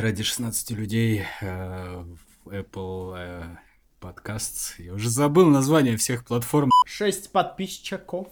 ради 0.00 0.22
16 0.22 0.70
людей 0.72 1.24
э, 1.40 2.04
в 2.44 2.48
Apple 2.48 3.14
э, 3.16 3.56
Podcasts. 4.00 4.74
Я 4.78 4.94
уже 4.94 5.08
забыл 5.10 5.48
название 5.48 5.96
всех 5.96 6.24
платформ. 6.24 6.70
Шесть 6.86 7.32
подписчиков. 7.32 8.28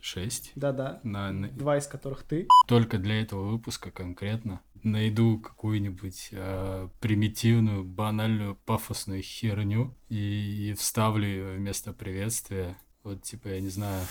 Шесть. 0.00 0.52
Да-да. 0.54 1.00
На, 1.02 1.32
на- 1.32 1.48
Два 1.48 1.78
из 1.78 1.86
которых 1.86 2.22
ты. 2.22 2.46
только 2.68 2.98
для 2.98 3.20
этого 3.20 3.48
выпуска 3.50 3.90
конкретно 3.90 4.60
найду 4.82 5.38
какую-нибудь 5.40 6.28
э, 6.30 6.88
примитивную, 7.00 7.82
банальную, 7.82 8.54
пафосную 8.66 9.22
херню 9.22 9.96
и, 10.08 10.70
и 10.70 10.74
вставлю 10.74 11.26
ее 11.26 11.56
вместо 11.56 11.92
приветствия. 11.92 12.76
Вот, 13.02 13.22
типа, 13.22 13.48
я 13.48 13.60
не 13.60 13.68
знаю. 13.68 14.02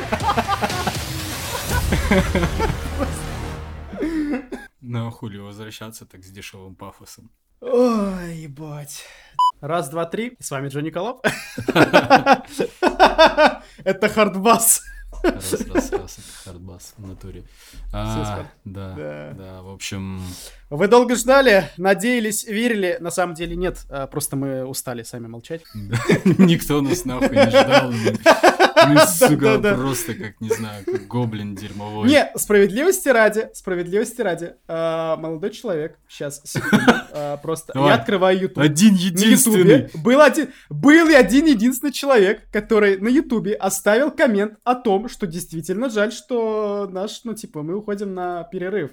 На 4.81 5.11
хули 5.11 5.39
возвращаться 5.39 6.07
так 6.07 6.25
с 6.25 6.31
дешевым 6.31 6.75
пафосом. 6.75 7.31
Ой, 7.61 8.37
ебать. 8.37 9.05
Раз, 9.61 9.89
два, 9.89 10.07
три. 10.07 10.37
С 10.41 10.51
вами 10.51 10.69
Джонни 10.69 10.91
Колоб. 10.91 11.25
Это 13.85 14.09
хардбас. 14.09 14.83
Раз, 15.23 15.53
раз, 15.73 15.93
раз, 15.93 16.19
хардбас 16.45 16.95
в 16.97 17.07
натуре. 17.07 17.45
А, 17.93 18.47
да, 18.65 18.95
Да. 18.97 19.33
да, 19.37 19.63
в 19.63 19.71
общем, 19.71 20.21
Вы 20.71 20.89
долго 20.89 21.15
ждали, 21.15 21.71
надеялись, 21.77 22.45
верили. 22.45 22.97
На 23.01 23.11
самом 23.11 23.35
деле 23.35 23.55
нет. 23.57 23.79
а, 23.91 24.07
Просто 24.07 24.37
мы 24.37 24.65
устали 24.65 25.03
сами 25.03 25.27
молчать. 25.29 25.63
никто 26.25 26.81
нас 26.81 27.05
нахуй 27.05 27.31
не 27.37 27.49
ждал. 27.51 27.93
Мы, 28.89 28.99
сука, 29.07 29.59
просто 29.77 30.15
как, 30.15 30.41
не 30.41 30.49
знаю, 30.49 30.85
как 30.85 31.07
гоблин 31.07 31.55
дерьмовой. 31.55 32.09
Не, 32.09 32.33
справедливости 32.37 33.09
ради, 33.11 33.49
справедливости 33.55 34.21
ради. 34.23 34.55
а, 34.67 35.17
Молодой 35.19 35.51
человек, 35.51 35.99
сейчас, 36.09 36.43
просто. 37.43 37.73
Давай. 37.75 37.91
Я 37.91 37.95
открываю 37.97 38.41
YouTube. 38.41 38.59
Один 38.59 38.95
единственный. 38.95 39.83
Ютубе 39.83 39.91
был 40.03 40.21
один, 40.21 40.49
был 40.71 41.09
и 41.09 41.15
один 41.15 41.47
единственный 41.47 41.93
человек, 41.93 42.49
который 42.51 42.99
на 42.99 43.09
Ютубе 43.09 43.55
оставил 43.55 44.11
коммент 44.11 44.59
о 44.65 44.75
том, 44.75 45.09
что 45.09 45.27
действительно 45.27 45.91
жаль, 45.91 46.13
что 46.13 46.89
наш, 46.91 47.21
ну, 47.25 47.35
типа, 47.35 47.63
мы 47.63 47.77
уходим 47.77 48.15
на 48.15 48.45
перерыв. 48.45 48.93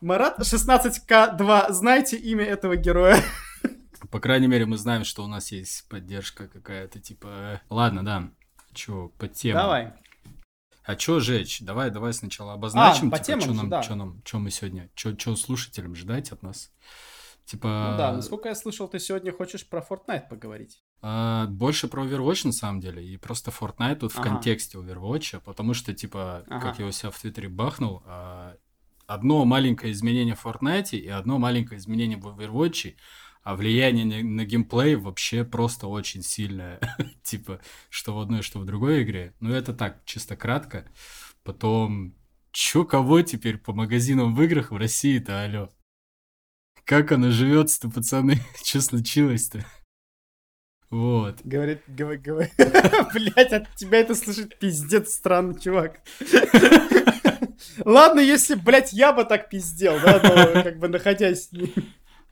Марат 0.00 0.38
16К2, 0.38 1.72
знаете 1.72 2.16
имя 2.16 2.44
этого 2.44 2.76
героя? 2.76 3.16
По 4.10 4.18
крайней 4.18 4.46
мере, 4.48 4.66
мы 4.66 4.76
знаем, 4.78 5.04
что 5.04 5.22
у 5.22 5.26
нас 5.26 5.52
есть 5.52 5.86
поддержка 5.88 6.48
какая-то, 6.48 6.98
типа... 7.00 7.28
э, 7.30 7.58
Ладно, 7.68 8.04
да. 8.04 8.30
Чё, 8.72 9.12
по 9.18 9.28
темам. 9.28 9.62
Давай. 9.62 9.92
А 10.84 10.96
чё 10.96 11.20
жечь? 11.20 11.60
Давай, 11.60 11.90
давай 11.90 12.12
сначала 12.12 12.54
обозначим, 12.54 13.08
А, 13.08 13.10
по 13.10 13.18
типа, 13.18 13.26
темам 13.26 13.40
чё 13.42 13.48
же, 13.50 13.54
нам, 13.56 13.68
да. 13.68 13.82
чё 13.82 13.94
нам, 13.94 14.22
чё 14.24 14.38
мы 14.38 14.50
сегодня, 14.50 14.88
чё, 14.94 15.12
чё 15.14 15.36
слушателям 15.36 15.94
ждать 15.94 16.32
от 16.32 16.42
нас? 16.42 16.72
Типа... 17.50 17.88
Ну 17.90 17.98
да, 17.98 18.12
насколько 18.12 18.48
я 18.48 18.54
слышал, 18.54 18.86
ты 18.86 19.00
сегодня 19.00 19.32
хочешь 19.32 19.68
про 19.68 19.80
Fortnite 19.80 20.28
поговорить. 20.28 20.84
А, 21.02 21.46
больше 21.48 21.88
про 21.88 22.04
Overwatch 22.04 22.46
на 22.46 22.52
самом 22.52 22.78
деле, 22.78 23.04
и 23.04 23.16
просто 23.16 23.50
Fortnite 23.50 23.96
тут 23.96 24.12
в 24.12 24.20
Ага. 24.20 24.28
контексте 24.28 24.78
Overwatch, 24.78 25.40
потому 25.40 25.74
что, 25.74 25.92
типа, 25.92 26.44
Ага. 26.46 26.60
как 26.60 26.78
я 26.78 26.86
у 26.86 26.92
себя 26.92 27.10
в 27.10 27.18
Твиттере 27.18 27.48
бахнул, 27.48 28.04
а, 28.06 28.54
одно 29.08 29.44
маленькое 29.44 29.92
изменение 29.92 30.36
в 30.36 30.46
Fortnite 30.46 30.96
и 30.96 31.08
одно 31.08 31.38
маленькое 31.38 31.80
изменение 31.80 32.18
в 32.18 32.28
Overwatch, 32.28 32.94
а 33.42 33.56
влияние 33.56 34.04
на, 34.04 34.22
на 34.22 34.44
геймплей 34.44 34.94
вообще 34.94 35.42
просто 35.44 35.88
очень 35.88 36.22
сильное. 36.22 36.78
типа, 37.24 37.60
что 37.88 38.14
в 38.14 38.20
одной, 38.20 38.42
что 38.42 38.60
в 38.60 38.64
другой 38.64 39.02
игре. 39.02 39.34
Ну, 39.40 39.52
это 39.52 39.74
так, 39.74 40.04
чисто 40.04 40.36
кратко. 40.36 40.86
Потом, 41.42 42.14
чё 42.52 42.84
кого 42.84 43.22
теперь 43.22 43.58
по 43.58 43.72
магазинам 43.72 44.36
в 44.36 44.42
играх 44.44 44.70
в 44.70 44.76
России-то, 44.76 45.42
алё? 45.42 45.68
Как 46.84 47.12
оно 47.12 47.30
живется-то, 47.30 47.88
пацаны? 47.88 48.38
Чё 48.62 48.80
случилось-то? 48.80 49.64
Вот. 50.90 51.36
Говорит, 51.44 51.82
говорит, 51.86 52.22
говорит. 52.22 52.52
Блять, 53.14 53.52
от 53.52 53.74
тебя 53.76 54.00
это 54.00 54.14
слышать 54.14 54.58
пиздец 54.58 55.12
странно, 55.12 55.58
чувак. 55.58 56.00
Ладно, 57.84 58.20
если, 58.20 58.54
блядь, 58.56 58.92
я 58.92 59.12
бы 59.12 59.24
так 59.24 59.48
пиздел, 59.48 59.98
да, 60.00 60.62
как 60.62 60.78
бы 60.78 60.88
находясь... 60.88 61.50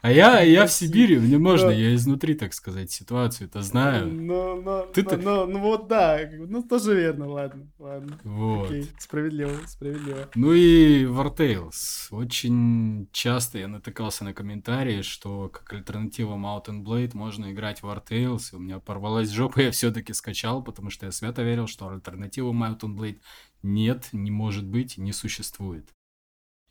А 0.01 0.13
я, 0.13 0.41
я 0.43 0.67
в. 0.67 0.73
Сибири, 0.73 1.19
мне 1.19 1.39
можно, 1.39 1.71
я 1.71 1.95
изнутри, 1.95 2.35
так 2.35 2.55
сказать, 2.55 2.91
ситуацию-то 2.91 3.63
знаю. 3.63 4.07
Ну, 4.07 4.61
ну, 4.63 4.87
Ты-то- 4.93 5.17
ну, 5.17 5.47
ну, 5.47 5.47
ну 5.47 5.59
вот 5.61 5.89
да, 5.89 6.21
ну 6.33 6.63
тоже 6.63 6.95
верно, 6.95 7.29
ладно, 7.29 7.67
ладно. 7.79 8.19
Вот. 8.23 8.67
Окей, 8.71 8.91
справедливо, 8.99 9.53
справедливо. 9.67 10.29
Ну 10.35 10.53
и 10.53 11.05
War 11.05 11.35
Tales. 11.37 12.07
Очень 12.11 13.09
часто 13.13 13.59
я 13.59 13.69
натыкался 13.69 14.25
на 14.25 14.33
комментарии, 14.33 15.03
что 15.03 15.49
как 15.49 15.73
альтернатива 15.73 16.35
Mountain 16.35 16.85
Blade 16.85 17.11
можно 17.15 17.53
играть 17.53 17.83
в 17.83 17.87
War 17.87 18.03
Tales. 18.07 18.53
И 18.53 18.57
у 18.57 18.61
меня 18.61 18.79
порвалась 18.79 19.31
жопа, 19.31 19.61
я 19.63 19.71
все-таки 19.73 20.13
скачал, 20.13 20.63
потому 20.63 20.91
что 20.91 21.07
я 21.07 21.13
свято 21.13 21.43
верил, 21.43 21.67
что 21.67 21.89
альтернативы 21.89 22.51
Mountain 22.51 22.95
Blade 22.95 23.19
нет, 23.63 24.09
не 24.13 24.31
может 24.31 24.65
быть, 24.65 24.99
не 24.99 25.13
существует. 25.13 25.89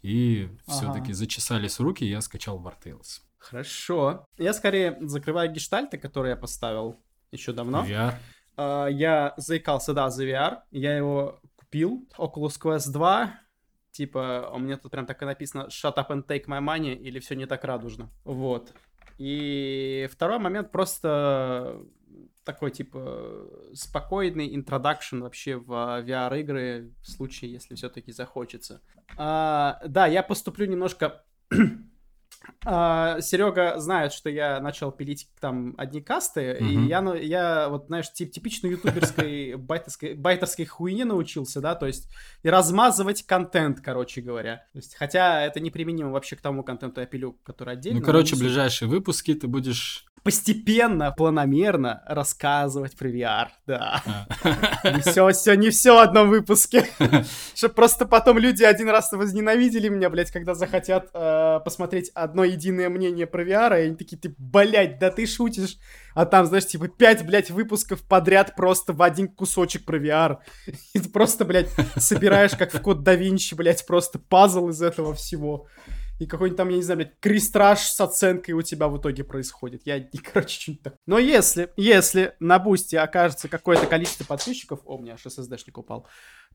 И 0.01 0.49
Ага. 0.67 0.77
все-таки 0.77 1.13
зачесались 1.13 1.79
руки, 1.79 2.03
и 2.05 2.09
я 2.09 2.21
скачал 2.21 2.59
War 2.59 2.73
Tales. 2.83 3.21
Хорошо. 3.37 4.25
Я 4.37 4.53
скорее 4.53 4.97
закрываю 5.01 5.51
гештальты, 5.51 5.97
которые 5.97 6.31
я 6.31 6.37
поставил 6.37 6.99
еще 7.31 7.53
давно. 7.53 7.83
VR. 7.85 8.13
А, 8.55 8.87
я 8.87 9.33
заикался, 9.37 9.93
да, 9.93 10.09
за 10.09 10.25
VR. 10.25 10.59
Я 10.71 10.95
его 10.97 11.39
купил. 11.55 12.07
Oculus 12.17 12.59
Quest 12.61 12.91
2. 12.91 13.39
Типа, 13.91 14.51
у 14.53 14.59
меня 14.59 14.77
тут 14.77 14.91
прям 14.91 15.05
так 15.05 15.21
и 15.21 15.25
написано 15.25 15.67
Shut 15.69 15.95
up 15.95 16.09
and 16.09 16.25
take 16.27 16.45
my 16.45 16.59
money 16.61 16.93
или 16.95 17.19
все 17.19 17.35
не 17.35 17.45
так 17.47 17.63
радужно. 17.63 18.09
Вот. 18.23 18.73
И 19.17 20.07
второй 20.11 20.37
момент 20.39 20.71
просто 20.71 21.79
такой, 22.47 22.71
типа, 22.71 23.45
спокойный 23.73 24.55
интродакшн 24.55 25.19
вообще 25.19 25.57
в 25.57 25.69
VR-игры 25.69 26.93
в 27.01 27.11
случае, 27.11 27.51
если 27.51 27.75
все-таки 27.75 28.11
захочется. 28.13 28.81
А, 29.17 29.79
да, 29.85 30.07
я 30.07 30.23
поступлю 30.23 30.65
немножко... 30.65 31.23
Серега 32.63 33.79
знает, 33.79 34.13
что 34.13 34.29
я 34.29 34.59
начал 34.59 34.91
пилить 34.91 35.29
там 35.39 35.73
одни 35.77 36.01
касты, 36.01 36.57
Мгм. 36.59 36.85
и 36.85 36.87
я, 36.87 37.01
ну, 37.01 37.13
я 37.15 37.67
вот, 37.69 37.87
знаешь, 37.87 38.11
тип, 38.11 38.31
типичной 38.31 38.71
ютуберской 38.71 39.55
байтерской, 39.57 40.13
байтерской 40.13 40.65
хуйне 40.65 41.05
научился, 41.05 41.61
да, 41.61 41.75
то 41.75 41.87
есть 41.87 42.09
и 42.43 42.49
размазывать 42.49 43.23
контент, 43.23 43.81
короче 43.81 44.21
говоря. 44.21 44.67
То 44.73 44.79
есть, 44.79 44.95
хотя 44.95 45.41
это 45.43 45.59
неприменимо 45.59 46.11
вообще 46.11 46.35
к 46.35 46.41
тому 46.41 46.63
контенту 46.63 47.01
я 47.01 47.07
пилю, 47.07 47.33
который 47.43 47.73
отдельно. 47.73 47.99
Ну, 47.99 48.05
короче, 48.05 48.35
ближайшие 48.35 48.87
выпуски 48.87 49.33
ты 49.33 49.47
будешь... 49.47 50.05
Постепенно, 50.27 51.13
планомерно 51.13 52.03
рассказывать 52.05 52.97
про 52.97 53.07
VR, 53.07 53.47
да. 53.65 54.03
а, 54.43 54.91
Не 54.91 54.99
все, 54.99 55.29
все, 55.29 55.53
не 55.55 55.69
все 55.69 55.95
в 55.95 55.99
одном 55.99 56.29
выпуске. 56.29 56.85
Чтоб 57.55 57.73
просто 57.73 58.05
потом 58.05 58.37
люди 58.37 58.61
один 58.61 58.89
раз 58.89 59.09
возненавидели 59.13 59.87
меня, 59.87 60.09
блядь, 60.09 60.31
когда 60.31 60.53
захотят 60.53 61.11
э, 61.13 61.61
посмотреть 61.63 62.11
одно 62.13 62.43
единое 62.43 62.89
мнение 62.89 63.25
про 63.25 63.41
VR, 63.41 63.79
и 63.81 63.85
они 63.85 63.95
такие, 63.95 64.17
ты, 64.17 64.35
блядь, 64.37 64.99
да 64.99 65.11
ты 65.11 65.25
шутишь. 65.25 65.77
А 66.13 66.25
там, 66.25 66.45
знаешь, 66.45 66.67
типа, 66.67 66.89
пять, 66.89 67.25
блядь, 67.25 67.49
выпусков 67.49 68.01
подряд 68.03 68.53
просто 68.57 68.91
в 68.91 69.01
один 69.03 69.29
кусочек 69.29 69.85
про 69.85 69.97
VR. 69.97 70.39
И 70.93 70.99
ты 70.99 71.07
просто, 71.07 71.45
блядь, 71.45 71.69
собираешь, 71.95 72.51
как 72.51 72.73
в 72.73 72.81
Код 72.81 73.03
да 73.03 73.15
Винчи, 73.15 73.55
блядь, 73.55 73.85
просто 73.87 74.19
пазл 74.19 74.67
из 74.67 74.81
этого 74.81 75.13
всего. 75.13 75.67
И 76.19 76.25
какой-нибудь 76.25 76.57
там, 76.57 76.69
я 76.69 76.77
не 76.77 76.81
знаю, 76.81 76.97
блядь, 76.97 77.19
крестраж 77.19 77.79
с 77.79 78.01
оценкой 78.01 78.53
у 78.53 78.61
тебя 78.61 78.87
в 78.87 78.97
итоге 78.99 79.23
происходит. 79.23 79.83
Я, 79.85 79.97
и, 79.97 80.17
короче, 80.17 80.59
что-нибудь 80.59 80.83
так. 80.83 80.95
Но 81.05 81.19
если, 81.19 81.71
если 81.77 82.35
на 82.39 82.59
бусте 82.59 82.99
окажется 82.99 83.47
какое-то 83.47 83.85
количество 83.85 84.23
подписчиков, 84.25 84.79
о, 84.85 84.95
у 84.95 85.01
меня 85.01 85.13
аж 85.13 85.25
SSD-шник 85.25 85.77
упал, 85.77 86.07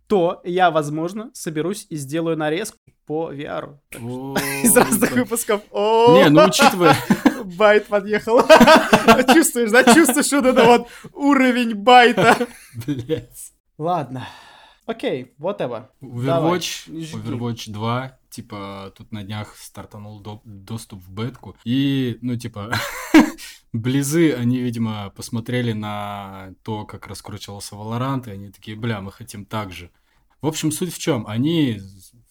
то 0.08 0.40
я, 0.44 0.70
возможно, 0.70 1.30
соберусь 1.32 1.86
и 1.88 1.97
сделаю 1.97 2.36
нарезку 2.36 2.78
по 3.06 3.32
VR. 3.32 3.78
Из 3.92 4.76
разных 4.76 5.12
выпусков. 5.12 5.62
Не, 5.72 6.28
ну 6.28 6.47
учитывая... 6.47 6.97
Байт 7.42 7.86
подъехал. 7.86 8.41
Чувствуешь, 9.34 9.72
да? 9.72 9.82
Чувствуешь 9.82 10.30
вот 10.30 10.47
это 10.47 10.65
вот 10.65 10.88
уровень 11.12 11.74
байта. 11.74 12.47
Блять. 12.86 13.53
Ладно. 13.78 14.28
Окей, 14.86 15.34
whatever. 15.41 15.88
Overwatch. 16.00 16.88
Overwatch 16.88 17.72
2, 17.72 18.18
типа, 18.32 18.92
тут 18.96 19.12
на 19.12 19.22
днях 19.22 19.56
стартанул 19.56 20.20
до- 20.20 20.42
доступ 20.44 21.02
в 21.04 21.12
бетку. 21.12 21.56
И, 21.64 22.18
ну, 22.20 22.36
типа, 22.36 22.72
Близы, 23.72 24.34
они, 24.34 24.60
видимо, 24.60 25.10
посмотрели 25.16 25.72
на 25.72 26.54
то, 26.62 26.84
как 26.84 27.06
раскручивался 27.06 27.74
Valorant, 27.74 28.28
и 28.28 28.32
они 28.32 28.50
такие, 28.50 28.76
бля, 28.76 29.00
мы 29.00 29.10
хотим 29.12 29.46
так 29.46 29.72
же. 29.72 29.90
В 30.42 30.46
общем, 30.46 30.70
суть 30.72 30.92
в 30.92 30.98
чем? 30.98 31.26
Они 31.26 31.80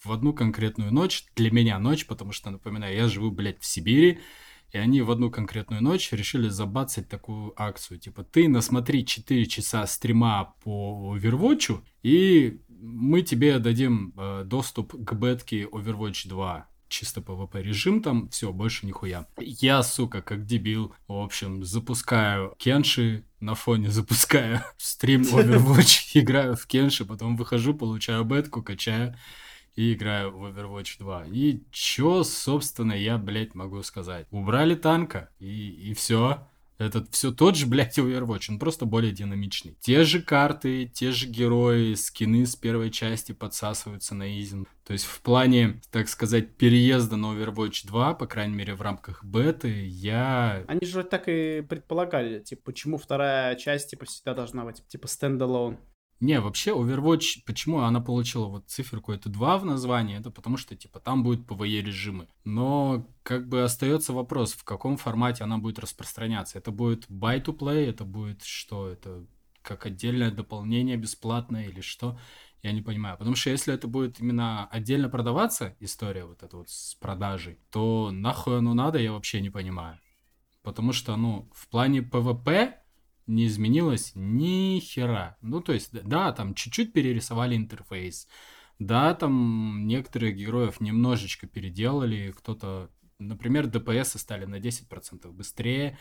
в 0.04 0.12
одну 0.12 0.34
конкретную 0.34 0.94
ночь, 0.94 1.26
для 1.36 1.50
меня 1.50 1.80
ночь, 1.80 2.06
потому 2.06 2.32
что, 2.32 2.52
напоминаю, 2.52 2.96
я 2.96 3.08
живу, 3.08 3.32
блядь, 3.32 3.60
в 3.60 3.66
Сибири, 3.66 4.20
и 4.72 4.78
они 4.78 5.02
в 5.02 5.10
одну 5.10 5.32
конкретную 5.32 5.82
ночь 5.82 6.12
решили 6.12 6.48
забацать 6.48 7.10
такую 7.10 7.54
акцию. 7.60 7.98
Типа, 8.00 8.24
ты 8.24 8.48
насмотри 8.48 9.04
4 9.04 9.46
часа 9.48 9.88
стрима 9.88 10.54
по 10.64 11.18
Overwatch, 11.18 11.82
и 12.04 12.62
мы 12.82 13.22
тебе 13.22 13.60
дадим 13.60 14.14
э, 14.18 14.44
доступ 14.46 14.94
к 14.94 15.14
бетке 15.14 15.64
Overwatch 15.64 16.28
2 16.28 16.68
чисто 16.92 17.22
PvP 17.22 17.64
режим 17.64 18.04
там, 18.04 18.30
все, 18.30 18.52
больше 18.52 18.86
нихуя. 18.86 19.26
Я, 19.40 19.82
сука, 19.82 20.22
как 20.22 20.46
дебил, 20.46 20.94
в 21.08 21.14
общем, 21.14 21.64
запускаю 21.64 22.54
Кенши, 22.58 23.24
на 23.40 23.56
фоне 23.56 23.90
запускаю 23.92 24.62
стрим 24.78 25.22
Overwatch, 25.34 26.12
играю 26.14 26.56
в 26.56 26.68
Кенши, 26.68 27.06
потом 27.06 27.38
выхожу, 27.38 27.74
получаю 27.74 28.26
бетку, 28.26 28.62
качаю 28.62 29.16
и 29.76 29.94
играю 29.94 30.38
в 30.38 30.46
Overwatch 30.46 30.98
2. 31.00 31.26
И 31.28 31.64
чё, 31.72 32.24
собственно, 32.24 32.94
я, 32.94 33.18
блядь, 33.18 33.56
могу 33.56 33.82
сказать? 33.84 34.28
Убрали 34.30 34.76
танка, 34.76 35.30
и, 35.40 35.70
и 35.70 35.94
все. 35.94 36.48
Это 36.82 37.06
все 37.12 37.32
тот 37.32 37.56
же, 37.56 37.66
блядь, 37.68 37.98
Overwatch, 37.98 38.46
он 38.50 38.60
просто 38.60 38.86
более 38.86 39.12
динамичный. 39.12 39.78
Те 39.80 40.04
же 40.04 40.22
карты, 40.22 40.86
те 40.86 41.12
же 41.12 41.28
герои, 41.28 41.94
скины 41.94 42.46
с 42.46 42.56
первой 42.56 42.90
части 42.92 43.32
подсасываются 43.32 44.16
на 44.16 44.40
изин. 44.40 44.68
То 44.86 44.94
есть 44.94 45.06
в 45.06 45.22
плане, 45.22 45.82
так 45.92 46.10
сказать, 46.10 46.56
переезда 46.56 47.16
на 47.16 47.28
Overwatch 47.28 47.86
2, 47.88 48.14
по 48.16 48.28
крайней 48.28 48.56
мере, 48.56 48.74
в 48.76 48.82
рамках 48.82 49.24
беты, 49.24 49.86
я... 49.86 50.64
Они 50.68 50.86
же 50.86 51.04
так 51.04 51.28
и 51.28 51.62
предполагали, 51.62 52.40
типа, 52.40 52.64
почему 52.66 52.98
вторая 52.98 53.56
часть, 53.56 53.92
типа, 53.92 54.06
всегда 54.06 54.34
должна 54.34 54.66
быть, 54.66 54.86
типа, 54.88 55.08
стендалон. 55.08 55.78
Не, 56.22 56.40
вообще 56.40 56.70
Overwatch, 56.72 57.40
почему 57.48 57.80
она 57.80 58.00
получила 58.00 58.46
вот 58.46 58.70
циферку 58.70 59.12
это 59.12 59.28
2 59.28 59.58
в 59.58 59.66
названии, 59.66 60.20
это 60.20 60.30
потому 60.30 60.56
что, 60.56 60.76
типа, 60.76 61.00
там 61.00 61.24
будут 61.24 61.48
PvE 61.48 61.82
режимы. 61.82 62.28
Но, 62.46 63.08
как 63.24 63.50
бы, 63.50 63.64
остается 63.64 64.14
вопрос, 64.14 64.54
в 64.54 64.64
каком 64.64 64.98
формате 64.98 65.44
она 65.44 65.58
будет 65.58 65.80
распространяться. 65.80 66.60
Это 66.60 66.70
будет 66.70 67.10
buy-to-play, 67.10 67.90
это 67.90 68.06
будет 68.06 68.44
что? 68.44 68.88
Это 68.88 69.26
как 69.64 69.88
отдельное 69.88 70.30
дополнение 70.30 70.96
бесплатное 70.96 71.68
или 71.68 71.82
что? 71.82 72.20
Я 72.62 72.72
не 72.72 72.84
понимаю. 72.84 73.18
Потому 73.18 73.36
что 73.36 73.50
если 73.50 73.74
это 73.74 73.88
будет 73.88 74.20
именно 74.20 74.68
отдельно 74.68 75.10
продаваться, 75.10 75.76
история 75.80 76.26
вот 76.26 76.44
эта 76.44 76.56
вот 76.56 76.70
с 76.70 76.94
продажей, 76.96 77.58
то 77.72 78.12
нахуй 78.12 78.60
оно 78.60 78.76
надо, 78.76 79.00
я 79.00 79.12
вообще 79.12 79.42
не 79.42 79.50
понимаю. 79.50 79.98
Потому 80.62 80.94
что, 80.94 81.16
ну, 81.16 81.50
в 81.52 81.68
плане 81.68 82.02
PvP 82.02 82.76
не 83.32 83.48
изменилось 83.48 84.12
ни 84.16 84.80
хера. 84.80 85.38
Ну, 85.42 85.62
то 85.62 85.74
есть, 85.74 85.92
да, 85.92 86.32
там 86.32 86.54
чуть-чуть 86.54 86.94
перерисовали 86.94 87.56
интерфейс. 87.56 88.28
Да, 88.80 89.14
там 89.14 89.88
некоторых 89.88 90.36
героев 90.36 90.82
немножечко 90.82 91.48
переделали. 91.48 92.34
Кто-то, 92.38 92.90
например, 93.20 93.68
ДПС 93.68 94.20
стали 94.20 94.46
на 94.46 94.60
10% 94.60 95.32
быстрее. 95.32 95.98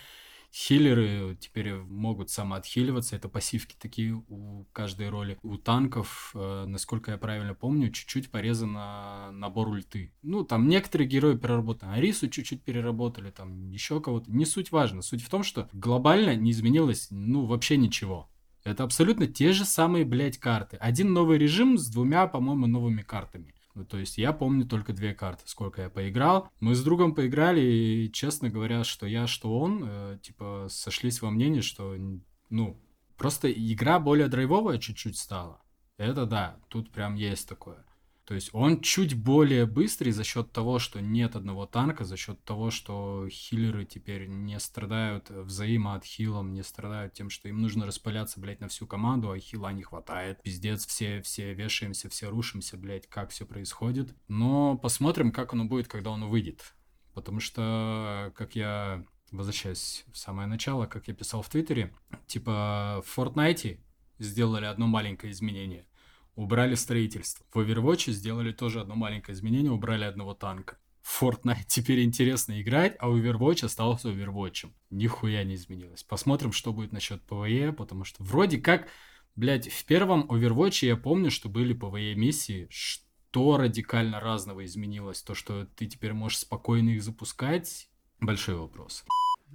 Хиллеры 0.53 1.37
теперь 1.41 1.75
могут 1.75 2.31
самоотхиливаться, 2.31 3.17
это 3.17 3.29
пассивки 3.29 3.77
такие 3.79 4.15
у 4.29 4.67
каждой 4.73 5.09
роли. 5.09 5.39
У 5.43 5.57
танков, 5.57 6.33
э, 6.35 6.65
насколько 6.67 7.13
я 7.13 7.19
правильно 7.19 7.55
помню, 7.55 7.91
чуть-чуть 7.91 8.31
порезан 8.31 8.73
набор 8.73 9.69
ульты. 9.69 10.13
Ну, 10.23 10.45
там 10.45 10.69
некоторые 10.69 11.09
герои 11.09 11.37
переработаны, 11.37 11.93
Арису 11.93 12.29
чуть-чуть 12.29 12.65
переработали, 12.65 13.31
там 13.31 13.71
еще 13.71 14.01
кого-то. 14.01 14.31
Не 14.31 14.45
суть 14.45 14.73
важно. 14.73 15.03
Суть 15.03 15.23
в 15.23 15.29
том, 15.29 15.43
что 15.45 15.69
глобально 15.73 16.35
не 16.35 16.51
изменилось, 16.51 17.09
ну, 17.11 17.47
вообще 17.47 17.77
ничего. 17.77 18.29
Это 18.65 18.85
абсолютно 18.85 19.27
те 19.27 19.53
же 19.53 19.65
самые, 19.65 20.05
блядь, 20.05 20.39
карты. 20.39 20.77
Один 20.77 21.13
новый 21.13 21.39
режим 21.39 21.79
с 21.79 21.89
двумя, 21.89 22.27
по-моему, 22.27 22.67
новыми 22.67 23.03
картами. 23.03 23.55
То 23.89 23.99
есть 23.99 24.19
я 24.19 24.33
помню 24.33 24.67
только 24.67 24.93
две 24.93 25.15
карты, 25.15 25.43
сколько 25.47 25.83
я 25.83 25.91
поиграл. 25.91 26.49
Мы 26.61 26.75
с 26.75 26.83
другом 26.83 27.15
поиграли, 27.15 27.61
и, 27.61 28.13
честно 28.13 28.51
говоря, 28.51 28.85
что 28.85 29.07
я, 29.07 29.27
что 29.27 29.59
он, 29.59 29.85
э, 29.87 30.19
типа, 30.23 30.67
сошлись 30.69 31.23
во 31.23 31.31
мнении, 31.31 31.61
что, 31.61 31.97
ну, 32.49 32.81
просто 33.17 33.51
игра 33.51 34.01
более 34.01 34.29
драйвовая 34.29 34.79
чуть-чуть 34.79 35.19
стала. 35.19 35.63
Это 35.99 36.27
да, 36.27 36.57
тут 36.69 36.91
прям 36.91 37.15
есть 37.15 37.49
такое. 37.49 37.85
То 38.31 38.35
есть 38.35 38.51
он 38.53 38.81
чуть 38.81 39.15
более 39.15 39.67
быстрый 39.67 40.13
за 40.13 40.23
счет 40.23 40.53
того, 40.53 40.79
что 40.79 41.01
нет 41.01 41.35
одного 41.35 41.67
танка, 41.67 42.05
за 42.05 42.17
счет 42.17 42.41
того, 42.45 42.71
что 42.71 43.27
хиллеры 43.29 43.85
теперь 43.85 44.29
не 44.29 44.61
страдают 44.61 45.31
взаимоотхилом, 45.31 46.53
не 46.53 46.63
страдают 46.63 47.13
тем, 47.13 47.29
что 47.29 47.49
им 47.49 47.61
нужно 47.61 47.87
распыляться, 47.87 48.39
блядь, 48.39 48.61
на 48.61 48.69
всю 48.69 48.87
команду, 48.87 49.33
а 49.33 49.39
хила 49.41 49.73
не 49.73 49.83
хватает. 49.83 50.41
Пиздец, 50.43 50.87
все, 50.87 51.21
все 51.23 51.55
вешаемся, 51.55 52.09
все 52.09 52.31
рушимся, 52.31 52.77
блядь, 52.77 53.09
как 53.09 53.31
все 53.31 53.45
происходит. 53.45 54.15
Но 54.29 54.79
посмотрим, 54.79 55.33
как 55.33 55.53
оно 55.53 55.65
будет, 55.65 55.89
когда 55.89 56.13
оно 56.13 56.29
выйдет. 56.29 56.77
Потому 57.15 57.41
что, 57.41 58.33
как 58.37 58.55
я 58.55 59.05
возвращаюсь 59.33 60.05
в 60.13 60.17
самое 60.17 60.47
начало, 60.47 60.87
как 60.87 61.09
я 61.09 61.15
писал 61.15 61.43
в 61.43 61.49
Твиттере, 61.49 61.93
типа 62.29 63.03
в 63.05 63.19
Fortnite 63.19 63.81
сделали 64.21 64.67
одно 64.67 64.87
маленькое 64.87 65.33
изменение 65.33 65.85
убрали 66.41 66.75
строительство. 66.75 67.45
В 67.53 67.59
Overwatch 67.59 68.11
сделали 68.13 68.53
тоже 68.53 68.81
одно 68.81 68.95
маленькое 68.95 69.37
изменение, 69.37 69.71
убрали 69.71 70.05
одного 70.05 70.35
танка. 70.35 70.79
В 71.03 71.23
Fortnite 71.23 71.65
теперь 71.69 72.03
интересно 72.03 72.61
играть, 72.61 72.97
а 72.99 73.09
Overwatch 73.09 73.67
остался 73.67 74.09
Overwatch. 74.09 74.71
Нихуя 74.91 75.45
не 75.45 75.55
изменилось. 75.55 76.03
Посмотрим, 76.03 76.53
что 76.53 76.73
будет 76.73 76.93
насчет 76.93 77.23
PvE, 77.29 77.73
потому 77.73 78.05
что 78.05 78.23
вроде 78.23 78.59
как, 78.59 78.89
блядь, 79.37 79.71
в 79.71 79.85
первом 79.85 80.31
Overwatch 80.31 80.87
я 80.87 80.97
помню, 80.97 81.31
что 81.31 81.51
были 81.51 81.77
PvE 81.77 82.15
миссии, 82.15 82.67
что 82.71 83.59
радикально 83.59 84.19
разного 84.19 84.65
изменилось. 84.65 85.23
То, 85.23 85.35
что 85.35 85.67
ты 85.77 85.87
теперь 85.87 86.15
можешь 86.15 86.39
спокойно 86.39 86.91
их 86.91 87.03
запускать, 87.03 87.91
большой 88.19 88.55
вопрос. 88.55 89.05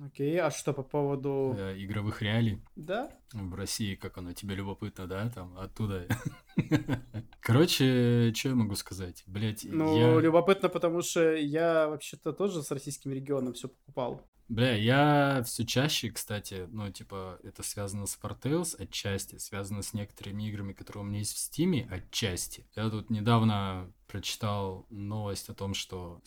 Окей, 0.04 0.40
а 0.40 0.52
что 0.52 0.74
по 0.74 0.84
поводу... 0.84 1.56
Э, 1.58 1.76
игровых 1.78 2.22
реалий? 2.22 2.62
Да. 2.76 3.12
В 3.34 3.54
России, 3.56 3.96
как 3.96 4.18
оно 4.18 4.34
тебе 4.34 4.56
любопытно, 4.56 5.08
да, 5.08 5.30
там, 5.30 5.58
оттуда. 5.58 6.08
Короче, 7.40 8.34
что 8.36 8.50
я 8.50 8.56
могу 8.56 8.76
сказать? 8.76 9.24
Блять, 9.28 9.66
ну, 9.70 10.16
я... 10.18 10.20
любопытно, 10.20 10.70
потому 10.70 11.02
что 11.02 11.36
я 11.36 11.88
вообще-то 11.88 12.34
тоже 12.34 12.64
с 12.64 12.72
российским 12.72 13.12
регионом 13.14 13.54
все 13.54 13.70
покупал. 13.70 14.22
Бля, 14.48 14.76
я 14.76 15.42
все 15.44 15.66
чаще, 15.66 16.12
кстати, 16.12 16.68
ну, 16.70 16.92
типа, 16.92 17.40
это 17.44 17.64
связано 17.64 18.06
с 18.06 18.18
Fartales 18.22 18.80
отчасти, 18.80 19.38
связано 19.38 19.82
с 19.82 19.94
некоторыми 19.94 20.48
играми, 20.48 20.74
которые 20.74 21.04
у 21.04 21.08
меня 21.08 21.20
есть 21.20 21.34
в 21.34 21.40
Стиме 21.40 21.88
отчасти. 21.90 22.68
Я 22.76 22.90
тут 22.92 23.10
недавно 23.10 23.92
прочитал 24.08 24.86
новость 24.92 25.50
о 25.50 25.56
том, 25.56 25.74
что 25.74 26.22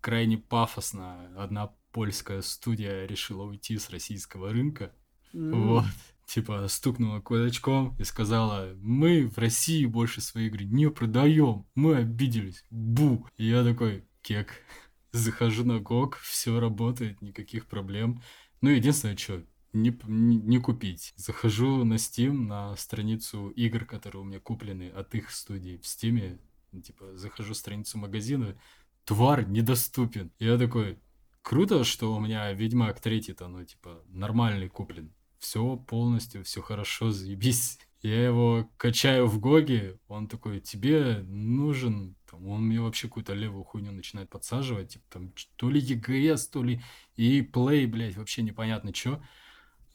крайне 0.00 0.38
пафосно 0.38 1.32
одна 1.36 1.72
польская 1.92 2.42
студия 2.42 3.06
решила 3.06 3.44
уйти 3.44 3.78
с 3.78 3.90
российского 3.90 4.50
рынка. 4.50 4.92
Mm. 5.32 5.50
Вот. 5.66 5.84
Типа 6.26 6.66
стукнула 6.68 7.20
кулачком 7.20 7.96
и 7.98 8.04
сказала, 8.04 8.72
мы 8.80 9.28
в 9.28 9.38
России 9.38 9.84
больше 9.84 10.20
свои 10.20 10.46
игры 10.46 10.64
не 10.64 10.88
продаем, 10.88 11.66
мы 11.74 11.96
обиделись, 11.96 12.64
бу. 12.70 13.26
И 13.36 13.48
я 13.48 13.64
такой, 13.64 14.04
кек, 14.22 14.54
захожу 15.12 15.64
на 15.64 15.78
ГОК, 15.78 16.16
все 16.18 16.58
работает, 16.58 17.20
никаких 17.20 17.66
проблем. 17.66 18.22
Ну, 18.60 18.70
единственное, 18.70 19.16
что, 19.16 19.44
не, 19.72 19.96
не, 20.06 20.36
не 20.36 20.58
купить. 20.58 21.12
Захожу 21.16 21.84
на 21.84 21.94
Steam, 21.94 22.32
на 22.32 22.76
страницу 22.76 23.48
игр, 23.50 23.84
которые 23.84 24.22
у 24.22 24.24
меня 24.24 24.40
куплены 24.40 24.88
от 24.88 25.14
их 25.14 25.30
студии 25.30 25.76
в 25.76 25.82
Steam, 25.82 26.38
типа, 26.82 27.16
захожу 27.16 27.52
в 27.52 27.56
страницу 27.56 27.98
магазина, 27.98 28.56
товар 29.04 29.46
недоступен. 29.46 30.30
Я 30.38 30.56
такой, 30.56 30.98
круто, 31.42 31.84
что 31.84 32.14
у 32.14 32.20
меня 32.20 32.52
Ведьмак 32.52 32.98
3-то, 32.98 33.48
ну, 33.48 33.64
типа, 33.64 34.02
нормальный 34.08 34.68
куплен. 34.68 35.12
Все 35.38 35.76
полностью, 35.76 36.44
все 36.44 36.62
хорошо, 36.62 37.10
заебись. 37.10 37.78
Я 38.02 38.24
его 38.24 38.68
качаю 38.78 39.26
в 39.28 39.38
GOG 39.38 39.74
е, 39.74 39.98
он 40.08 40.26
такой, 40.26 40.60
тебе 40.60 41.22
нужен, 41.28 42.16
там, 42.28 42.48
он 42.48 42.66
мне 42.66 42.80
вообще 42.80 43.06
какую-то 43.06 43.32
левую 43.32 43.62
хуйню 43.62 43.92
начинает 43.92 44.28
подсаживать, 44.28 44.94
типа 44.94 45.04
там 45.08 45.32
то 45.54 45.70
ли 45.70 45.80
EGS, 45.80 46.50
то 46.52 46.64
ли 46.64 46.82
EA 47.14 47.42
Play, 47.42 47.86
блядь, 47.86 48.16
вообще 48.16 48.42
непонятно 48.42 48.92
что. 48.92 49.22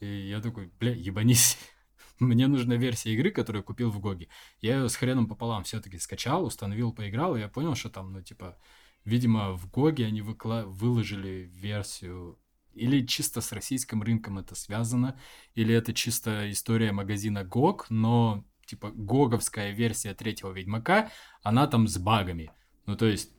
И 0.00 0.06
я 0.06 0.40
такой, 0.40 0.70
бля, 0.80 0.94
ебанись. 0.94 1.58
Мне 2.18 2.46
нужна 2.46 2.76
версия 2.76 3.12
игры, 3.12 3.30
которую 3.30 3.60
я 3.60 3.64
купил 3.64 3.90
в 3.90 4.00
GOG 4.00 4.17
е. 4.17 4.28
Я 4.62 4.78
ее 4.78 4.88
с 4.88 4.96
хреном 4.96 5.28
пополам 5.28 5.64
все-таки 5.64 5.98
скачал, 5.98 6.46
установил, 6.46 6.94
поиграл, 6.94 7.36
и 7.36 7.40
я 7.40 7.48
понял, 7.48 7.74
что 7.74 7.90
там, 7.90 8.12
ну, 8.14 8.22
типа, 8.22 8.56
Видимо, 9.08 9.56
в 9.56 9.70
Гоге 9.70 10.04
они 10.04 10.20
выкла... 10.20 10.64
выложили 10.66 11.50
версию. 11.54 12.38
Или 12.74 13.06
чисто 13.06 13.40
с 13.40 13.52
российским 13.52 14.02
рынком 14.02 14.38
это 14.38 14.54
связано, 14.54 15.18
или 15.54 15.74
это 15.74 15.94
чисто 15.94 16.50
история 16.50 16.92
магазина 16.92 17.38
GOG, 17.38 17.86
но 17.88 18.44
типа 18.66 18.90
гоговская 18.90 19.72
версия 19.72 20.12
третьего 20.12 20.52
Ведьмака, 20.52 21.10
она 21.42 21.66
там 21.66 21.88
с 21.88 21.96
багами. 21.96 22.52
Ну, 22.84 22.96
то 22.96 23.06
есть, 23.06 23.32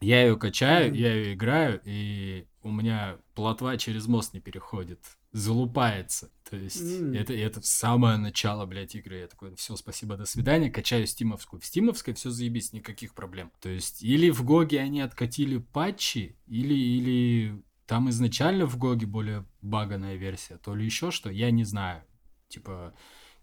я 0.00 0.22
ее 0.22 0.36
качаю, 0.36 0.92
я 0.94 1.14
ее 1.14 1.34
играю, 1.34 1.80
и 1.84 2.48
у 2.62 2.72
меня 2.72 3.18
плотва 3.34 3.78
через 3.78 4.08
мост 4.08 4.34
не 4.34 4.40
переходит 4.40 5.00
залупается. 5.36 6.30
То 6.48 6.56
есть 6.56 6.82
mm. 6.82 7.16
это, 7.16 7.34
это 7.34 7.60
самое 7.60 8.16
начало, 8.16 8.64
блядь, 8.66 8.94
игры. 8.94 9.18
Я 9.18 9.26
такой, 9.26 9.54
все, 9.56 9.76
спасибо, 9.76 10.16
до 10.16 10.24
свидания, 10.24 10.70
качаю 10.70 11.06
стимовскую. 11.06 11.60
В 11.60 11.66
стимовской 11.66 12.14
все 12.14 12.30
заебись, 12.30 12.72
никаких 12.72 13.14
проблем. 13.14 13.52
То 13.60 13.68
есть 13.68 14.02
или 14.02 14.30
в 14.30 14.44
GOG 14.44 14.71
е 14.71 14.80
они 14.80 15.00
откатили 15.00 15.58
патчи, 15.58 16.36
или, 16.46 16.74
или 16.74 17.62
там 17.86 18.08
изначально 18.10 18.66
в 18.66 18.78
GOG 18.78 18.99
е 18.99 19.06
более 19.06 19.44
баганая 19.60 20.16
версия, 20.16 20.56
то 20.56 20.74
ли 20.74 20.84
еще 20.84 21.10
что, 21.10 21.30
я 21.30 21.50
не 21.50 21.64
знаю. 21.64 22.02
Типа, 22.48 22.94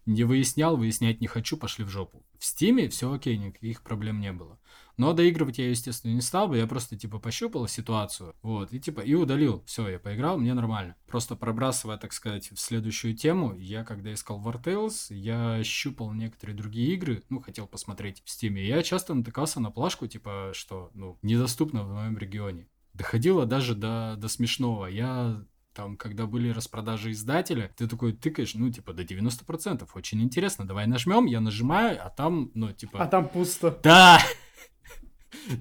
не 0.06 0.24
выяснял, 0.24 0.76
выяснять 0.76 1.20
не 1.20 1.26
хочу, 1.26 1.56
пошли 1.56 1.84
в 1.84 1.90
жопу. 1.90 2.26
В 2.38 2.44
Steam 2.44 2.81
е 2.81 2.88
все 2.88 3.12
окей, 3.12 3.38
никаких 3.38 3.82
проблем 3.82 4.20
не 4.20 4.32
было. 4.32 4.58
Но 4.96 5.12
доигрывать 5.12 5.58
я, 5.58 5.68
естественно, 5.68 6.12
не 6.12 6.20
стал 6.20 6.48
бы, 6.48 6.56
я 6.56 6.66
просто, 6.66 6.96
типа, 6.96 7.18
пощупал 7.18 7.66
ситуацию, 7.66 8.34
вот, 8.42 8.72
и, 8.72 8.80
типа, 8.80 9.00
и 9.00 9.14
удалил. 9.14 9.62
Все, 9.66 9.88
я 9.88 9.98
поиграл, 9.98 10.38
мне 10.38 10.54
нормально. 10.54 10.96
Просто 11.06 11.36
пробрасывая, 11.36 11.96
так 11.96 12.12
сказать, 12.12 12.50
в 12.50 12.58
следующую 12.58 13.16
тему, 13.16 13.54
я, 13.56 13.84
когда 13.84 14.12
искал 14.12 14.40
Wartales, 14.40 15.12
я 15.14 15.62
щупал 15.64 16.12
некоторые 16.12 16.56
другие 16.56 16.94
игры, 16.94 17.22
ну, 17.28 17.40
хотел 17.40 17.66
посмотреть 17.66 18.22
в 18.24 18.30
Steam 18.30 18.53
е, 18.53 18.62
и 18.62 18.68
я 18.68 18.82
часто 18.82 19.14
натыкался 19.14 19.60
на 19.60 19.70
плашку, 19.70 20.06
типа, 20.06 20.50
что, 20.52 20.90
ну, 20.94 21.18
недоступно 21.22 21.84
в 21.84 21.92
моем 21.92 22.16
регионе. 22.16 22.68
Доходило 22.92 23.44
даже 23.44 23.74
до, 23.74 24.14
до 24.16 24.28
смешного. 24.28 24.86
Я 24.86 25.44
там, 25.74 25.96
когда 25.96 26.26
были 26.26 26.50
распродажи 26.50 27.10
издателя, 27.10 27.72
ты 27.76 27.88
такой 27.88 28.12
тыкаешь, 28.12 28.54
ну, 28.54 28.70
типа, 28.70 28.92
до 28.92 29.02
90%. 29.02 29.88
Очень 29.94 30.22
интересно, 30.22 30.64
давай 30.64 30.86
нажмем, 30.86 31.26
я 31.26 31.40
нажимаю, 31.40 31.98
а 32.00 32.10
там, 32.10 32.52
ну, 32.54 32.72
типа... 32.72 33.02
А 33.02 33.08
там 33.08 33.28
пусто. 33.28 33.78
Да! 33.82 34.20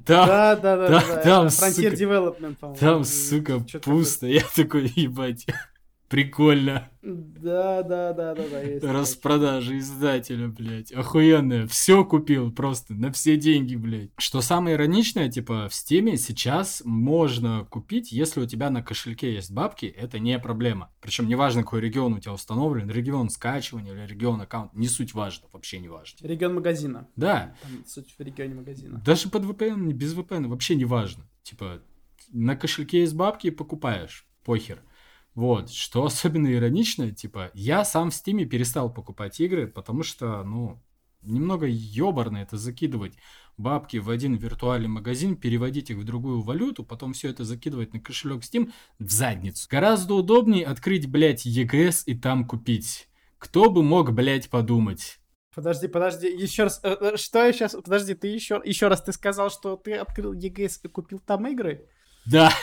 Там, 0.06 0.28
да, 0.28 0.56
да, 0.56 0.78
да, 0.78 0.88
там, 0.88 1.10
да, 1.10 1.22
там, 1.22 1.48
Frontier 1.48 1.92
сука, 1.92 2.04
Development, 2.04 2.56
по-моему. 2.56 2.80
Там, 2.80 3.04
сука, 3.04 3.66
пусто. 3.82 4.28
Я 4.28 4.44
такой, 4.56 4.92
ебать, 4.96 5.46
прикольно. 6.14 6.92
Да, 7.02 7.82
да, 7.82 8.14
да, 8.14 8.36
да, 8.36 8.48
да. 8.48 8.62
есть 8.62 8.82
такое. 8.82 9.00
Распродажа 9.00 9.78
издателя, 9.80 10.48
блядь. 10.48 10.92
Охуенная. 10.92 11.66
Все 11.66 12.06
купил 12.06 12.52
просто 12.52 12.94
на 12.94 13.12
все 13.12 13.36
деньги, 13.36 13.76
блядь. 13.76 14.12
Что 14.18 14.42
самое 14.42 14.76
ироничное, 14.76 15.30
типа, 15.30 15.68
в 15.70 15.74
Стиме 15.74 16.18
сейчас 16.18 16.84
можно 16.86 17.66
купить, 17.70 18.12
если 18.12 18.42
у 18.42 18.46
тебя 18.46 18.70
на 18.70 18.84
кошельке 18.84 19.34
есть 19.34 19.52
бабки, 19.52 19.88
это 19.88 20.20
не 20.20 20.38
проблема. 20.38 20.92
Причем 21.02 21.28
неважно, 21.28 21.64
какой 21.64 21.82
регион 21.82 22.14
у 22.14 22.20
тебя 22.20 22.34
установлен, 22.34 22.92
регион 22.92 23.30
скачивания 23.30 23.92
или 23.94 24.06
регион 24.06 24.40
аккаунт, 24.40 24.74
не 24.76 24.88
суть 24.88 25.16
важно, 25.16 25.48
вообще 25.52 25.80
не 25.80 25.90
важно. 25.90 26.26
Регион 26.26 26.54
магазина. 26.54 27.08
Да, 27.16 27.56
Там 27.64 27.86
суть 27.88 28.14
в 28.16 28.22
регионе 28.22 28.54
магазина. 28.54 29.02
даже 29.04 29.30
под 29.30 29.44
VPN, 29.46 29.92
без 29.94 30.14
VPN, 30.14 30.48
вообще 30.48 30.76
не 30.76 30.86
важно. 30.86 31.28
Типа, 31.42 31.82
на 32.32 32.56
кошельке 32.56 33.02
есть 33.02 33.16
бабки, 33.16 33.50
покупаешь, 33.50 34.28
похер. 34.46 34.80
Вот, 35.36 35.72
что 35.72 36.06
особенно 36.06 36.54
иронично, 36.54 37.12
типа, 37.12 37.52
я 37.54 37.84
сам 37.86 38.12
в 38.12 38.16
Стиме 38.16 38.46
перестал 38.46 38.94
покупать 38.94 39.40
игры, 39.40 39.68
потому 39.68 40.04
что, 40.04 40.44
ну, 40.44 40.80
немного 41.24 41.66
ёбарно 41.68 42.38
это 42.38 42.58
закидывать 42.58 43.14
бабки 43.58 43.98
в 43.98 44.10
один 44.10 44.36
виртуальный 44.36 44.90
магазин, 44.90 45.36
переводить 45.36 45.90
их 45.90 45.98
в 45.98 46.04
другую 46.04 46.42
валюту, 46.42 46.84
потом 46.84 47.14
все 47.14 47.30
это 47.30 47.44
закидывать 47.44 47.94
на 47.94 48.00
кошелек 48.00 48.42
Steam 48.42 48.72
в 49.00 49.10
задницу. 49.10 49.68
Гораздо 49.70 50.16
удобнее 50.16 50.66
открыть, 50.66 51.10
блядь, 51.10 51.46
EGS 51.46 52.04
и 52.06 52.16
там 52.16 52.48
купить. 52.48 53.08
Кто 53.38 53.70
бы 53.70 53.84
мог, 53.84 54.12
блядь, 54.14 54.50
подумать? 54.50 55.20
Подожди, 55.54 55.88
подожди, 55.88 56.28
еще 56.28 56.64
раз, 56.64 56.80
э, 56.84 56.96
э, 57.00 57.18
что 57.18 57.46
я 57.46 57.54
сейчас, 57.54 57.74
подожди, 57.74 58.16
ты 58.16 58.28
еще, 58.28 58.60
еще 58.66 58.88
раз, 58.88 59.04
ты 59.04 59.12
сказал, 59.12 59.52
что 59.52 59.78
ты 59.78 59.94
открыл 59.94 60.34
EGS 60.34 60.80
и 60.84 60.88
купил 60.88 61.20
там 61.20 61.46
игры? 61.48 61.88
Да, 62.26 62.54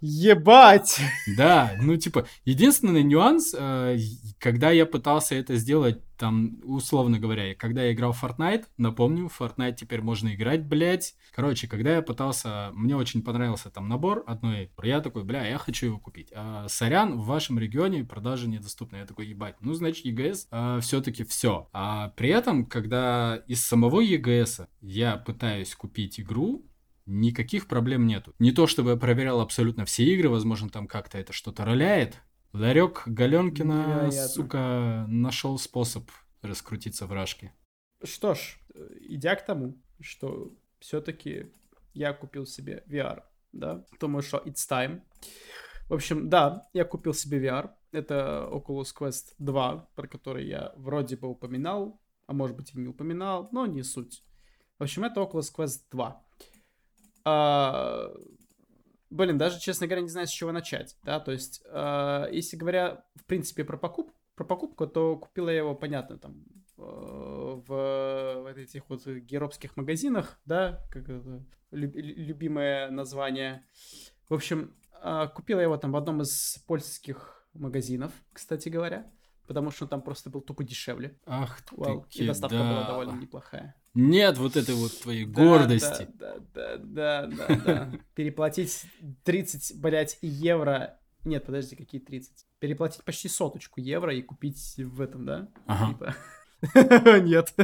Ебать! 0.00 1.00
да, 1.36 1.72
ну 1.80 1.96
типа, 1.96 2.26
единственный 2.44 3.02
нюанс, 3.02 3.54
э, 3.56 3.96
когда 4.38 4.70
я 4.70 4.84
пытался 4.84 5.34
это 5.34 5.56
сделать, 5.56 6.02
там, 6.18 6.60
условно 6.64 7.18
говоря, 7.18 7.54
когда 7.54 7.84
я 7.84 7.92
играл 7.92 8.12
в 8.12 8.22
Fortnite, 8.22 8.64
напомню, 8.76 9.28
в 9.28 9.40
Fortnite 9.40 9.76
теперь 9.76 10.02
можно 10.02 10.34
играть, 10.34 10.66
блядь. 10.66 11.14
Короче, 11.34 11.68
когда 11.68 11.96
я 11.96 12.02
пытался, 12.02 12.70
мне 12.72 12.96
очень 12.96 13.22
понравился 13.22 13.70
там 13.70 13.88
набор 13.88 14.24
одной, 14.26 14.70
я 14.82 15.00
такой, 15.00 15.24
бля, 15.24 15.46
я 15.46 15.58
хочу 15.58 15.86
его 15.86 15.98
купить. 15.98 16.28
А, 16.34 16.66
сорян, 16.68 17.18
в 17.18 17.26
вашем 17.26 17.58
регионе 17.58 18.04
продажа 18.04 18.48
недоступна. 18.48 18.96
Я 18.96 19.06
такой, 19.06 19.26
ебать, 19.26 19.56
ну, 19.60 19.74
значит, 19.74 20.06
EGS 20.06 20.80
все-таки 20.80 21.24
все. 21.24 21.68
А 21.72 22.10
при 22.10 22.30
этом, 22.30 22.64
когда 22.66 23.42
из 23.46 23.64
самого 23.64 24.02
EGS 24.02 24.68
я 24.80 25.16
пытаюсь 25.16 25.74
купить 25.74 26.20
игру, 26.20 26.64
никаких 27.06 27.68
проблем 27.68 28.06
нету. 28.06 28.34
Не 28.38 28.52
то, 28.52 28.66
чтобы 28.66 28.90
я 28.90 28.96
проверял 28.96 29.40
абсолютно 29.40 29.84
все 29.84 30.04
игры, 30.04 30.28
возможно, 30.28 30.68
там 30.68 30.86
как-то 30.86 31.18
это 31.18 31.32
что-то 31.32 31.64
роляет. 31.64 32.20
Ларек 32.52 33.02
Галенкина, 33.06 33.72
Невероятно. 33.72 34.28
сука, 34.28 35.04
нашел 35.08 35.58
способ 35.58 36.10
раскрутиться 36.42 37.06
в 37.06 37.12
рашке. 37.12 37.52
Что 38.02 38.34
ж, 38.34 38.58
э, 38.74 38.88
идя 39.00 39.36
к 39.36 39.44
тому, 39.44 39.80
что 40.00 40.52
все-таки 40.78 41.52
я 41.92 42.12
купил 42.12 42.46
себе 42.46 42.84
VR, 42.88 43.22
да, 43.52 43.84
думаю, 44.00 44.22
что 44.22 44.38
it's 44.38 44.68
time. 44.68 45.02
В 45.88 45.94
общем, 45.94 46.28
да, 46.28 46.66
я 46.72 46.84
купил 46.84 47.14
себе 47.14 47.38
VR. 47.40 47.70
Это 47.92 48.48
Oculus 48.50 48.88
Quest 48.98 49.34
2, 49.38 49.88
про 49.94 50.06
который 50.08 50.46
я 50.46 50.72
вроде 50.76 51.16
бы 51.16 51.28
упоминал, 51.28 52.00
а 52.26 52.32
может 52.32 52.56
быть 52.56 52.74
и 52.74 52.78
не 52.78 52.88
упоминал, 52.88 53.48
но 53.52 53.66
не 53.66 53.82
суть. 53.82 54.22
В 54.78 54.82
общем, 54.82 55.04
это 55.04 55.20
Oculus 55.20 55.54
Quest 55.56 55.82
2. 55.90 56.25
А, 57.28 58.12
блин, 59.10 59.36
даже, 59.36 59.58
честно 59.58 59.88
говоря, 59.88 60.02
не 60.02 60.08
знаю, 60.08 60.28
с 60.28 60.30
чего 60.30 60.52
начать, 60.52 60.96
да, 61.02 61.18
то 61.18 61.32
есть, 61.32 61.60
а, 61.70 62.28
если 62.30 62.56
говоря, 62.56 63.04
в 63.16 63.24
принципе, 63.24 63.64
про, 63.64 63.76
покуп, 63.76 64.12
про 64.36 64.44
покупку, 64.44 64.86
то 64.86 65.16
купила 65.16 65.48
я 65.48 65.56
его, 65.58 65.74
понятно, 65.74 66.18
там, 66.18 66.44
э, 66.78 66.82
в, 66.82 67.66
в 67.66 68.46
этих 68.56 68.88
вот 68.88 69.04
геробских 69.06 69.76
магазинах, 69.76 70.38
да, 70.44 70.86
как 70.88 71.08
это, 71.08 71.44
люб- 71.72 71.96
любимое 71.96 72.90
название. 72.90 73.66
В 74.28 74.34
общем, 74.34 74.76
а, 75.02 75.26
купила 75.26 75.58
я 75.58 75.64
его 75.64 75.76
там 75.78 75.90
в 75.90 75.96
одном 75.96 76.22
из 76.22 76.58
польских 76.68 77.44
магазинов, 77.54 78.12
кстати 78.32 78.68
говоря, 78.68 79.10
потому 79.48 79.72
что 79.72 79.86
он 79.86 79.88
там 79.88 80.00
просто 80.02 80.30
был 80.30 80.42
только 80.42 80.62
дешевле. 80.62 81.18
Ах 81.26 81.60
ты 81.62 82.22
и 82.22 82.26
доставка 82.26 82.56
была 82.56 82.68
кидала. 82.82 82.86
довольно 82.86 83.20
неплохая. 83.20 83.74
Нет 83.96 84.36
вот 84.36 84.56
этой 84.56 84.74
вот 84.74 84.92
твоей 85.00 85.24
Да, 85.24 85.32
гордости. 85.32 86.06
Да, 86.14 86.36
да, 86.54 86.76
да, 86.76 87.26
да, 87.26 87.56
да. 87.64 87.92
Переплатить 88.14 88.84
30, 89.24 89.80
блядь, 89.80 90.18
евро. 90.20 91.00
Нет, 91.24 91.46
подожди, 91.46 91.76
какие 91.76 92.00
30? 92.00 92.46
Переплатить 92.58 93.02
почти 93.04 93.28
соточку 93.28 93.80
евро 93.80 94.14
и 94.14 94.20
купить 94.20 94.74
в 94.76 95.00
этом, 95.00 95.24
да? 95.24 95.48
Ага. 95.66 95.92
Типа. 95.92 96.16
Нет. 97.20 97.54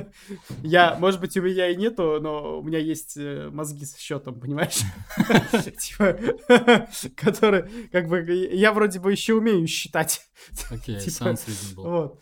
Я, 0.63 0.97
может 0.99 1.21
быть, 1.21 1.37
у 1.37 1.43
меня 1.43 1.69
и 1.69 1.77
нету, 1.77 2.19
но 2.21 2.61
у 2.61 2.63
меня 2.63 2.79
есть 2.79 3.17
э, 3.17 3.51
мозги 3.51 3.85
с 3.85 3.97
счетом, 3.97 4.41
понимаешь? 4.41 4.81
Типа, 5.79 6.19
которые, 7.17 7.69
как 7.91 8.09
бы, 8.09 8.23
я 8.53 8.73
вроде 8.73 9.01
бы 9.01 9.13
еще 9.13 9.35
умею 9.35 9.67
считать. 9.67 10.27
Окей, 10.71 10.99
Типа, 10.99 11.25
sounds 11.25 11.47
reasonable. 11.47 11.83
Вот. 11.83 12.21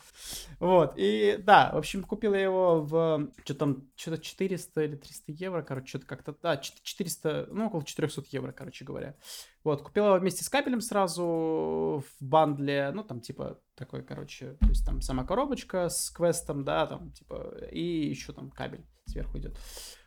Вот, 0.61 0.93
и 0.97 1.39
да, 1.43 1.71
в 1.73 1.79
общем, 1.79 2.05
купил 2.05 2.35
я 2.35 2.43
его 2.43 2.83
в, 2.83 3.31
что 3.45 3.55
там, 3.55 3.89
что-то 3.97 4.19
400 4.23 4.83
или 4.83 4.95
300 4.95 5.33
евро, 5.33 5.63
короче, 5.63 5.89
что-то 5.89 6.07
как-то, 6.07 6.37
да, 6.43 6.59
чет- 6.59 6.83
400, 6.83 7.49
ну, 7.51 7.69
около 7.69 7.83
400 7.83 8.25
евро, 8.31 8.53
короче 8.53 8.85
говоря. 8.85 9.17
Вот, 9.65 9.81
купил 9.81 10.05
его 10.05 10.19
вместе 10.19 10.45
с 10.45 10.51
кабелем 10.51 10.83
сразу 10.83 12.05
в 12.05 12.23
бандле, 12.25 12.91
ну, 12.93 13.03
там, 13.05 13.23
типа, 13.23 13.59
такой, 13.75 14.03
короче, 14.03 14.59
то 14.61 14.69
есть 14.69 14.85
там 14.85 15.01
сама 15.01 15.25
коробочка 15.25 15.89
с 15.89 16.11
квестом, 16.11 16.63
да, 16.63 16.87
там, 16.87 17.11
типа, 17.13 17.57
и 17.73 18.09
еще 18.11 18.35
там 18.35 18.51
кабель 18.51 18.85
сверху 19.07 19.39
идет. 19.39 19.59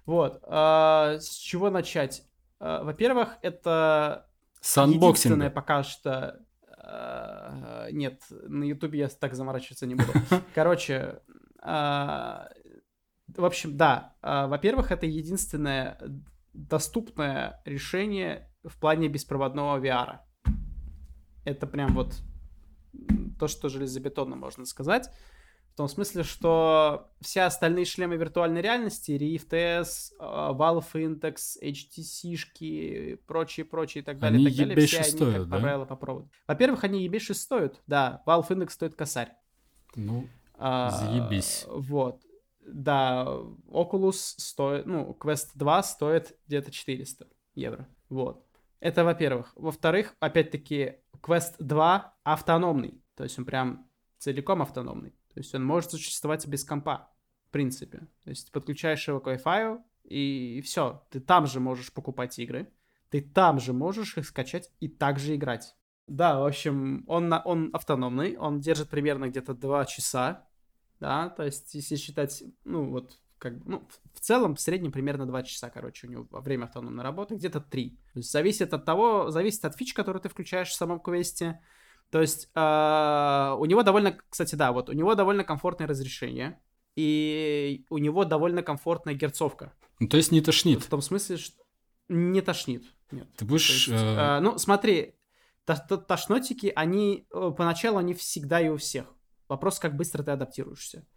Вот, 0.06 0.40
а, 0.44 1.18
с 1.20 1.30
чего 1.32 1.72
начать? 1.72 2.28
А, 2.60 2.84
во-первых, 2.84 3.38
это 3.42 4.28
с 4.62 4.66
unboxing. 4.66 5.04
Единственное 5.04 5.50
пока 5.50 5.82
что... 5.84 6.40
э, 6.84 7.90
Нет, 7.92 8.22
на 8.30 8.64
Ютубе 8.64 9.00
я 9.00 9.08
так 9.08 9.36
заморачиваться 9.36 9.86
не 9.86 9.96
буду. 9.96 10.12
Короче, 10.56 11.22
а, 11.62 12.50
в 13.28 13.46
общем, 13.46 13.78
да. 13.78 14.16
а, 14.22 14.48
Во-первых, 14.48 14.92
это 14.92 15.06
единственное 15.06 15.98
доступное 16.54 17.62
решение 17.66 18.50
в 18.64 18.78
плане 18.80 19.08
беспроводного 19.08 19.80
VR. 19.80 20.20
Это 21.46 21.68
прям 21.68 21.94
вот 21.94 22.22
то, 23.40 23.48
что 23.48 23.70
железобетонно 23.70 24.36
можно 24.36 24.66
сказать. 24.66 25.10
В 25.74 25.76
том 25.76 25.88
смысле, 25.88 26.22
что 26.22 27.10
все 27.20 27.42
остальные 27.42 27.86
шлемы 27.86 28.16
виртуальной 28.16 28.62
реальности, 28.62 29.10
Rift 29.12 29.56
S, 29.56 30.14
э, 30.20 30.24
Valve 30.24 30.86
Index, 30.94 31.58
HTC-шки, 31.64 33.16
прочие, 33.26 33.66
прочие 33.66 34.04
и 34.04 34.06
так 34.06 34.20
далее, 34.20 34.38
Они 34.38 34.46
так 34.56 34.68
далее, 34.68 34.86
все 34.86 35.00
они, 35.00 35.10
стоят, 35.10 35.38
как 35.38 35.50
да? 35.50 35.60
правило, 35.60 35.86
по 35.86 35.96
проводу. 35.96 36.30
Во-первых, 36.48 36.84
они 36.84 37.04
ебейше 37.04 37.34
стоят, 37.34 37.82
да, 37.88 38.22
Valve 38.28 38.50
Index 38.50 38.70
стоит 38.70 38.94
косарь. 38.94 39.34
Ну, 39.96 40.30
А, 40.60 40.92
Заебись. 40.92 41.66
Вот. 41.68 42.22
Да, 42.68 43.26
Oculus 43.68 44.36
стоит, 44.38 44.86
ну, 44.86 45.18
Quest 45.20 45.50
2 45.56 45.82
стоит 45.84 46.38
где-то 46.46 46.70
400 46.70 47.28
евро. 47.56 47.90
Вот. 48.10 48.46
Это 48.80 49.04
во-первых. 49.04 49.54
Во-вторых, 49.56 50.16
опять-таки, 50.20 50.98
Quest 51.22 51.56
2 51.58 52.14
автономный. 52.24 53.02
То 53.16 53.24
есть 53.24 53.40
он 53.40 53.46
прям 53.46 53.90
целиком 54.20 54.62
автономный. 54.62 55.14
То 55.34 55.40
есть 55.40 55.54
он 55.56 55.64
может 55.66 55.92
существовать 55.92 56.48
без 56.48 56.64
компа, 56.64 57.10
в 57.48 57.52
принципе. 57.52 58.08
То 58.24 58.30
есть 58.30 58.52
подключаешь 58.52 59.08
его 59.08 59.20
к 59.20 59.28
Wi-Fi, 59.28 59.82
и 60.04 60.62
все. 60.64 61.06
Ты 61.10 61.20
там 61.20 61.48
же 61.48 61.60
можешь 61.60 61.92
покупать 61.92 62.38
игры. 62.40 62.72
Ты 63.10 63.22
там 63.22 63.60
же 63.60 63.74
можешь 63.74 64.18
их 64.18 64.26
скачать 64.26 64.72
и 64.80 64.88
также 64.88 65.36
играть. 65.36 65.76
Да, 66.08 66.40
в 66.40 66.46
общем, 66.46 67.04
он, 67.08 67.30
на- 67.30 67.42
он 67.42 67.70
автономный, 67.74 68.36
он 68.38 68.60
держит 68.60 68.90
примерно 68.90 69.30
где-то 69.30 69.54
2 69.54 69.86
часа, 69.86 70.48
да, 71.00 71.30
то 71.30 71.44
есть 71.44 71.74
если 71.76 71.96
считать, 71.96 72.44
ну 72.66 72.90
вот, 72.90 73.20
как, 73.38 73.54
ну, 73.66 73.88
в 74.14 74.20
целом, 74.20 74.56
в 74.56 74.62
среднем 74.62 74.92
примерно 74.92 75.26
2 75.26 75.44
часа, 75.44 75.70
короче, 75.70 76.08
у 76.08 76.10
него 76.10 76.28
время 76.32 76.66
автономной 76.66 77.04
работы, 77.04 77.36
где-то 77.36 77.62
3. 77.62 77.90
То 78.14 78.20
есть 78.20 78.32
зависит 78.32 78.74
от 78.74 78.86
того, 78.86 79.32
зависит 79.32 79.64
от 79.66 79.76
фич, 79.76 79.94
которые 79.94 80.22
ты 80.22 80.30
включаешь 80.30 80.70
в 80.70 80.76
самом 80.76 81.00
квесте. 81.00 81.62
То 82.14 82.22
есть 82.22 82.48
э, 82.54 83.56
у 83.58 83.66
него 83.66 83.82
довольно, 83.82 84.16
кстати, 84.30 84.54
да, 84.54 84.72
вот 84.72 84.88
у 84.88 84.94
него 84.94 85.16
довольно 85.16 85.44
комфортное 85.44 85.88
разрешение, 85.88 86.60
и 86.96 87.88
у 87.90 87.98
него 87.98 88.24
довольно 88.24 88.62
комфортная 88.62 89.16
герцовка. 89.16 89.74
Ну, 90.00 90.08
то 90.08 90.18
есть 90.18 90.32
не 90.32 90.40
тошнит? 90.40 90.84
В 90.84 90.90
том 90.90 91.02
смысле, 91.02 91.38
что 91.38 91.56
не 92.10 92.42
тошнит, 92.42 92.84
нет. 93.10 93.28
Ты 93.36 93.46
будешь... 93.46 93.88
Есть, 93.88 94.04
э... 94.04 94.38
Э, 94.38 94.40
ну, 94.42 94.60
смотри, 94.60 95.16
тошнотики, 95.66 96.72
они, 96.76 97.26
э, 97.34 97.52
поначалу 97.58 97.98
они 97.98 98.14
всегда 98.14 98.62
и 98.62 98.70
у 98.70 98.78
всех. 98.78 99.08
Вопрос, 99.48 99.80
как 99.80 99.96
быстро 99.96 100.22
ты 100.22 100.30
адаптируешься. 100.30 101.08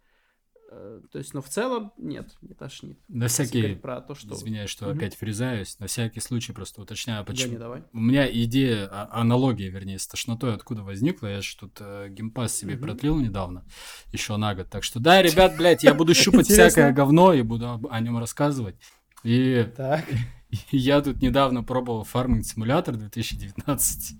Э, 0.69 1.01
то 1.11 1.17
есть, 1.17 1.33
но 1.33 1.41
в 1.41 1.47
целом 1.47 1.93
нет, 1.97 2.35
не 2.41 2.53
тошнит. 2.53 2.99
На 3.07 3.27
всякий... 3.27 3.75
Про 3.75 4.01
то, 4.01 4.15
что... 4.15 4.33
Извиняюсь, 4.33 4.69
что 4.69 4.87
угу. 4.87 4.97
опять 4.97 5.15
фрезаюсь. 5.15 5.79
На 5.79 5.87
всякий 5.87 6.19
случай 6.19 6.51
просто 6.51 6.81
уточняю, 6.81 7.25
почему... 7.25 7.53
не 7.53 7.57
давай. 7.57 7.83
У 7.93 7.99
меня 7.99 8.29
идея, 8.43 8.87
а, 8.91 9.21
аналогия, 9.21 9.69
вернее, 9.69 9.99
с 9.99 10.07
тошнотой 10.07 10.53
откуда 10.53 10.83
возникла. 10.83 11.27
Я 11.27 11.41
же 11.41 11.55
тут 11.57 11.77
э, 11.79 12.09
геймпас 12.09 12.53
себе 12.53 12.75
угу. 12.75 12.83
продлил 12.83 13.19
недавно, 13.19 13.65
еще 14.11 14.35
на 14.37 14.55
год. 14.55 14.69
Так 14.69 14.83
что 14.83 14.99
да, 14.99 15.21
ребят, 15.21 15.55
блядь, 15.57 15.83
я 15.83 15.93
буду 15.93 16.13
щупать 16.13 16.47
всякое 16.47 16.91
говно 16.91 17.33
и 17.33 17.41
буду 17.41 17.87
о 17.89 17.99
нем 17.99 18.17
рассказывать. 18.17 18.75
И... 19.23 19.67
Я 20.71 21.01
тут 21.01 21.21
недавно 21.21 21.61
пробовал 21.61 22.05
фарминг 22.05 22.45
симулятор 22.45 22.95
2019. 22.95 24.17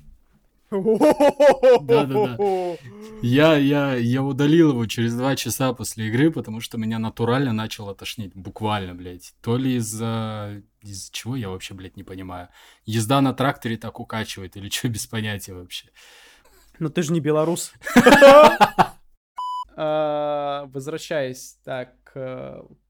Да-да-да. 0.69 2.37
Я, 3.23 3.57
я, 3.57 3.95
я 3.95 4.21
удалил 4.21 4.71
его 4.71 4.85
через 4.85 5.15
два 5.15 5.35
часа 5.35 5.73
после 5.73 6.07
игры, 6.07 6.29
потому 6.29 6.61
что 6.61 6.77
меня 6.77 6.99
натурально 6.99 7.51
начало 7.51 7.95
тошнить. 7.95 8.35
Буквально, 8.35 8.93
блядь. 8.93 9.33
То 9.41 9.57
ли 9.57 9.77
из-за... 9.77 10.61
Из 10.83 11.09
чего 11.09 11.35
я 11.35 11.49
вообще, 11.49 11.73
блядь, 11.73 11.97
не 11.97 12.03
понимаю. 12.03 12.49
Езда 12.85 13.21
на 13.21 13.33
тракторе 13.33 13.77
так 13.77 13.99
укачивает 13.99 14.55
или 14.55 14.69
что, 14.69 14.87
без 14.89 15.07
понятия 15.07 15.53
вообще. 15.53 15.89
Ну 16.77 16.89
ты 16.89 17.01
же 17.01 17.11
не 17.11 17.19
белорус. 17.19 17.73
А, 19.79 20.65
возвращаясь 20.73 21.59
так 21.63 21.93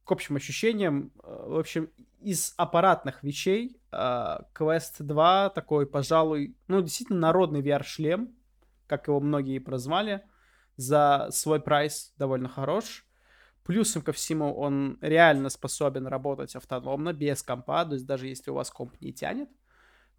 к 0.08 0.12
общим 0.14 0.38
ощущениям, 0.38 1.12
в 1.22 1.60
общем, 1.60 1.92
из 2.22 2.54
аппаратных 2.58 3.24
вещей 3.24 3.78
uh, 3.92 4.46
Quest 4.58 5.04
2 5.04 5.50
такой, 5.50 5.86
пожалуй, 5.86 6.56
ну, 6.68 6.82
действительно 6.82 7.20
народный 7.20 7.62
VR-шлем, 7.62 8.34
как 8.88 9.08
его 9.08 9.20
многие 9.20 9.60
прозвали, 9.60 10.24
за 10.78 11.28
свой 11.32 11.60
прайс 11.60 12.14
довольно 12.18 12.48
хорош. 12.48 13.06
Плюсом 13.66 14.02
ко 14.02 14.14
всему, 14.14 14.54
он 14.56 14.98
реально 15.02 15.50
способен 15.50 16.08
работать 16.08 16.56
автономно, 16.56 17.12
без 17.12 17.44
компа, 17.44 17.84
то 17.84 17.96
есть 17.96 18.06
даже 18.06 18.28
если 18.28 18.50
у 18.50 18.54
вас 18.54 18.72
комп 18.72 18.96
не 19.02 19.12
тянет, 19.12 19.50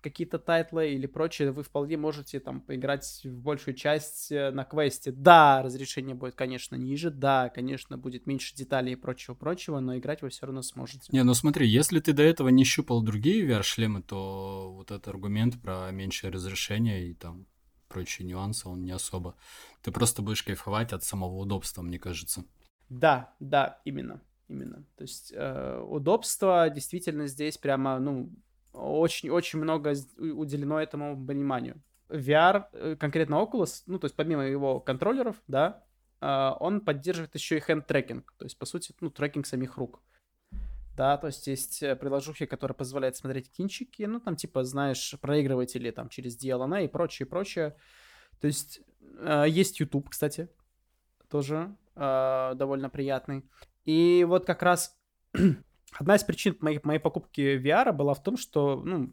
какие-то 0.01 0.39
тайтлы 0.39 0.91
или 0.93 1.07
прочее, 1.07 1.51
вы 1.51 1.63
вполне 1.63 1.97
можете 1.97 2.41
там 2.41 2.61
поиграть 2.61 3.21
в 3.25 3.41
большую 3.41 3.75
часть 3.75 4.31
э, 4.31 4.51
на 4.51 4.65
квесте. 4.65 5.11
Да, 5.13 5.63
разрешение 5.63 6.15
будет, 6.15 6.35
конечно, 6.35 6.77
ниже, 6.77 7.11
да, 7.11 7.49
конечно, 7.49 7.99
будет 7.99 8.27
меньше 8.27 8.55
деталей 8.55 8.93
и 8.93 8.97
прочего-прочего, 8.97 9.81
но 9.81 9.97
играть 9.97 10.23
вы 10.23 10.29
все 10.29 10.47
равно 10.47 10.63
сможете. 10.63 11.11
Не, 11.11 11.25
ну 11.25 11.35
смотри, 11.35 11.69
если 11.69 12.01
ты 12.01 12.13
до 12.13 12.23
этого 12.23 12.49
не 12.49 12.65
щупал 12.65 13.03
другие 13.03 13.47
VR-шлемы, 13.47 14.03
то 14.03 14.73
вот 14.73 14.91
этот 14.91 15.09
аргумент 15.09 15.61
про 15.61 15.91
меньшее 15.91 16.31
разрешение 16.31 17.09
и 17.09 17.15
там 17.15 17.47
прочие 17.89 18.27
нюансы, 18.27 18.69
он 18.69 18.85
не 18.85 18.93
особо. 18.93 19.35
Ты 19.83 19.91
просто 19.91 20.23
будешь 20.23 20.43
кайфовать 20.43 20.93
от 20.93 21.03
самого 21.03 21.37
удобства, 21.37 21.83
мне 21.83 21.99
кажется. 21.99 22.45
Да, 22.89 23.35
да, 23.41 23.81
именно, 23.85 24.21
именно. 24.49 24.85
То 24.97 25.03
есть 25.03 25.33
э, 25.35 25.81
удобство 25.81 26.71
действительно 26.71 27.27
здесь 27.27 27.59
прямо, 27.59 27.99
ну, 27.99 28.31
очень-очень 28.73 29.59
много 29.59 29.95
уделено 30.19 30.81
этому 30.81 31.17
вниманию. 31.17 31.83
VR, 32.09 32.65
э, 32.73 32.97
конкретно 32.97 33.37
Oculus, 33.37 33.83
ну, 33.87 33.99
то 33.99 34.07
есть 34.07 34.17
помимо 34.17 34.45
его 34.45 34.81
контроллеров, 34.81 35.37
да, 35.47 35.85
а, 36.21 36.57
он 36.59 36.81
поддерживает 36.81 37.35
еще 37.35 37.59
и 37.59 37.61
hand-трекинг, 37.61 38.25
то 38.39 38.45
есть, 38.45 38.59
по 38.59 38.67
сути, 38.67 38.95
ну, 39.01 39.11
трекинг 39.11 39.47
самих 39.47 39.77
рук. 39.77 40.03
Да, 40.97 41.17
то 41.17 41.29
есть 41.29 41.47
есть 41.47 41.83
э, 41.83 41.95
приложухи, 41.95 42.47
которые 42.47 42.75
позволяют 42.75 43.17
смотреть 43.17 43.53
кинчики, 43.53 44.03
ну, 44.03 44.21
там, 44.21 44.35
типа, 44.35 44.65
знаешь, 44.65 45.15
проигрыватели 45.21 45.93
там 45.93 46.09
через 46.09 46.37
DLNA 46.43 46.87
и 46.87 46.89
прочее, 46.89 47.27
прочее. 47.27 47.77
То 48.41 48.49
есть 48.49 48.81
э, 49.19 49.45
есть 49.49 49.79
YouTube, 49.79 50.09
кстати, 50.11 50.49
тоже 51.29 51.77
довольно 51.95 52.91
приятный. 52.91 53.45
И 53.85 54.25
вот 54.29 54.47
как 54.47 54.63
раз 54.63 54.97
одна 55.93 56.17
из 56.17 56.25
причин 56.25 56.57
моей, 56.61 56.81
моей 56.83 56.99
покупки 56.99 57.57
VR 57.57 57.93
была 57.93 58.15
в 58.15 58.23
том, 58.23 58.37
что, 58.37 58.83
ну, 58.85 59.13